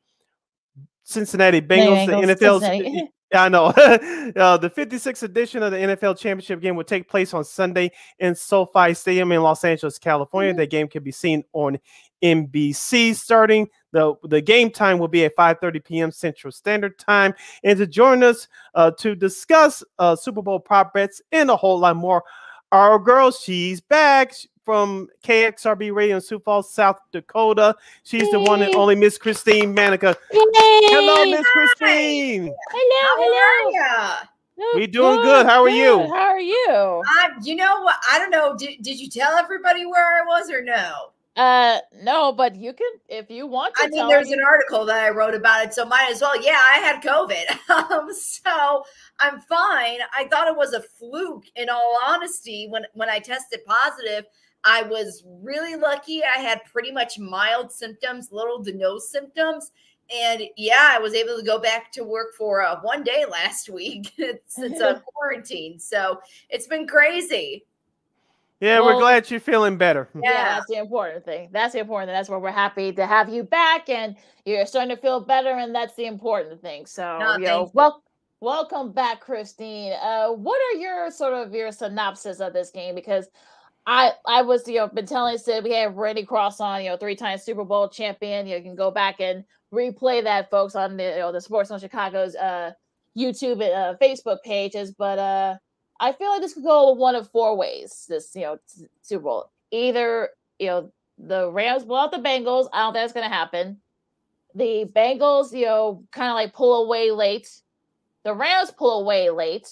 [1.04, 3.66] Cincinnati Bengals, Bengals the NFL's I know.
[3.66, 8.36] uh, the 56th edition of the NFL Championship game will take place on Sunday in
[8.36, 10.52] SoFi Stadium in Los Angeles, California.
[10.52, 10.60] Mm-hmm.
[10.60, 11.78] The game can be seen on
[12.24, 13.68] NBC starting.
[13.92, 16.12] The, the game time will be at 5:30 p.m.
[16.12, 17.34] Central Standard Time.
[17.64, 21.80] And to join us uh, to discuss uh, Super Bowl prop bets and a whole
[21.80, 22.24] lot more,
[22.72, 24.34] our girl, she's back
[24.68, 27.74] from KXRB Radio in Sioux Falls, South Dakota.
[28.04, 28.32] She's hey.
[28.32, 30.14] the one and only Miss Christine Manica.
[30.30, 30.40] Hey.
[30.42, 32.54] Hello, Miss Christine.
[32.70, 34.76] Hello, hello.
[34.76, 35.46] We doing good.
[35.46, 35.78] How are good.
[35.78, 36.14] you?
[36.14, 37.02] How are you?
[37.44, 37.96] You know what?
[38.12, 38.58] I don't know.
[38.58, 41.12] Did, did you tell everybody where I was or no?
[41.38, 43.86] Uh, no, but you can if you want to.
[43.86, 46.42] I mean, there's an article that I wrote about it, so might as well.
[46.44, 48.84] Yeah, I had COVID, um, so
[49.20, 50.00] I'm fine.
[50.14, 51.46] I thought it was a fluke.
[51.56, 54.26] In all honesty, when when I tested positive,
[54.64, 56.22] I was really lucky.
[56.24, 59.72] I had pretty much mild symptoms, little to no symptoms.
[60.14, 63.70] And yeah, I was able to go back to work for uh, one day last
[63.74, 64.14] week
[64.46, 65.80] since a quarantine.
[65.80, 66.20] So
[66.50, 67.66] it's been crazy.
[68.60, 70.10] Yeah, well, we're glad you're feeling better.
[70.16, 71.50] Yeah, yeah, that's the important thing.
[71.52, 72.16] That's the important thing.
[72.16, 74.16] That's why we're happy to have you back and
[74.46, 75.50] you're starting to feel better.
[75.50, 76.88] And that's the important thing.
[76.88, 78.02] So, no, you know, well,
[78.40, 79.94] welcome back, Christine.
[80.02, 82.96] Uh, what are your sort of your synopsis of this game?
[82.96, 83.30] Because
[83.88, 86.98] I I was you know been telling said we had Randy Cross on you know
[86.98, 88.46] three times Super Bowl champion.
[88.46, 91.80] You can go back and replay that, folks, on the you know, the Sports Zone
[91.80, 92.74] Chicago's uh,
[93.18, 94.92] YouTube and uh, Facebook pages.
[94.92, 95.56] But uh,
[96.02, 98.06] I feel like this could go one of four ways.
[98.10, 98.60] This you know
[99.02, 102.68] Super Bowl either you know the Rams blow out the Bengals.
[102.74, 103.80] I don't think that's to happen.
[104.54, 107.62] The Bengals you know kind of like pull away late.
[108.26, 109.70] The Rams pull away late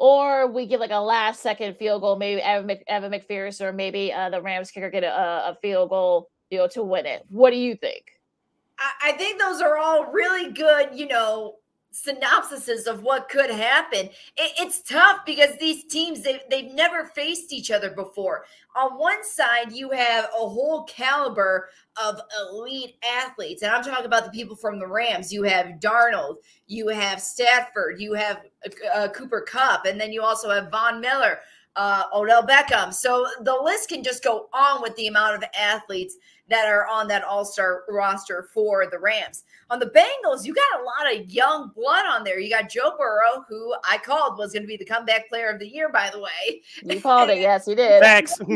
[0.00, 3.72] or we get like a last second field goal, maybe Evan, Mc, Evan McPherson or
[3.74, 7.22] maybe uh, the Rams kicker get a, a, field goal, you know, to win it.
[7.28, 8.04] What do you think?
[8.78, 11.56] I, I think those are all really good, you know,
[11.92, 14.06] synopsises of what could happen.
[14.06, 18.44] It, it's tough because these teams they they've never faced each other before.
[18.76, 21.68] On one side, you have a whole caliber
[22.00, 25.32] of elite athletes, and I'm talking about the people from the Rams.
[25.32, 28.42] You have Donald, you have Stafford, you have
[28.94, 31.40] uh, Cooper Kupp, and then you also have Von Miller.
[31.76, 32.92] Uh, Odell Beckham.
[32.92, 36.16] So the list can just go on with the amount of athletes
[36.48, 39.44] that are on that all star roster for the Rams.
[39.70, 42.40] On the Bengals, you got a lot of young blood on there.
[42.40, 45.60] You got Joe Burrow, who I called was going to be the comeback player of
[45.60, 46.62] the year, by the way.
[46.82, 48.02] You called it, yes, you did.
[48.02, 48.36] Thanks.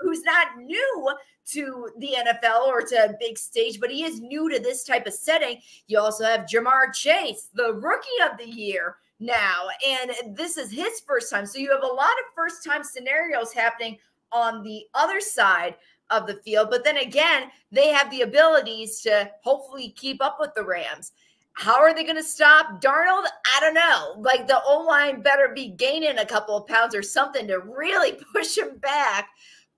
[0.00, 1.12] who's not new
[1.52, 5.06] to the NFL or to a big stage, but he is new to this type
[5.06, 5.60] of setting.
[5.86, 11.00] You also have Ja'Marr Chase, the rookie of the year now, and this is his
[11.06, 11.46] first time.
[11.46, 13.98] So you have a lot of first time scenarios happening
[14.32, 15.76] on the other side
[16.10, 16.68] of the field.
[16.70, 21.12] But then again, they have the abilities to hopefully keep up with the Rams.
[21.52, 23.26] How are they going to stop Donald?
[23.56, 24.14] I don't know.
[24.18, 28.18] Like the O line better be gaining a couple of pounds or something to really
[28.32, 29.28] push him back.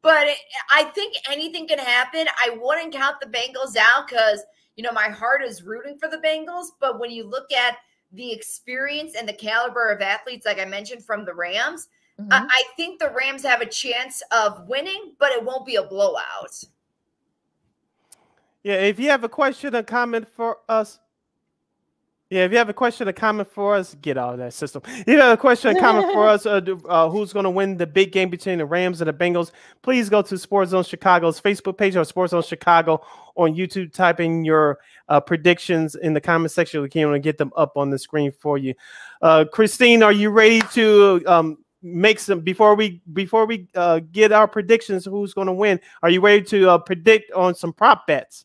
[0.03, 0.29] But
[0.71, 2.27] I think anything can happen.
[2.43, 4.43] I wouldn't count the Bengals out because,
[4.77, 6.67] you know, my heart is rooting for the Bengals.
[6.81, 7.77] But when you look at
[8.13, 11.89] the experience and the caliber of athletes, like I mentioned from the Rams,
[12.21, 12.33] Mm-hmm.
[12.33, 15.83] I, I think the Rams have a chance of winning, but it won't be a
[15.83, 16.63] blowout.
[18.63, 21.01] Yeah, if you have a question or comment for us,
[22.33, 24.81] yeah, if you have a question or comment for us, get out of that system.
[24.87, 27.77] If you have a question or comment for us, uh, uh, who's going to win
[27.77, 29.51] the big game between the Rams and the Bengals?
[29.83, 33.05] Please go to Sports Zone Chicago's Facebook page or Sports Zone Chicago
[33.37, 33.93] on YouTube.
[33.93, 34.79] Type in your
[35.11, 36.81] uh, predictions in the comment section.
[36.81, 38.73] We can get them up on the screen for you.
[39.21, 44.33] Uh, Christine, are you ready to um, make some before we before we uh, get
[44.33, 48.07] our predictions who's going to win are you ready to uh, predict on some prop
[48.07, 48.45] bets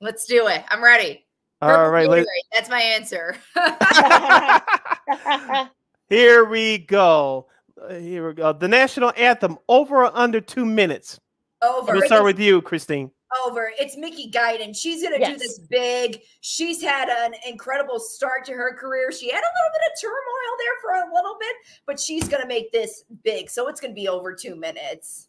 [0.00, 1.25] let's do it i'm ready
[1.62, 2.24] all right
[2.54, 3.36] that's my answer
[6.08, 7.46] here we go
[7.82, 11.18] uh, here we go the national anthem over or under two minutes
[11.62, 13.10] over we'll start with you christine
[13.44, 13.72] over.
[13.78, 14.76] It's Mickey Guyton.
[14.76, 15.32] She's going to Yes.
[15.32, 16.22] do this big.
[16.40, 19.12] She's had an incredible start to her career.
[19.12, 21.56] She had a little bit of turmoil there for a little bit,
[21.86, 23.50] but she's going to make this big.
[23.50, 25.28] So it's going to be over two minutes.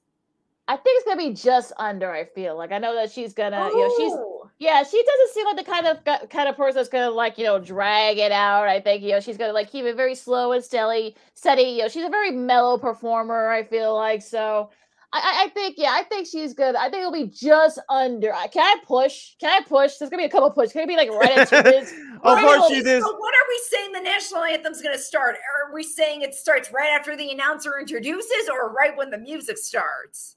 [0.67, 2.11] I think it's gonna be just under.
[2.11, 4.49] I feel like I know that she's gonna, you know, she's oh.
[4.59, 7.45] yeah, she doesn't seem like the kind of kind of person that's gonna like you
[7.45, 8.67] know drag it out.
[8.67, 11.15] I think you know she's gonna like keep it very slow and steady.
[11.35, 11.63] Steady.
[11.63, 13.49] You know, she's a very mellow performer.
[13.49, 14.69] I feel like so.
[15.13, 16.75] I, I- I think yeah, I think she's good.
[16.75, 18.33] I think it'll be just under.
[18.33, 19.35] I- Can I push?
[19.39, 19.95] Can I push?
[19.97, 20.71] There's gonna be a couple push.
[20.73, 21.91] Can it be like right at two minutes?
[22.23, 23.05] of Right course at she least.
[23.05, 25.35] So what are we saying the national anthem's going to start?
[25.35, 29.57] Are we saying it starts right after the announcer introduces or right when the music
[29.59, 30.36] starts?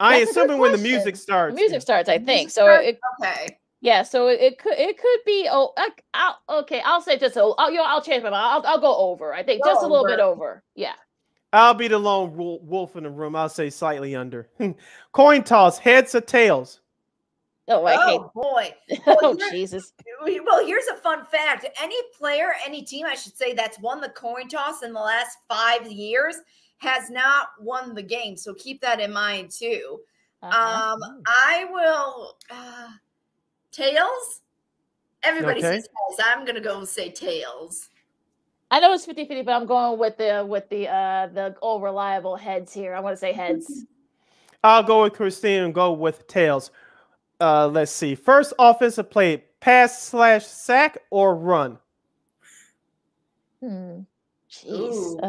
[0.00, 0.92] I That's assuming when the question.
[0.92, 1.54] music The starts.
[1.54, 2.50] music starts, I think.
[2.50, 2.86] So starts?
[2.88, 3.58] it, Okay.
[3.80, 7.36] Yeah, so it, it could it could be oh I, I'll, okay I'll say just
[7.36, 9.70] a I'll, you know, I'll change my mind I'll, I'll go over I think Go
[9.70, 10.32] just a little bit over.
[10.42, 10.94] over yeah
[11.52, 13.36] I'll be the lone wolf in the room.
[13.36, 14.48] I'll say slightly under.
[15.12, 16.80] Coin toss, heads or tails.
[17.68, 18.74] oh I hate Oh boy.
[19.06, 19.92] oh Well, here- Jesus
[20.44, 21.66] Well, here's a fun fact.
[21.80, 25.38] Any player, any team, I should say, that's won the coin toss in the last
[25.48, 26.36] five years
[26.78, 28.36] has not won the game.
[28.36, 30.00] So keep that in mind too.
[30.42, 30.94] Uh-huh.
[30.94, 32.88] Um, I will uh
[33.72, 34.42] tails.
[35.22, 35.76] Everybody Okay.
[35.76, 36.20] says tails.
[36.24, 37.90] I'm gonna go say tails.
[38.70, 41.80] I know it's 50 50 but I'm going with the with the uh the all
[41.80, 43.86] reliable heads here I want to say heads
[44.64, 46.72] I'll go with Christine and go with tails.
[47.40, 48.16] Uh, let's see.
[48.16, 51.78] First offensive play, pass slash sack or run.
[53.60, 54.00] hmm.
[54.50, 55.20] Jeez Ooh.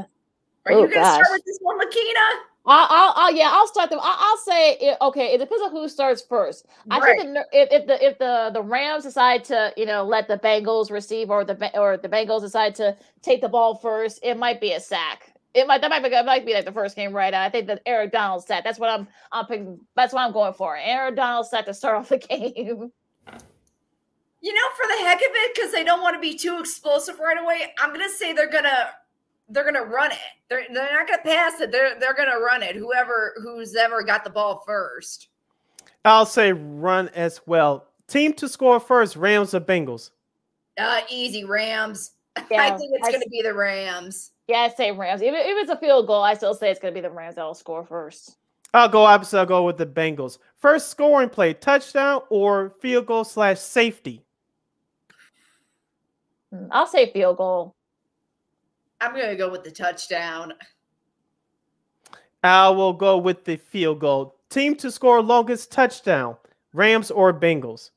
[0.68, 2.27] Are Oh, you gonna start with this one, Lakina?
[2.65, 5.72] I'll, I'll, I'll yeah I'll start them I'll, I'll say it, okay it depends on
[5.72, 7.15] who starts first I Right.
[7.18, 10.91] think if, if the if the the Rams decide to you know let the Bengals
[10.91, 14.73] receive or the or the Bengals decide to take the ball first, it might be
[14.73, 15.34] a sack.
[15.53, 17.31] It might that might be it might be like the first game right.
[17.31, 17.44] Now.
[17.44, 18.64] I think that Eric Donald sack.
[18.64, 19.81] That's what I'm I'm picking.
[19.98, 20.77] That's what I'm going for.
[20.77, 22.91] Eric Donald sack to start off the game.
[24.41, 27.19] You know, for the heck of it, because they don't want to be too explosive
[27.19, 28.89] right away, I'm gonna say they're gonna
[29.49, 30.18] they're gonna run it.
[30.49, 31.72] They're they're not gonna pass it.
[31.72, 32.76] They're they're gonna run it.
[32.76, 35.30] Whoever who's ever got the ball first.
[36.06, 37.88] I'll say run as well.
[38.07, 40.11] Team to score first, Rams or Bengals.
[40.78, 42.11] Uh, easy Rams.
[42.38, 44.32] I think it's I gonna s- be the Rams.
[44.48, 45.22] Yeah, I say Rams.
[45.22, 47.10] If, it- if it's a field goal, I still say it's going to be the
[47.14, 48.38] Rams that'll score first.
[48.74, 49.40] I'll go opposite.
[49.40, 50.38] I'll go with the Bengals.
[50.57, 54.24] First scoring play, touchdown or field goal slash safety.
[56.53, 57.76] Mm, I'll say field goal.
[59.02, 60.53] I'm gonna go with the touchdown.
[62.44, 64.36] I will go with the field goal.
[64.49, 66.38] Team to score longest touchdown,
[66.74, 67.91] Rams or Bengals.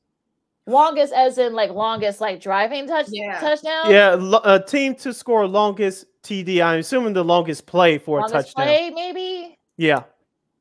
[0.67, 3.39] Longest, as in like longest, like driving touch Yeah.
[3.39, 3.89] touchdown.
[3.91, 6.61] Yeah, lo- uh, team to score longest TD.
[6.61, 8.65] I'm assuming the longest play for a touchdown.
[8.65, 9.57] play, maybe.
[9.77, 10.03] Yeah.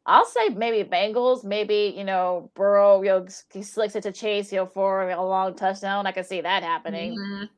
[0.06, 4.50] I'll say maybe Bengals, maybe you know Burrow, you know, he slicks it to Chase,
[4.52, 6.06] you know, for a long touchdown.
[6.06, 7.16] I can see that happening.
[7.18, 7.48] Mhm.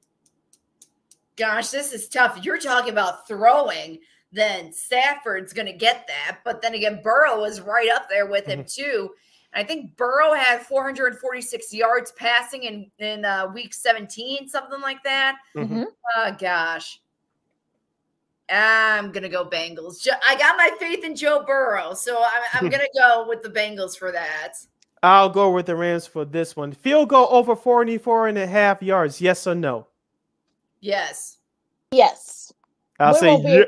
[1.36, 2.44] Gosh, this is tough.
[2.44, 3.98] You're talking about throwing,
[4.32, 6.38] then Stafford's going to get that.
[6.44, 9.10] But then again, Burrow is right up there with him too.
[9.52, 15.02] And I think Burrow had 446 yards passing in in uh, week 17, something like
[15.04, 15.36] that.
[15.54, 15.86] Mhm.
[16.16, 17.00] Oh gosh.
[18.48, 20.06] I'm gonna go Bengals.
[20.26, 23.96] I got my faith in Joe Burrow, so I'm, I'm gonna go with the Bengals
[23.96, 24.54] for that.
[25.02, 26.72] I'll go with the Rams for this one.
[26.72, 29.20] Field goal over 44 and a half yards.
[29.20, 29.86] Yes or no?
[30.82, 31.38] Yes.
[31.92, 32.52] Yes.
[33.00, 33.64] I'll Win say be- ye-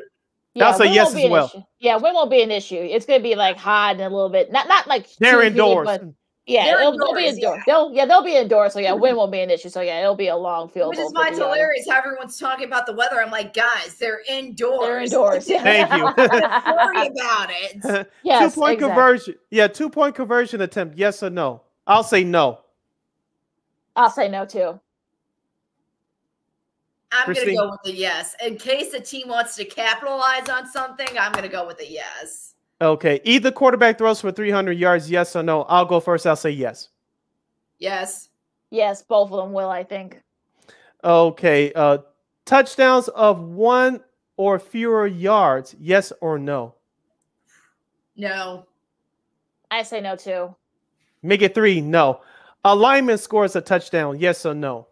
[0.54, 1.46] Yeah, I'll say win yes won't be as an well.
[1.46, 1.62] issue.
[1.78, 2.76] Yeah, win won't be an issue.
[2.76, 5.52] It's gonna be like hot and a little bit, not not like They're too humid,
[5.52, 5.86] indoors.
[5.86, 6.02] but
[6.46, 7.62] yeah, They're it'll, they'll be indoors, indoors.
[7.66, 8.72] They'll yeah, they'll be indoors.
[8.74, 9.68] So yeah, win won't be an issue.
[9.70, 11.98] So yeah, it'll be a long field Which is for why it's the, hilarious how
[11.98, 13.20] everyone's talking about the weather.
[13.22, 14.80] I'm like, guys, they're indoors.
[14.80, 15.48] They're indoors.
[15.48, 16.12] Like, Thank you.
[16.16, 18.10] Don't worry about it.
[18.22, 18.76] Yes, two point exactly.
[18.76, 19.34] conversion.
[19.50, 20.96] Yeah, two point conversion attempt.
[20.98, 21.62] Yes or no?
[21.86, 22.60] I'll say no.
[23.96, 24.78] I'll say no too.
[27.14, 28.34] I'm gonna go with a yes.
[28.44, 32.54] In case the team wants to capitalize on something, I'm gonna go with a yes.
[32.80, 33.20] Okay.
[33.24, 35.10] Either quarterback throws for 300 yards.
[35.10, 35.62] Yes or no?
[35.62, 36.26] I'll go first.
[36.26, 36.88] I'll say yes.
[37.78, 38.28] Yes.
[38.70, 39.70] Yes, both of them will.
[39.70, 40.20] I think.
[41.02, 41.72] Okay.
[41.74, 41.98] Uh,
[42.44, 44.00] touchdowns of one
[44.36, 45.76] or fewer yards.
[45.78, 46.74] Yes or no?
[48.16, 48.66] No.
[49.70, 50.54] I say no too.
[51.22, 51.80] Make it three.
[51.80, 52.20] No.
[52.64, 54.18] Alignment scores a touchdown.
[54.18, 54.88] Yes or no?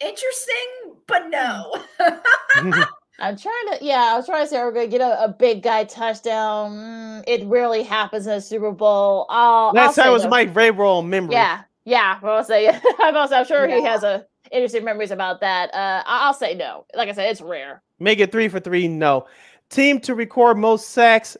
[0.00, 1.74] Interesting, but no.
[3.20, 5.62] I'm trying to, yeah, I was trying to say we're gonna get a, a big
[5.62, 6.72] guy touchdown.
[6.72, 9.26] Mm, it rarely happens in a Super Bowl.
[9.28, 10.30] I'll, I'll Last time was no.
[10.30, 11.34] Mike Vrabel memory.
[11.34, 12.18] Yeah, yeah.
[12.22, 12.68] I'll say,
[12.98, 15.72] I'm, also, I'm sure he has a interesting memories about that.
[15.74, 16.86] Uh, I- I'll say no.
[16.94, 17.82] Like I said, it's rare.
[17.98, 18.88] Make it three for three.
[18.88, 19.26] No.
[19.68, 21.36] Team to record most sacks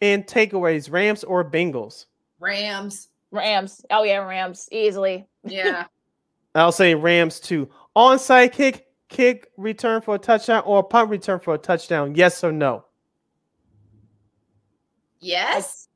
[0.00, 0.90] and takeaways.
[0.90, 2.06] Rams or Bengals?
[2.38, 3.08] Rams.
[3.32, 3.84] Rams.
[3.90, 5.26] Oh yeah, Rams easily.
[5.42, 5.86] Yeah.
[6.54, 7.68] I'll say Rams too.
[7.96, 12.14] Onside kick, kick return for a touchdown, or punt return for a touchdown.
[12.14, 12.84] Yes or no?
[15.20, 15.88] Yes.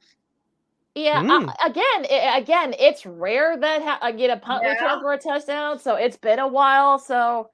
[0.94, 1.22] Yeah.
[1.22, 1.48] Mm.
[1.48, 4.72] Uh, again, it, again, it's rare that ha- I get a punt Yeah.
[4.72, 6.98] return for a touchdown, so it's been a while.
[6.98, 7.50] So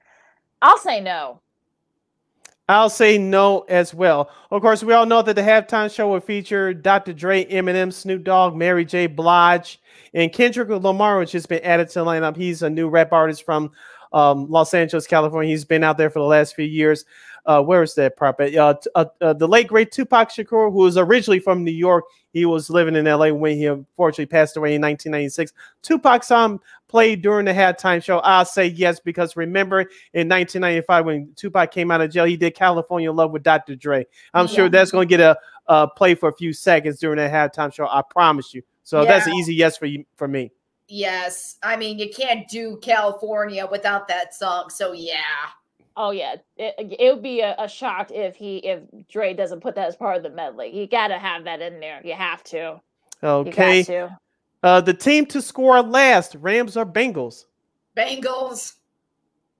[0.63, 1.41] I'll say no.
[2.67, 4.31] I'll say no as well.
[4.51, 7.13] Of course, we all know that the halftime show will feature Dr.
[7.13, 9.07] Dre, Eminem, Snoop Dogg, Mary J.
[9.07, 9.83] Blige,
[10.15, 12.37] and Kendrick Lamar, which has been added to the lineup.
[12.37, 13.71] He's a new rap artist from
[14.15, 15.51] um, Los Angeles, California.
[15.51, 17.05] He's been out there for the last few years.
[17.47, 18.57] Uh, where is that property?
[18.57, 22.47] Uh, uh, uh, the late great Tupac Shakur, who was originally from New York, he
[22.47, 25.53] was living in LA when he unfortunately passed away in 1996.
[25.83, 26.59] Tupac song
[26.89, 28.21] played during the halftime show.
[28.21, 29.81] I'll say yes because remember
[30.15, 33.77] in 1995 when Tupac came out of jail, he did California Love with Dr.
[33.77, 34.07] Dre.
[34.33, 35.37] I'm sure that's going to get a,
[35.67, 37.87] a play for a few seconds during that halftime show.
[37.87, 38.63] I promise you.
[38.85, 40.51] So that's an easy yes for you for me.
[40.89, 41.57] Yes.
[41.63, 44.71] I mean, you can't do California without that song.
[44.71, 45.23] So yeah.
[45.97, 49.77] Oh yeah, it, it would be a, a shock if he if Dre doesn't put
[49.77, 50.77] that as part of the medley.
[50.77, 52.01] You got to have that in there.
[52.05, 52.81] You have to.
[53.23, 53.83] Okay.
[53.83, 54.19] got to.
[54.65, 57.45] Uh, the team to score last, Rams or Bengals?
[57.97, 58.75] Bengals.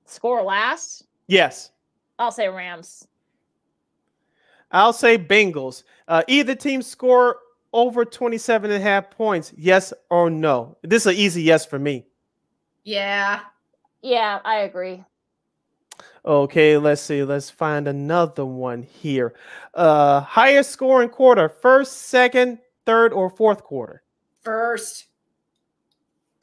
[0.05, 1.05] Score last.
[1.27, 1.71] Yes.
[2.19, 3.07] I'll say Rams.
[4.71, 5.83] I'll say Bengals.
[6.07, 7.37] Uh, either team score
[7.75, 10.77] over 27 and a half points, yes or no.
[10.81, 12.05] This is an easy yes for me.
[12.85, 13.41] Yeah.
[14.01, 15.03] Yeah, I agree.
[16.23, 17.23] Okay, let's see.
[17.23, 19.35] Let's find another one here.
[19.73, 24.01] Uh, highest scoring quarter, first, second, third, or fourth quarter?
[24.41, 25.05] First.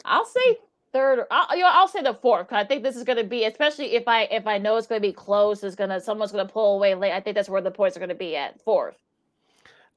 [0.04, 0.58] I'll say
[0.92, 1.20] third.
[1.20, 2.48] Or, I'll, you know, I'll say the fourth.
[2.48, 4.86] 'cause I think this is going to be, especially if I if I know it's
[4.86, 5.64] going to be close.
[5.64, 7.12] Is gonna someone's going to pull away late.
[7.12, 8.96] I think that's where the points are going to be at fourth.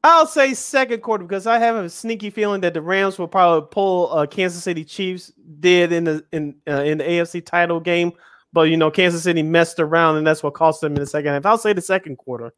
[0.06, 3.68] I'll say second quarter because I have a sneaky feeling that the Rams will probably
[3.72, 8.14] pull uh, Kansas City Chiefs did in the in uh, in the AFC title game,
[8.54, 11.34] but you know Kansas City messed around and that's what cost them in the second
[11.34, 11.46] half.
[11.48, 12.54] I'll say the second quarter.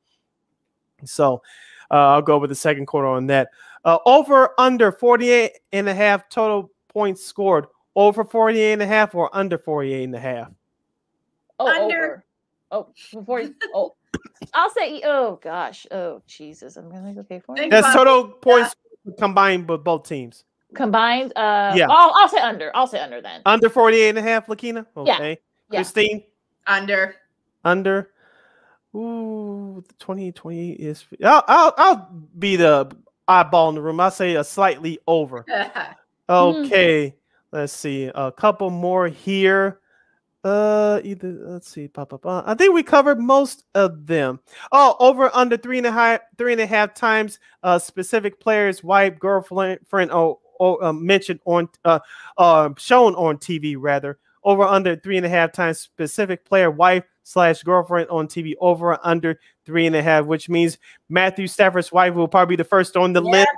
[1.05, 1.41] So
[1.89, 3.47] uh, I'll go with the second quarter on that.
[3.85, 7.67] Uh, over under 48 and a half total points scored.
[7.95, 10.51] Over 48 and a half or under 48 and a half.
[11.59, 11.83] Oh, Under.
[11.83, 12.25] over.
[12.69, 13.95] Oh, before you, oh,
[14.53, 15.01] I'll say.
[15.05, 15.85] Oh gosh.
[15.91, 16.77] Oh Jesus.
[16.77, 17.69] I'm gonna go pay for it.
[17.69, 18.75] That's total points
[19.17, 20.43] combined with both teams.
[20.73, 21.33] combined.
[21.35, 21.87] Uh, Yeah.
[21.89, 22.71] I'll, I'll say under.
[22.75, 23.41] I'll say under then.
[23.45, 24.85] Under 48 and a half, Lakina?
[24.95, 25.39] Okay.
[25.69, 25.79] Yeah.
[25.79, 26.23] Christine?
[26.65, 27.15] Under.
[27.63, 28.11] under.
[28.95, 31.05] Ooh, the 2020 is.
[31.23, 32.89] I'll, I'll I'll be the
[33.27, 33.99] eyeball in the room.
[33.99, 35.45] I'll say a slightly over.
[36.29, 37.15] Okay,
[37.53, 38.11] let's see.
[38.13, 39.79] A couple more here.
[40.43, 41.87] Uh, either let's see.
[41.87, 42.43] Ba, ba, ba.
[42.45, 44.39] I think we covered most of them.
[44.71, 47.39] Oh, over under three and a half three and a half times.
[47.63, 50.11] Uh, specific players, wife, girlfriend, friend.
[50.11, 51.99] Oh, oh uh, mentioned on uh,
[52.37, 54.19] uh, shown on TV rather.
[54.43, 58.53] Over under three and a half times specific player, wife slash girlfriend on TV.
[58.61, 60.77] Over under three and a half, which means
[61.09, 63.31] Matthew Stafford's wife will probably be the first on the Yep.
[63.31, 63.49] list.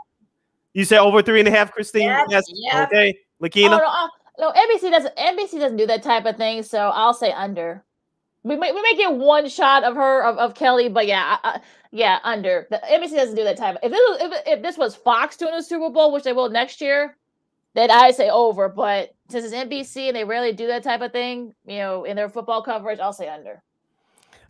[0.73, 2.03] You said over three and a half, Christine.
[2.03, 2.43] Yep, Yes.
[2.47, 2.87] yep.
[2.87, 3.69] Okay, Oh, Lakina.
[3.77, 4.07] no, uh,
[4.39, 5.15] no, NBC doesn't.
[5.15, 6.63] NBC doesn't do that type of thing.
[6.63, 7.83] So I'll say under.
[8.43, 11.59] We may we may get one shot of her of, of Kelly, but yeah,
[11.91, 12.67] yeah, under.
[12.69, 13.75] The NBC doesn't do that type.
[13.75, 16.33] Of, if this was if, if this was Fox doing the Super Bowl, which they
[16.33, 17.17] will next year,
[17.75, 18.69] then I say over.
[18.69, 22.15] But since it's NBC and they rarely do that type of thing, you know, in
[22.15, 23.61] their football coverage, I'll say under.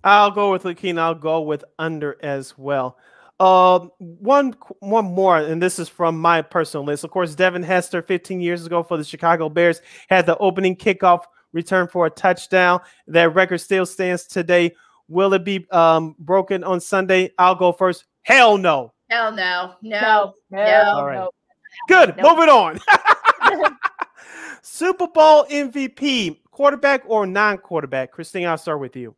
[0.04, 1.00] I'll go with Lakina.
[1.00, 2.98] I'll go with under as well.
[3.40, 7.04] Um, one one more, and this is from my personal list.
[7.04, 11.22] Of course, Devin Hester, 15 years ago for the Chicago Bears, had the opening kickoff
[11.54, 12.82] return for a touchdown.
[13.08, 14.76] That record still stands today.
[15.08, 17.32] Will it be um, broken on Sunday?
[17.38, 18.06] I'll go first.
[18.24, 18.94] Hell no.
[19.10, 19.76] Hell no.
[19.82, 20.00] No.
[20.02, 20.84] No, no, No.
[20.92, 21.16] All right.
[21.16, 21.32] no.
[21.88, 22.18] Good.
[22.18, 22.38] Nope.
[22.38, 22.80] Moving on.
[24.62, 28.12] Super Bowl MVP, quarterback or non-quarterback?
[28.12, 29.16] Christine, I'll start with you.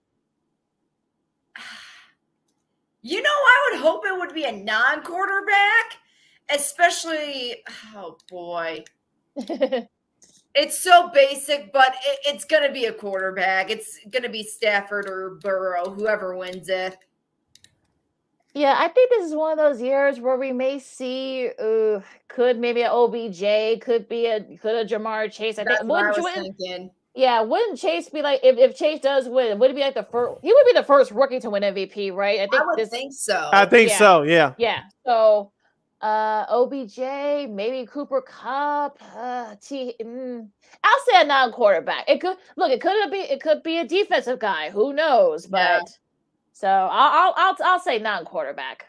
[3.01, 5.97] You know, I would hope it would be a non quarterback,
[6.49, 7.57] especially,
[7.95, 8.83] oh boy.
[10.53, 13.69] It's so basic, but it, it's going to be a quarterback.
[13.69, 16.97] It's going to be Stafford or Burrow, whoever wins it.
[18.53, 22.59] Yeah, I think this is one of those years where we may see uh could
[22.59, 25.57] maybe an OBJ, could be a could a Ja'Marr Chase.
[25.57, 26.91] I That's think what I was thinking.
[27.13, 30.07] Yeah, wouldn't Chase be like if, if Chase does win, would it be like the
[30.11, 32.39] first he would be the first rookie to win MVP, right?
[32.39, 33.49] I think I would this think so.
[33.51, 33.97] I think yeah.
[33.97, 34.21] so.
[34.21, 34.53] Yeah.
[34.57, 34.83] yeah.
[35.05, 35.51] So
[35.99, 40.47] uh OBJ, maybe Cooper Kupp, uh T mm,
[40.83, 42.05] I'll say a non-quarterback.
[42.07, 45.59] It could look, it could be it could be a defensive guy, who knows, but
[45.59, 45.81] Yeah.
[46.53, 48.85] so I'll I'll I'll, I'll say non-quarterback.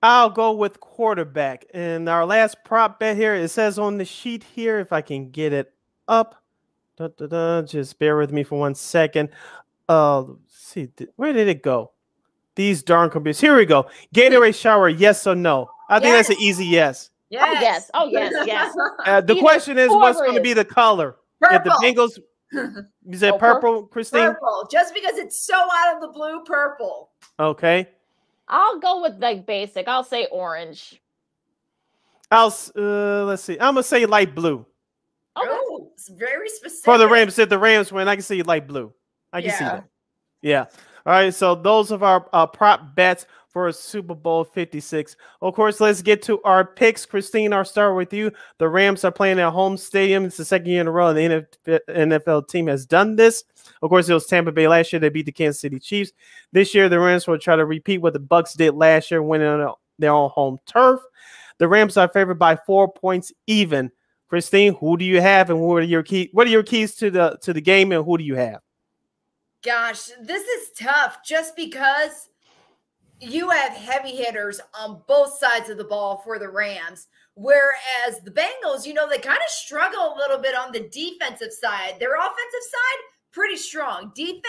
[0.00, 1.64] I'll go with quarterback.
[1.74, 5.30] And our last prop bet here, it says on the sheet here, if I can
[5.30, 5.72] get it
[6.06, 6.42] up.
[6.96, 9.28] Da, da, da, just bear with me for one second.
[9.88, 11.92] Uh, see, where did it go?
[12.54, 13.38] These darn computers.
[13.40, 13.86] Here we go.
[14.14, 15.68] Gatorade shower, yes or no?
[15.90, 16.28] I think yes.
[16.28, 17.10] that's an easy yes.
[17.28, 17.44] Yes.
[17.46, 17.90] Oh, yes.
[17.92, 18.46] Oh, yes.
[18.46, 18.74] Yes.
[19.06, 21.16] Uh, the question is, what's going to be the color?
[21.40, 21.56] Purple.
[21.56, 24.32] If the Bengals, is it oh, purple, Christine?
[24.32, 24.66] Purple.
[24.70, 27.10] Just because it's so out of the blue, purple.
[27.38, 27.88] Okay.
[28.48, 29.86] I'll go with like basic.
[29.86, 31.00] I'll say orange.
[32.30, 33.54] I'll uh, let's see.
[33.54, 34.66] I'm gonna say light blue.
[35.36, 35.48] Okay.
[35.50, 36.84] Oh, it's very specific.
[36.84, 38.92] For the Rams, if the Rams win, I can see light blue.
[39.32, 39.58] I can yeah.
[39.58, 39.84] see that.
[40.42, 40.64] Yeah.
[41.04, 41.34] All right.
[41.34, 43.26] So those are our uh, prop bets
[43.56, 45.16] for Super Bowl 56.
[45.40, 47.06] Of course, let's get to our picks.
[47.06, 48.30] Christine, I'll start with you.
[48.58, 50.26] The Rams are playing at home stadium.
[50.26, 51.46] It's the second year in a row the
[51.88, 53.44] NFL team has done this.
[53.80, 55.00] Of course, it was Tampa Bay last year.
[55.00, 56.12] They beat the Kansas City Chiefs.
[56.52, 59.48] This year, the Rams will try to repeat what the Bucs did last year, winning
[59.48, 61.00] on their own home turf.
[61.56, 63.90] The Rams are favored by four points even.
[64.28, 66.30] Christine, who do you have, and what are your key?
[66.32, 68.60] What are your keys to the to the game, and who do you have?
[69.64, 71.18] Gosh, this is tough.
[71.24, 72.28] Just because
[73.20, 77.08] you have heavy hitters on both sides of the ball for the Rams.
[77.34, 81.52] Whereas the Bengals, you know, they kind of struggle a little bit on the defensive
[81.52, 81.96] side.
[82.00, 84.10] Their offensive side, pretty strong.
[84.14, 84.42] Defense,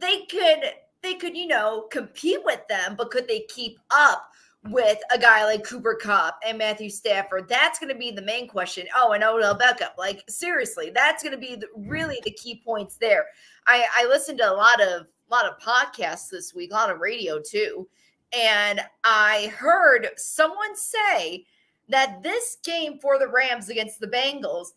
[0.00, 0.72] they could
[1.02, 4.30] they could, you know, compete with them, but could they keep up
[4.70, 7.48] with a guy like Cooper Kupp and Matthew Stafford?
[7.48, 8.86] That's going to be the main question.
[8.96, 9.90] Oh, and Odell Beckham.
[9.98, 13.26] Like seriously, that's going to be the, really the key points there.
[13.66, 16.90] I, I listened to a lot of a lot of podcasts this week, a lot
[16.90, 17.88] of radio too.
[18.36, 21.46] And I heard someone say
[21.88, 24.68] that this game for the Rams against the Bengals,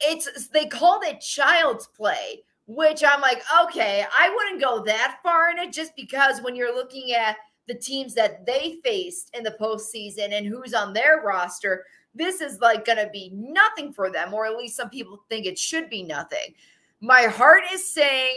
[0.00, 5.50] it's they called it child's play, which I'm like, okay, I wouldn't go that far
[5.50, 7.36] in it just because when you're looking at
[7.66, 11.84] the teams that they faced in the postseason and who's on their roster,
[12.14, 15.46] this is like going to be nothing for them, or at least some people think
[15.46, 16.54] it should be nothing.
[17.00, 18.36] My heart is saying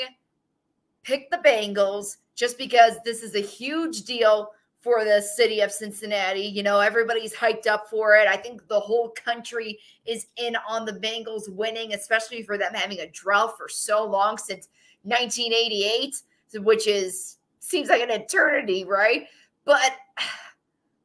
[1.04, 6.42] pick the Bengals just because this is a huge deal for the city of Cincinnati.
[6.42, 8.28] You know, everybody's hyped up for it.
[8.28, 13.00] I think the whole country is in on the Bengals winning, especially for them having
[13.00, 14.70] a drought for so long since
[15.04, 16.22] 1988,
[16.64, 19.28] which is seems like an eternity, right?
[19.66, 19.94] But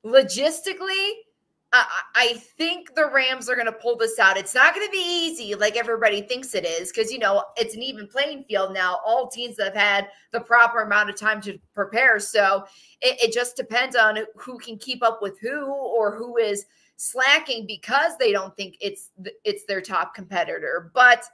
[0.05, 1.11] logistically,
[1.73, 4.37] I, I think the Rams are going to pull this out.
[4.37, 7.75] It's not going to be easy like everybody thinks it is because, you know, it's
[7.75, 9.01] an even playing field now.
[9.05, 12.21] All teams have had the proper amount of time to prepare.
[12.21, 12.65] So
[13.01, 16.67] it, it just depends on who can keep up with who or who is
[16.97, 19.11] slacking because they don't think it's
[19.43, 20.93] it's their top competitor.
[20.95, 21.25] But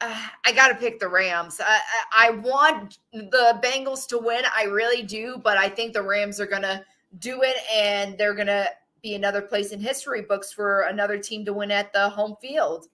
[0.00, 1.60] uh, I got to pick the Rams.
[1.60, 1.80] I,
[2.12, 4.44] I, I want the Bengals to win.
[4.56, 5.40] I really do.
[5.42, 6.84] But I think the Rams are going to
[7.18, 8.68] do it and they're going to
[9.02, 12.88] be another place in history books for another team to win at the home field.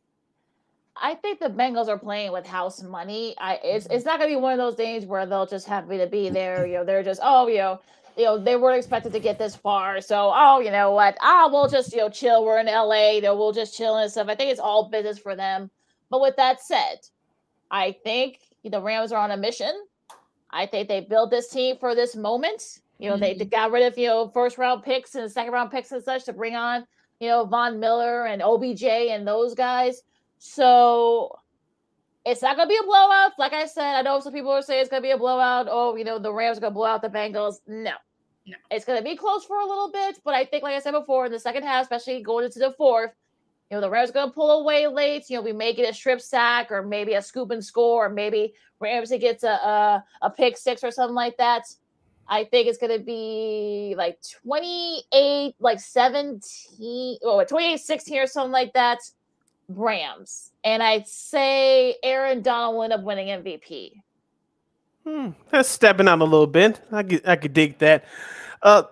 [1.00, 3.34] I think the Bengals are playing with house money.
[3.38, 6.06] I it's it's not gonna be one of those days where they'll just happy to
[6.06, 6.66] be there.
[6.66, 7.80] You know, they're just oh you know
[8.16, 11.48] you know they weren't expected to get this far, so oh you know what ah
[11.52, 12.44] we'll just you know chill.
[12.44, 14.28] We're in LA, you know we'll just chill and stuff.
[14.28, 15.70] I think it's all business for them.
[16.10, 16.98] But with that said,
[17.70, 19.72] I think the Rams are on a mission.
[20.50, 22.80] I think they built this team for this moment.
[22.98, 23.38] You know, mm-hmm.
[23.38, 26.24] they, got rid of, you know, first round picks and second round picks and such
[26.24, 26.86] to bring on,
[27.20, 30.02] you know, Von Miller and OBJ and those guys.
[30.38, 31.38] So
[32.24, 33.32] it's not gonna be a blowout.
[33.38, 35.68] Like I said, I know some people are saying it's gonna be a blowout.
[35.70, 37.60] Oh, you know, the Rams are gonna blow out the Bengals.
[37.66, 37.92] No.
[38.46, 38.56] No.
[38.70, 41.26] It's gonna be close for a little bit, but I think, like I said before,
[41.26, 43.12] in the second half, especially going into the fourth,
[43.70, 45.28] you know, the Rams are gonna pull away late.
[45.28, 48.08] You know, we may get a strip sack or maybe a scoop and score, or
[48.08, 51.64] maybe Ramsey gets a, a, a pick six or something like that.
[52.28, 58.52] I think it's going to be like 28, like 17, or 28 16 or something
[58.52, 58.98] like that.
[59.68, 60.52] Rams.
[60.64, 63.92] And I'd say Aaron Donald will end up winning MVP.
[65.04, 66.80] Hmm, that's stepping out a little bit.
[66.90, 68.04] I could, I could dig that.
[68.62, 68.84] Uh,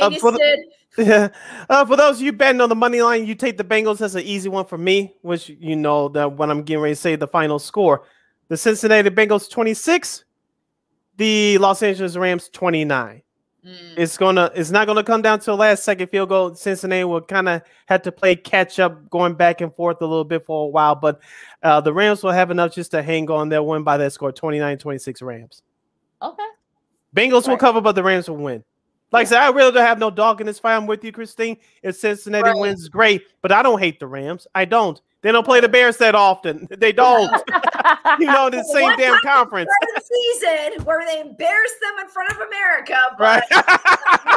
[0.00, 0.64] uh for, the,
[0.98, 1.28] yeah.
[1.68, 3.98] uh, for those of you betting on the money line, you take the Bengals.
[3.98, 7.00] That's an easy one for me, which you know that when I'm getting ready to
[7.00, 8.02] say the final score.
[8.48, 10.24] The Cincinnati Bengals 26,
[11.16, 13.22] the Los Angeles Rams 29.
[13.64, 13.74] Mm.
[13.96, 16.54] It's gonna it's not gonna come down to the last second field goal.
[16.54, 20.24] Cincinnati will kind of have to play catch up, going back and forth a little
[20.24, 21.20] bit for a while, but
[21.62, 23.50] uh, the Rams will have enough just to hang on.
[23.50, 25.62] They'll win by that score 29-26 Rams.
[26.22, 26.42] Okay.
[27.14, 27.48] Bengals right.
[27.48, 28.64] will cover, but the Rams will win.
[29.12, 29.26] Like.
[29.26, 30.76] I said, I really don't have no dog in this fight.
[30.76, 31.56] I'm with you, Christine.
[31.82, 32.58] If Cincinnati right.
[32.58, 34.46] wins, great, but I don't hate the Rams.
[34.54, 35.00] I don't.
[35.22, 36.66] They don't play the Bears that often.
[36.78, 37.30] They don't.
[38.18, 39.68] you know, the same One damn conference.
[39.80, 42.96] during the season where they embarrass them in front of America.
[43.18, 43.42] Right.
[43.50, 43.64] But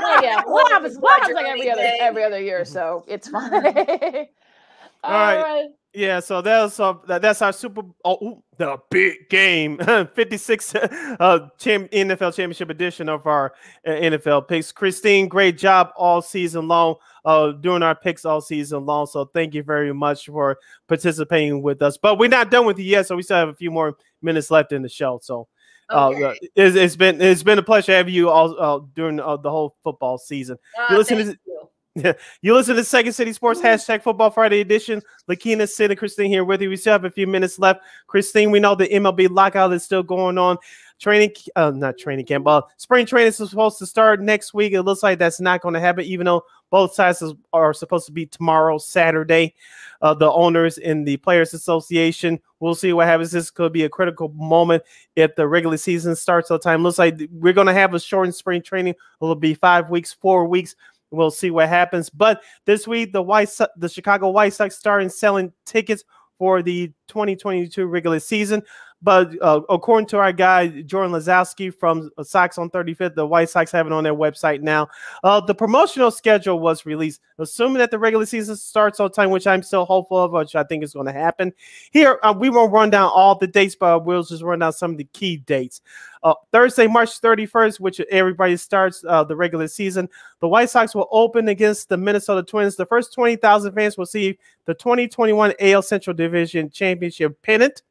[0.06, 0.98] Oh yeah, what happens?
[0.98, 3.54] What happens like every other every other year, so it's fine.
[3.54, 5.42] All right.
[5.42, 5.70] right.
[5.94, 9.78] Yeah, so that's uh, that's our Super oh, ooh, the big game,
[10.16, 13.54] 56 uh cham- NFL Championship edition of our
[13.86, 14.72] uh, NFL picks.
[14.72, 19.08] Christine, great job all season long, uh, doing our picks all season long.
[19.08, 20.58] So thank you very much for
[20.88, 21.98] participating with us.
[21.98, 24.52] But we're not done with you yet, so we still have a few more minutes
[24.52, 25.20] left in the show.
[25.24, 25.48] So
[25.90, 26.40] uh, Okay.
[26.56, 29.76] it's, it's been it's been a pleasure having you all uh, during uh, the whole
[29.84, 30.58] football season.
[30.78, 31.70] Uh, you listen thank to- you.
[32.42, 35.02] You listen to Second City Sports hashtag Football Friday edition.
[35.30, 36.70] Lakina, Sid, and Christine here with you.
[36.70, 37.82] We still have a few minutes left.
[38.08, 40.58] Christine, we know the MLB lockout is still going on.
[41.00, 44.74] Training, uh, not training camp, uh, spring training is supposed to start next week.
[44.74, 47.22] It looks like that's not going to happen, even though both sides
[47.52, 49.54] are supposed to be tomorrow, Saturday.
[50.02, 52.40] Uh, the owners in the Players Association.
[52.60, 53.32] We'll see what happens.
[53.32, 54.84] This could be a critical moment
[55.16, 56.84] if the regular season starts on time.
[56.84, 58.96] Looks like we're going to have a shortened spring training.
[59.22, 60.76] It'll be five weeks, four weeks.
[61.14, 62.10] We'll see what happens.
[62.10, 66.04] But this week, the White Sox, the Chicago White Sox starting selling tickets
[66.40, 68.64] for the 2022 regular season.
[69.04, 73.70] But uh, according to our guy Jordan Lazowski from Sox on 35th, the White Sox
[73.74, 74.88] have it on their website now.
[75.24, 79.46] Uh, the promotional schedule was released, assuming that the regular season starts on time, which
[79.46, 81.52] I'm still hopeful of, which I think is going to happen.
[81.92, 84.92] Here, uh, we won't run down all the dates, but we'll just run down some
[84.92, 85.82] of the key dates.
[86.24, 90.08] Uh, Thursday, March 31st, which everybody starts uh, the regular season,
[90.40, 92.78] the White Sox will open against the Minnesota Twins.
[92.78, 97.82] The first 20,000 fans will see the 2021 AL Central Division Championship pennant.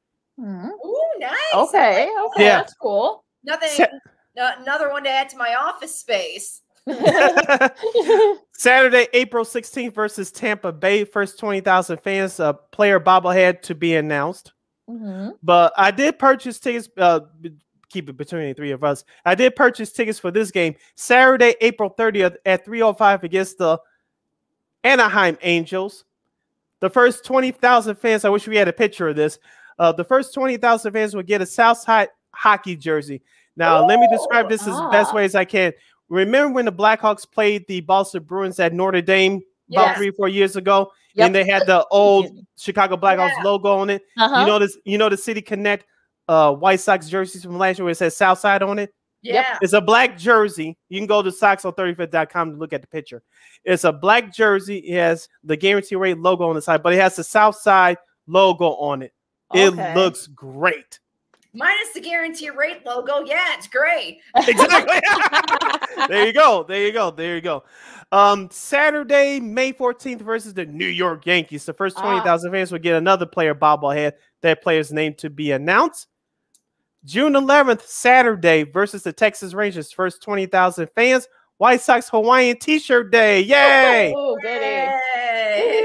[0.40, 0.70] Mhm.
[1.23, 1.69] Ooh, nice.
[1.69, 2.57] Okay, okay, Yeah.
[2.59, 3.24] that's cool.
[3.44, 3.70] Nothing.
[3.70, 3.86] Sa-
[4.36, 6.62] no- another one to add to my office space.
[8.53, 11.05] Saturday, April 16th versus Tampa Bay.
[11.05, 14.53] First 20,000 fans, uh, player bobblehead to be announced.
[14.89, 15.35] Mhm.
[15.43, 16.89] But I did purchase tickets.
[16.97, 17.20] Uh,
[17.89, 19.05] keep it between the three of us.
[19.24, 23.78] I did purchase tickets for this game Saturday, April 30th at 3:05 against the
[24.82, 26.05] Anaheim Angels.
[26.81, 28.24] The first 20,000 fans.
[28.24, 29.39] I wish we had a picture of this.
[29.83, 33.21] Uh, the first 20,000 fans will get a Southside hockey jersey.
[33.57, 35.15] Now, let me describe this as best ah.
[35.17, 35.73] way as I can.
[36.09, 39.97] Remember when the Blackhawks played the Boston Bruins at Notre Dame about Yes.
[39.97, 41.27] three or four years ago, Yep.
[41.27, 43.43] and they had the old Chicago Blackhawks Yeah.
[43.43, 44.03] logo on it.
[44.17, 44.41] Uh-huh.
[44.43, 44.79] You know this.
[44.85, 45.85] You know the City Connect
[46.29, 48.95] uh, White Sox jerseys from last year where it says Southside on it.
[49.21, 49.59] Yeah.
[49.63, 50.79] It's a black jersey.
[50.91, 53.21] You can go to soxon35.com to look at the picture.
[53.65, 54.79] It's a black jersey.
[54.79, 57.99] It has the Guaranteed Rate logo on the side, but it has the Southside
[58.29, 59.13] logo on it.
[59.55, 59.93] Okay.
[59.93, 60.99] It looks great.
[61.55, 63.20] Minus the Guaranteed Rate logo.
[63.27, 64.20] Yeah, it's great.
[64.37, 65.01] Exactly.
[66.09, 66.65] there you go.
[66.66, 67.11] There you go.
[67.11, 67.65] There you go.
[68.11, 71.65] Um, Saturday, May 14th versus the New York Yankees.
[71.66, 72.03] The first Ah.
[72.03, 74.12] 20,000 fans will get another player bobblehead.
[74.41, 76.09] That player's name to be announced.
[77.05, 79.93] June 11th, Saturday versus the Texas Rangers.
[79.93, 81.29] First 20,000 fans.
[81.59, 83.41] White Sox Hawaiian T-shirt day.
[83.41, 84.12] Yay!
[84.16, 84.55] Oh, goody.
[84.55, 84.89] Yay.
[85.61, 85.82] Ooh, yay.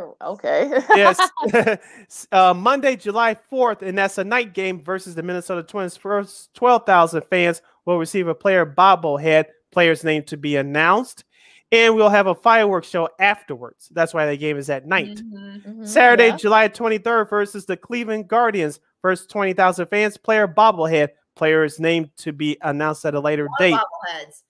[0.00, 0.70] Oh, okay.
[0.94, 1.18] yes.
[2.32, 5.96] uh, Monday, July 4th, and that's a night game versus the Minnesota Twins.
[5.96, 11.24] First 12,000 fans will receive a player bobblehead, player's name to be announced.
[11.72, 13.88] And we'll have a fireworks show afterwards.
[13.92, 15.18] That's why the game is at night.
[15.18, 15.64] Mhm.
[15.64, 16.36] Mhm, Saturday, yeah.
[16.36, 18.80] July 23rd versus the Cleveland Guardians.
[19.02, 23.74] First 20,000 fans, player bobblehead, player's name to be announced at a later date.
[23.74, 24.42] bobbleheads.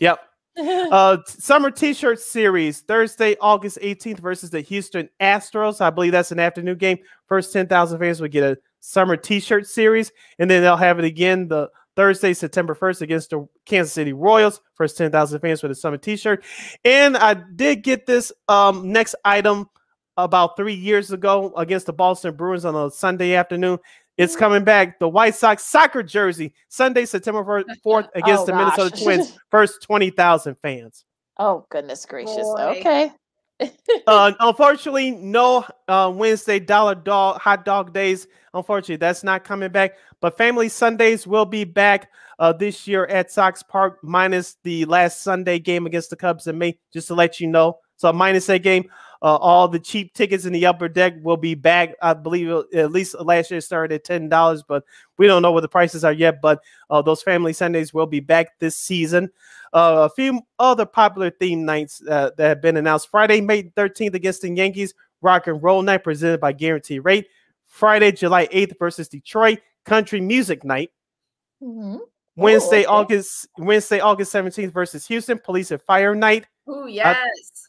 [0.00, 0.20] Yep.
[0.56, 5.80] Uh, summer T-shirt series Thursday, August 18th versus the Houston Astros.
[5.80, 6.98] I believe that's an afternoon game.
[7.26, 11.48] First 10,000 fans will get a summer T-shirt series, and then they'll have it again
[11.48, 14.60] the Thursday, September 1st against the Kansas City Royals.
[14.74, 16.44] First 10,000 fans with a summer T-shirt.
[16.84, 19.68] And I did get this um, next item
[20.16, 23.78] about three years ago against the Boston Bruins on a Sunday afternoon.
[24.16, 24.98] It's coming back.
[24.98, 27.42] The White Sox soccer jersey, Sunday, September
[27.84, 29.02] 4th against Oh, the Minnesota.
[29.02, 29.38] Twins.
[29.50, 31.04] First 20,000 fans.
[31.38, 32.36] oh, goodness gracious.
[32.36, 32.76] Boy.
[32.78, 33.12] Okay.
[34.08, 38.26] Uh, unfortunately, no uh, Wednesday dollar dog hot dog days.
[38.52, 39.92] Unfortunately, that's not coming back.
[40.20, 42.10] But Family Sundays will be back
[42.40, 46.58] uh, this year at Sox Park, minus the last Sunday game against the Cubs in
[46.58, 46.78] May.
[46.92, 48.90] Just to let you know, so minus that game,
[49.24, 51.94] uh, all the cheap tickets in the upper deck will be back.
[52.02, 54.84] I believe at least last year it started at ten dollars, but
[55.16, 56.42] we don't know what the prices are yet.
[56.42, 56.60] But
[56.90, 59.30] uh, those Family Sundays will be back this season.
[59.72, 63.08] Uh, a few other popular theme nights uh, that have been announced.
[63.08, 64.92] Friday, May 13th against the Yankees,
[65.22, 67.26] Rock and Roll Night presented by Guaranteed Rate.
[67.64, 70.90] Friday, July 8th versus Detroit, Country Music Night.
[71.62, 71.98] Mhm.
[72.36, 72.86] Wednesday, okay.
[72.86, 76.44] August Wednesday, August 17th versus Houston, Police and Fire Night.
[76.68, 77.63] Ooh, yes.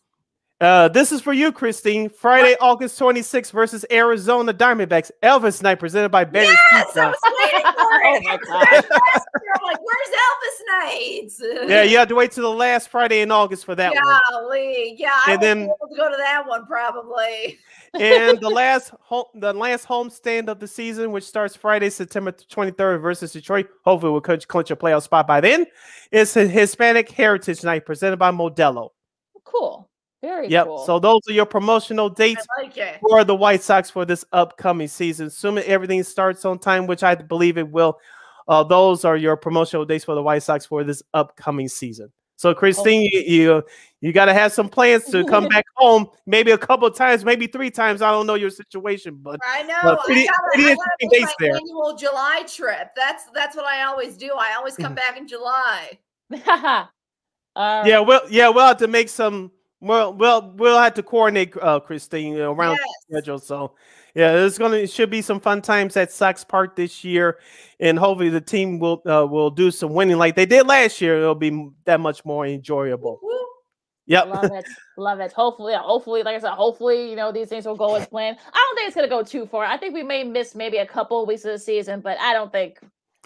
[0.61, 2.07] Uh, this is for you, Christine.
[2.07, 2.61] Friday, what?
[2.61, 5.11] August 26th versus Arizona Diamondbacks.
[5.21, 6.45] Elvis Night presented by Barry.
[6.71, 7.01] Yes, Pizza.
[7.01, 8.05] I was waiting for it.
[8.05, 8.85] oh my god!
[9.53, 11.41] I'm like, where's Elvis Nights?
[11.69, 13.93] yeah, you have to wait till the last Friday in August for that
[14.31, 14.87] Golly.
[14.91, 14.95] one.
[14.97, 17.59] Yeah, I and then, be able to go to that one probably.
[17.93, 22.31] and the last home, the last home stand of the season, which starts Friday, September
[22.31, 23.67] 23rd versus Detroit.
[23.83, 25.65] Hopefully, we'll clinch, clinch a playoff spot by then.
[26.11, 28.91] It's a Hispanic Heritage Night presented by Modelo.
[29.43, 29.89] Cool.
[30.25, 30.65] Very yep.
[30.65, 30.83] Cool.
[30.87, 35.27] So those are your promotional dates like for the White Sox for this upcoming season.
[35.27, 37.99] Assuming everything starts on time, which I believe it will.
[38.47, 42.11] Uh, those are your promotional dates for the White Sox for this upcoming season.
[42.37, 43.63] So, Christine, you you,
[44.01, 47.45] you got to have some plans to come back home, maybe a couple times, maybe
[47.45, 48.01] three times.
[48.01, 51.55] I don't know your situation, but I know pretty, I pretty interesting dates there.
[51.55, 52.89] Annual July trip.
[52.95, 54.31] That's that's what I always do.
[54.35, 55.99] I always come back in July.
[56.47, 59.51] uh, yeah, well, yeah, we'll have to make some
[59.85, 62.87] well, well, we'll have to coordinate, uh, Christine, around yes.
[63.09, 63.39] schedule.
[63.39, 63.73] So,
[64.15, 67.37] yeah, there's gonna it should be some fun times at Sox Park this year,
[67.79, 71.17] and hopefully the team will uh, will do some winning like they did last year.
[71.17, 73.19] It'll be that much more enjoyable.
[73.21, 73.45] Woo!
[74.07, 74.27] Yep.
[74.27, 74.65] Love it.
[74.97, 75.31] Love it.
[75.33, 78.37] Hopefully, hopefully, like I said, hopefully, you know, these things will go as planned.
[78.53, 79.65] I don't think it's gonna go too far.
[79.65, 82.51] I think we may miss maybe a couple weeks of the season, but I don't
[82.51, 82.79] think.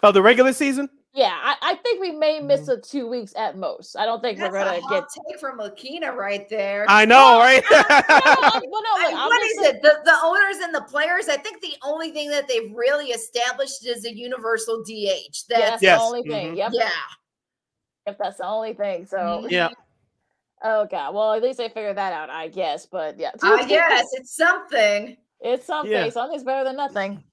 [0.03, 0.89] Oh, the regular season?
[1.13, 2.71] Yeah, I, I, think we may miss mm-hmm.
[2.71, 3.95] a two weeks at most.
[3.97, 6.85] I don't think That's we're gonna get take from Lakina right there.
[6.87, 7.63] I know, right?
[7.71, 9.81] well, no, look, what is it?
[9.81, 11.27] The the owners and the players.
[11.27, 15.45] I think the only thing that they've really established is a universal DH.
[15.49, 15.99] That's yeah, yes.
[15.99, 16.47] the only thing.
[16.49, 16.57] Mm-hmm.
[16.57, 16.71] Yep.
[16.73, 16.89] Yeah.
[18.05, 19.07] If that's the only thing.
[19.07, 19.47] So mm-hmm.
[19.49, 19.69] yeah.
[20.61, 21.15] Oh god.
[21.15, 22.85] Well, at least they figured that out, I guess.
[22.85, 23.31] But yeah.
[23.41, 25.15] I guess it's something.
[25.39, 25.89] It's something.
[25.89, 26.09] Yeah.
[26.09, 27.23] Something's better than nothing.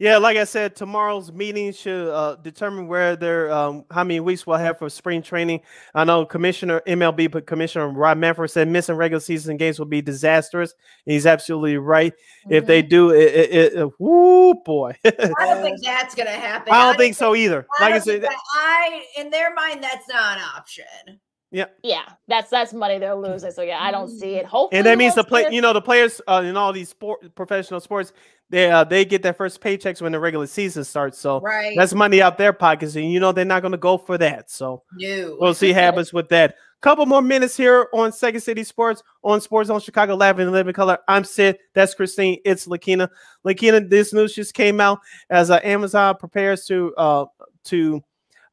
[0.00, 4.46] Yeah, like I said, tomorrow's meeting should uh, determine where they're um, how many weeks
[4.46, 5.60] we'll have for spring training.
[5.92, 10.00] I know Commissioner MLB, but Commissioner Rob Manfred said missing regular season games will be
[10.00, 10.72] disastrous.
[11.04, 12.12] He's absolutely right.
[12.12, 12.52] Mm-hmm.
[12.52, 12.90] If they mm-hmm.
[12.90, 14.94] do, it, it, it, it whoo boy.
[15.04, 16.72] I don't think that's gonna happen.
[16.72, 17.66] I don't, I don't think, think so either.
[17.80, 21.20] I like I said, that, I in their mind that's not an option.
[21.50, 21.64] Yeah.
[21.82, 23.50] Yeah, that's that's money they're losing.
[23.52, 24.44] So yeah, I don't see it.
[24.44, 25.46] Hopefully, and that means the play.
[25.50, 28.12] You know, the players uh, in all these sport professional sports,
[28.50, 31.18] they uh, they get their first paychecks when the regular season starts.
[31.18, 31.74] So right.
[31.76, 34.50] that's money out their pockets, and you know they're not going to go for that.
[34.50, 35.36] So no.
[35.38, 36.56] we'll see happens with that.
[36.80, 40.72] Couple more minutes here on Second City Sports on Sports Zone Chicago Live and Living
[40.72, 40.98] Color.
[41.08, 41.58] I'm Sid.
[41.74, 42.38] That's Christine.
[42.44, 43.08] It's Lakina.
[43.44, 47.24] Lakina, this news just came out as uh, Amazon prepares to uh
[47.64, 48.02] to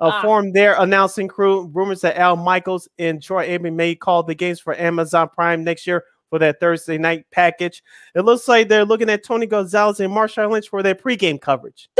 [0.01, 0.22] uh, ah.
[0.23, 1.67] formed their announcing crew.
[1.67, 5.85] Rumors that Al Michaels and Troy Aikman may call the games for Amazon Prime next
[5.88, 7.84] year for that Thursday night package.
[8.14, 11.89] It looks like they're looking at Tony Gonzalez and Marshawn Lynch for their pregame coverage.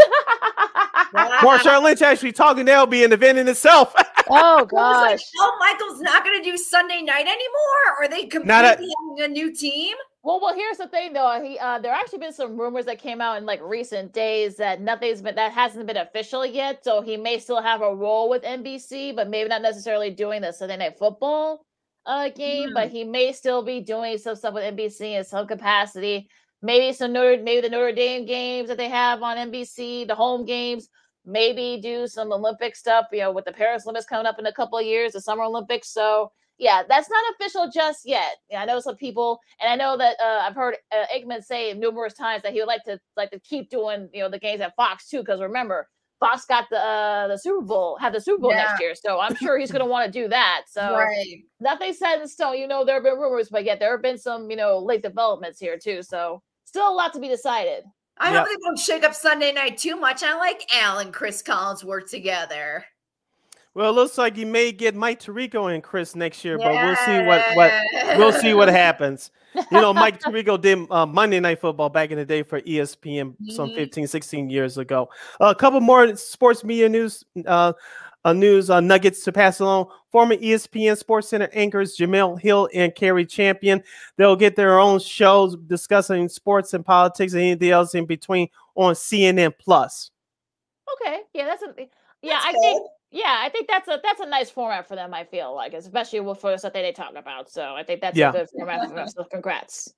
[1.16, 3.94] Marshawn Lynch actually talking, they'll be an event in itself.
[4.30, 5.12] oh gosh.
[5.12, 8.00] Like, oh, Michael's not going to do Sunday night anymore.
[8.00, 9.96] Are they completely a, having a new team?
[10.24, 11.40] Well, well, here's the thing though.
[11.44, 14.82] He uh there actually been some rumors that came out in like recent days that
[14.82, 16.84] nothing's been that hasn't been official yet.
[16.84, 20.52] So he may still have a role with NBC, but maybe not necessarily doing the
[20.52, 21.62] Sunday night football
[22.06, 26.30] uh game, but he may still be doing some stuff with NBC in some capacity.
[26.62, 30.46] Maybe some Notre maybe the Notre Dame games that they have on NBC, the home
[30.46, 30.90] games,
[31.26, 34.54] maybe do some Olympic stuff, you know, with the Paris Olympics coming up in a
[34.54, 35.90] couple of years, the Summer Olympics.
[35.90, 38.38] So yeah, that's not official just yet.
[38.56, 42.14] I know some people, and I know that uh, I've heard uh, Aikman say numerous
[42.14, 44.76] times that he would like to like to keep doing you know the games at
[44.76, 48.52] Fox too, because remember Fox got the uh, the Super Bowl, had the Super Bowl
[48.52, 48.64] yeah.
[48.64, 50.64] next year, so I'm sure he's going to want to do that.
[50.68, 51.44] So right.
[51.60, 52.58] nothing set in stone.
[52.58, 55.02] You know, there have been rumors, but yet there have been some you know late
[55.02, 56.02] developments here too.
[56.04, 57.84] So still a lot to be decided.
[58.18, 58.40] I yep.
[58.40, 60.24] hope they don't shake up Sunday night too much.
[60.24, 62.86] I like Al and Cris Collinsworth together.
[63.76, 66.96] Well, it looks like you may get Mike Tirico and Chris next year, but we'll
[66.96, 67.74] see what what
[68.18, 69.32] we'll see what happens.
[69.54, 73.32] You know, Mike Tirico did uh, Monday Night Football back in the day for ESPN
[73.32, 73.50] mm-hmm.
[73.50, 75.10] some 15, 16 years ago.
[75.42, 77.26] Uh, a couple more sports media news.
[77.46, 77.74] Uh,
[78.24, 79.88] uh, news uh, nuggets to pass along.
[80.12, 83.84] Former ESPN Sports Center anchors Jemele Hill and Cari Champion.
[84.18, 88.96] They'll get their own shows discussing sports and politics and anything else in between on
[88.96, 90.10] CNN Plus.
[90.94, 91.74] Okay, yeah, that's a
[92.24, 92.34] yeah.
[92.34, 92.62] That's I good.
[92.62, 95.14] think yeah, I think that's a that's a nice format for them.
[95.14, 97.50] I feel like, especially with for something they talk about.
[97.50, 98.30] So I think that's yeah.
[98.30, 99.08] a good format for them.
[99.08, 99.94] So congrats.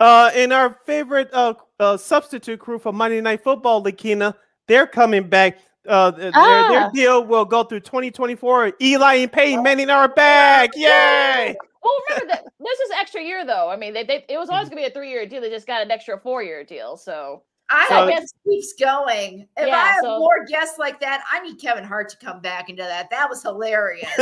[0.00, 4.34] Uh, and our favorite uh, uh, substitute crew for Monday Night Football, Lakina,
[4.68, 5.58] they're coming back.
[5.86, 6.68] Uh, ah.
[6.70, 8.72] their, their, deal will go through 2024.
[8.80, 10.70] Eli and Peyton Manning are back!
[10.74, 11.54] Yay!
[11.82, 13.68] Well, remember that this is extra year though.
[13.68, 14.76] I mean, they, they it was always mm-hmm.
[14.76, 15.42] going to be a three year deal.
[15.42, 16.96] They just got an extra four year deal.
[16.96, 19.48] So I so, guess keeps going.
[19.56, 22.40] If yeah, I have so, more guests like that, I need Kevin Hart to come
[22.40, 23.10] back into that.
[23.10, 24.08] That was hilarious.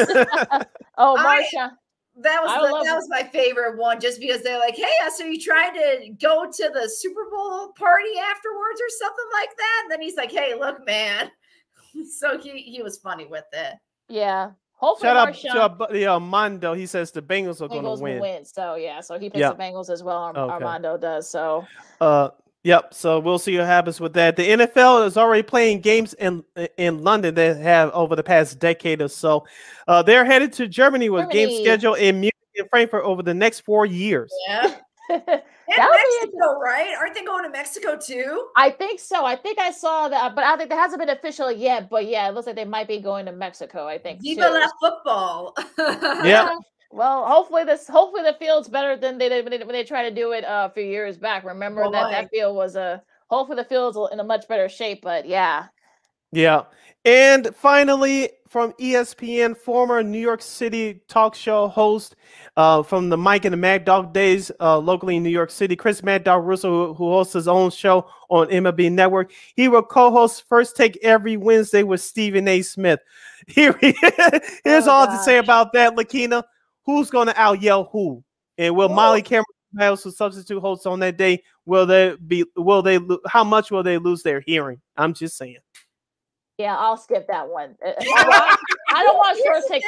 [0.96, 1.72] oh, Marsha.
[2.22, 5.38] that was the, that was my favorite one, just because they're like, "Hey, so you
[5.38, 10.00] trying to go to the Super Bowl party afterwards or something like that?" And then
[10.00, 11.30] he's like, "Hey, look, man."
[12.18, 13.74] so he he was funny with it.
[14.08, 14.52] Yeah.
[14.76, 16.74] Hopefully, shout out to our buddy Armando.
[16.74, 18.20] He says the Bengals are going to win.
[18.20, 18.44] win.
[18.44, 19.56] So yeah, so he picks yep.
[19.56, 20.28] the Bengals as well.
[20.30, 20.40] okay.
[20.40, 21.30] Armando does.
[21.30, 21.64] So.
[22.00, 22.30] Uh,
[22.64, 22.94] Yep.
[22.94, 24.36] So we'll see what happens with that.
[24.36, 26.42] The NFL is already playing games in
[26.78, 29.46] in London that have over the past decade or so.
[29.86, 31.46] Uh, they're headed to Germany with Germany.
[31.46, 34.32] games scheduled in Munich and Frankfurt over the next four years.
[34.48, 34.76] Yeah.
[35.10, 36.94] Mexico, right?
[36.98, 38.48] Aren't they going to Mexico too?
[38.56, 39.24] I think so.
[39.24, 41.90] I think I saw that, but I think that hasn't been official yet.
[41.90, 43.86] But yeah, it looks like they might be going to Mexico.
[43.86, 44.22] I think.
[44.22, 45.54] Viva la football.
[46.24, 46.56] yeah.
[46.94, 50.08] Well, hopefully this hopefully the field's better than they did when they, when they tried
[50.08, 51.42] to do it uh, a few years back.
[51.42, 55.02] Remember that that field was a hopefully the field's in a much better shape.
[55.02, 55.66] But yeah,
[56.30, 56.62] yeah.
[57.04, 62.14] And finally, from ESPN, former New York City talk show host
[62.56, 65.74] uh, from the Mike and the Mad Dog days uh, locally in New York City,
[65.74, 69.32] Chris Mad Dog Russo, who hosts his own show on MLB Network.
[69.56, 72.62] He will co-host First Take every Wednesday with Stephen A.
[72.62, 73.00] Smith.
[73.48, 75.18] Here, here's oh, all gosh.
[75.18, 76.44] to say about that, Lakina
[76.86, 78.22] who's going to out yell who?
[78.58, 82.44] And will Molly Cameron Miles, who substitute hosts on that day, will they be?
[82.56, 83.00] Will they?
[83.26, 84.80] How much will they lose their hearing?
[84.96, 85.58] I'm just saying.
[86.58, 87.74] Yeah, I'll skip that one.
[87.84, 88.56] Uh,
[88.96, 89.82] I, don't want first take.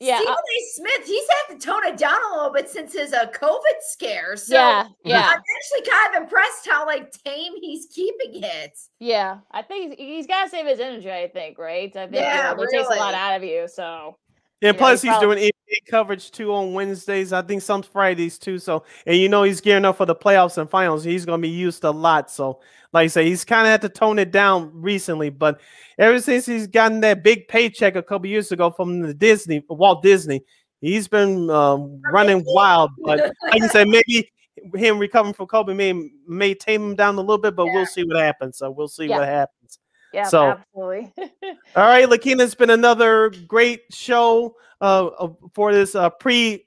[0.00, 0.72] Yeah, Stephen A.
[0.72, 4.36] Smith, he's had to tone it down a little bit since his uh, COVID scare.
[4.36, 5.28] So yeah, yeah.
[5.28, 8.76] I'm actually kind of impressed how like tame he's keeping it.
[8.98, 11.12] Yeah, I think he's, he's got to save his energy.
[11.12, 11.94] I think, right?
[11.96, 12.84] I think yeah, you know, it really.
[12.84, 13.68] takes a lot out of you.
[13.68, 14.18] So
[14.60, 15.36] yeah, plus he's probably...
[15.36, 17.32] doing NBA coverage too on Wednesdays.
[17.32, 18.58] I think some Fridays too.
[18.58, 21.04] So, and you know he's gearing up for the playoffs and finals.
[21.04, 22.30] He's going to be used a lot.
[22.30, 22.60] So,
[22.92, 25.30] like I say, he's kind of had to tone it down recently.
[25.30, 25.60] But
[25.98, 30.02] ever since he's gotten that big paycheck a couple years ago from the Disney, Walt
[30.02, 30.42] Disney,
[30.80, 32.90] he's been um, running wild.
[33.04, 34.30] But like you said, maybe
[34.74, 37.74] him recovering from COVID may may tame him down a little bit, but yeah.
[37.74, 38.58] we'll see what happens.
[38.58, 39.18] So we'll see yeah.
[39.18, 39.78] what happens.
[40.14, 41.12] Yeah, so, absolutely.
[41.76, 46.64] all right, Lakina, it's been another great show uh, for this uh, pre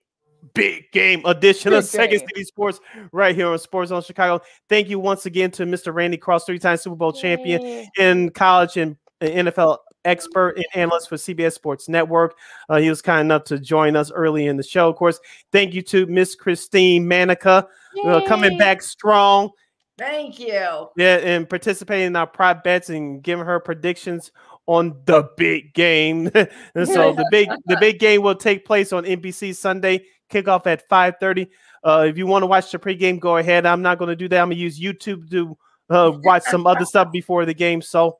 [0.53, 2.82] big game edition big of Second City Sports
[3.14, 4.44] right here on Sports Zone Chicago.
[4.68, 5.94] Thank you once again to Mr.
[5.94, 7.22] Randy Cross, three-time Super Bowl Yay.
[7.22, 12.36] champion in college and NFL expert and analyst for CBS Sports Network.
[12.68, 14.90] Uh, he was kind enough to join us early in the show.
[14.90, 15.19] Of course,
[15.53, 17.68] thank you to Miss Christine Manica
[18.03, 19.52] uh, coming back strong.
[19.98, 20.90] Thank you.
[20.95, 24.32] Yeah, and participating in our prop bets and giving her predictions
[24.68, 26.30] on the big game.
[26.36, 26.49] and
[26.88, 31.48] so the big the big game will take place on NBC Sunday, kickoff at 5:30.
[31.84, 33.65] Uh, if you want to watch the pregame, go ahead.
[33.65, 34.41] I'm not going to do that.
[34.41, 35.57] I'm going to use YouTube to
[35.90, 37.82] uh, watch some other stuff before the game.
[37.82, 38.19] So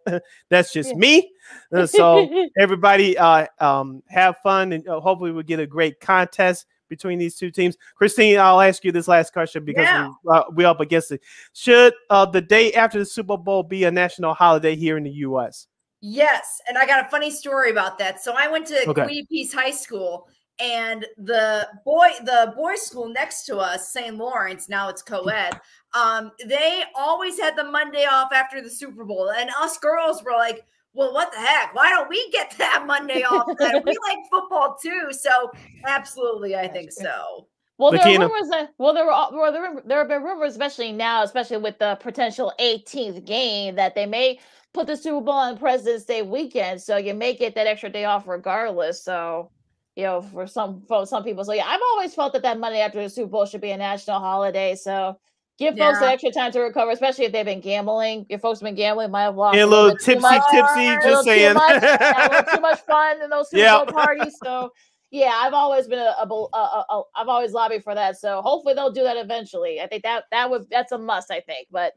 [0.50, 1.32] that's just me.
[1.74, 6.66] Uh, so everybody, uh, um, have fun and uh, hopefully we'll get a great contest
[6.90, 7.78] between these two teams.
[7.96, 10.12] Christine, I'll ask you this last question because yeah.
[10.24, 11.22] we, uh, we're up against it.
[11.54, 15.12] Should uh, the day after the Super Bowl be a national holiday here in the
[15.12, 15.68] U.S.?
[16.02, 18.24] Yes, and I got a funny story about that.
[18.24, 19.04] So I went to okay.
[19.04, 20.28] Queen Peace High School,
[20.60, 24.16] and the boy, the boys' school next to us, St.
[24.16, 25.60] Lawrence, now it's co-ed.
[25.94, 30.34] Um, they always had the Monday off after the Super Bowl, and us girls were
[30.34, 30.64] like
[30.98, 31.76] well, what the heck?
[31.76, 33.48] Why don't we get that Monday off?
[33.48, 33.56] we
[34.08, 35.10] like football too.
[35.12, 35.52] So
[35.86, 37.48] absolutely, I think so.
[37.80, 40.92] Well, there are rumors that well, there were well, there, there have been rumors, especially
[40.92, 44.40] now, especially with the potential 18th game, that they may
[44.74, 48.06] put the Super Bowl on President's Day weekend, so you may get that extra day
[48.06, 49.04] off regardless.
[49.04, 49.52] So,
[49.96, 52.80] you know, for some for some people, so yeah, I've always felt that that Monday
[52.80, 54.74] after the Super Bowl should be a national holiday.
[54.74, 55.20] So
[55.58, 55.92] Give yeah.
[55.92, 58.28] folks extra time to recover, especially if they've been gambling.
[58.30, 60.86] If folks have been gambling, might have lost yeah, a little, little tipsy, much, tipsy.
[61.04, 63.78] Just saying, too much, yeah, too much fun in those Super yeah.
[63.78, 64.38] Bowl parties.
[64.44, 64.72] So,
[65.10, 68.20] yeah, I've always been a, a, a, a, I've always lobbied for that.
[68.20, 69.82] So hopefully they'll do that eventually.
[69.82, 71.32] I think that that would that's a must.
[71.32, 71.94] I think, but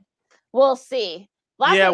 [0.53, 1.29] we'll see.
[1.59, 1.91] Last yeah,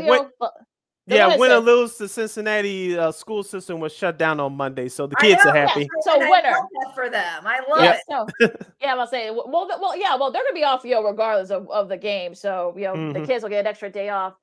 [1.07, 4.89] when, yeah, win or lose, the Cincinnati uh, school system was shut down on Monday,
[4.89, 5.83] so the kids are happy.
[5.83, 6.55] Yeah, so winner
[6.95, 7.47] for them.
[7.47, 7.93] I love yeah.
[7.93, 8.01] it.
[8.09, 8.27] So,
[8.81, 11.71] yeah, I'm gonna say, well, well, yeah, well, they're gonna be off, yo regardless of,
[11.71, 12.35] of the game.
[12.35, 13.21] So, you know, mm-hmm.
[13.21, 14.35] the kids will get an extra day off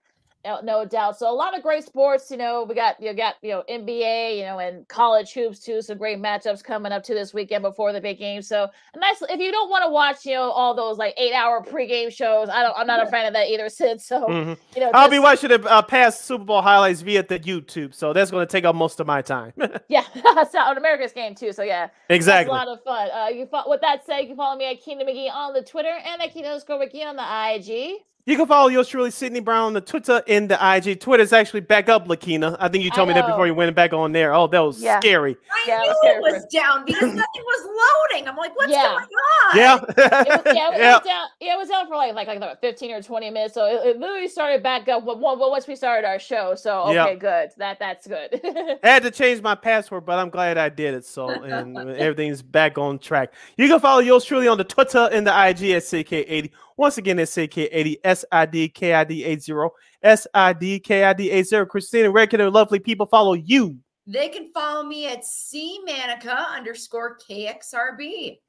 [0.63, 1.17] no doubt.
[1.17, 2.29] So a lot of great sports.
[2.29, 5.81] You know, we got you got you know NBA, you know, and college hoops too.
[5.81, 8.41] Some great matchups coming up to this weekend before the big game.
[8.41, 9.21] So a nice.
[9.29, 12.49] If you don't want to watch, you know, all those like eight hour pregame shows,
[12.49, 12.77] I don't.
[12.77, 14.01] I'm not a fan of that either, Sid.
[14.01, 14.53] So mm-hmm.
[14.75, 17.93] you know, I'll just, be watching the uh, past Super Bowl highlights via the YouTube.
[17.93, 19.53] So that's going to take up most of my time.
[19.87, 20.03] yeah,
[20.51, 21.53] so on America's game too.
[21.53, 22.49] So yeah, exactly.
[22.49, 23.09] a lot of fun.
[23.11, 25.93] Uh, you with that said, you can follow me at Keenan McGee on the Twitter
[26.05, 28.03] and at Keenan underscore McGee on the IG.
[28.25, 31.01] You can follow yours truly, Sydney Brown, on the Twitter and the IG.
[31.01, 32.55] Twitter's actually back up, Lakina.
[32.57, 33.27] I think you told me that oh.
[33.27, 34.33] before you went back on there.
[34.33, 35.01] Oh, that was yeah.
[35.01, 35.35] scary.
[35.51, 38.29] I yeah, knew it was, it was down because nothing was loading.
[38.29, 38.83] I'm like, what's yeah.
[38.83, 39.57] going on?
[39.57, 39.75] Yeah.
[39.75, 40.93] it was, yeah, it, yeah.
[40.93, 43.55] Was down, yeah, it was down for like like, like 15 or 20 minutes.
[43.55, 46.55] So it, it literally started back up once we started our show.
[46.55, 47.19] So okay, yep.
[47.19, 47.49] good.
[47.57, 48.39] That that's good.
[48.83, 51.03] I had to change my password, but I'm glad I did it.
[51.03, 53.33] So and everything's back on track.
[53.57, 56.51] You can follow yours truly on the Twitter and the IG at CK80.
[56.77, 59.53] Once again, it's CK80, S-I-D-K-I-D 80,
[60.01, 61.65] S-I-D-K-I-D 80.
[61.65, 63.77] Christina, where can the lovely people follow you?
[64.05, 68.39] They can follow me at C Manica underscore KXRB.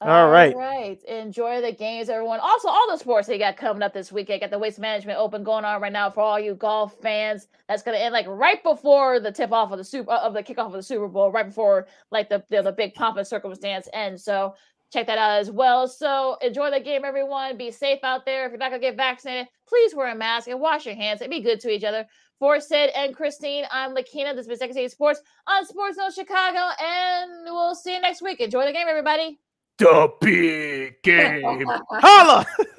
[0.00, 0.54] all right.
[0.54, 1.02] right.
[1.04, 2.38] Enjoy the games, everyone.
[2.40, 4.42] Also, all the sports they got coming up this weekend.
[4.42, 7.48] Got the Waste Management Open going on right now for all you golf fans.
[7.68, 10.34] That's going to end like right before the tip off of the super uh, of
[10.34, 13.26] the kickoff of the Super Bowl, right before like the the, the big pomp and
[13.26, 14.22] circumstance ends.
[14.22, 14.54] So
[14.92, 15.88] check that out as well.
[15.88, 17.56] So enjoy the game, everyone.
[17.56, 18.46] Be safe out there.
[18.46, 21.30] If you're not gonna get vaccinated, please wear a mask and wash your hands and
[21.30, 22.06] be good to each other.
[22.38, 24.34] For Sid and Christine, I'm Lakina.
[24.34, 28.20] This has been Second City Sports on Sports Zone Chicago, and we'll see you next
[28.20, 28.40] week.
[28.40, 29.38] Enjoy the game, everybody.
[29.78, 31.66] The big game.
[31.90, 32.46] Holla!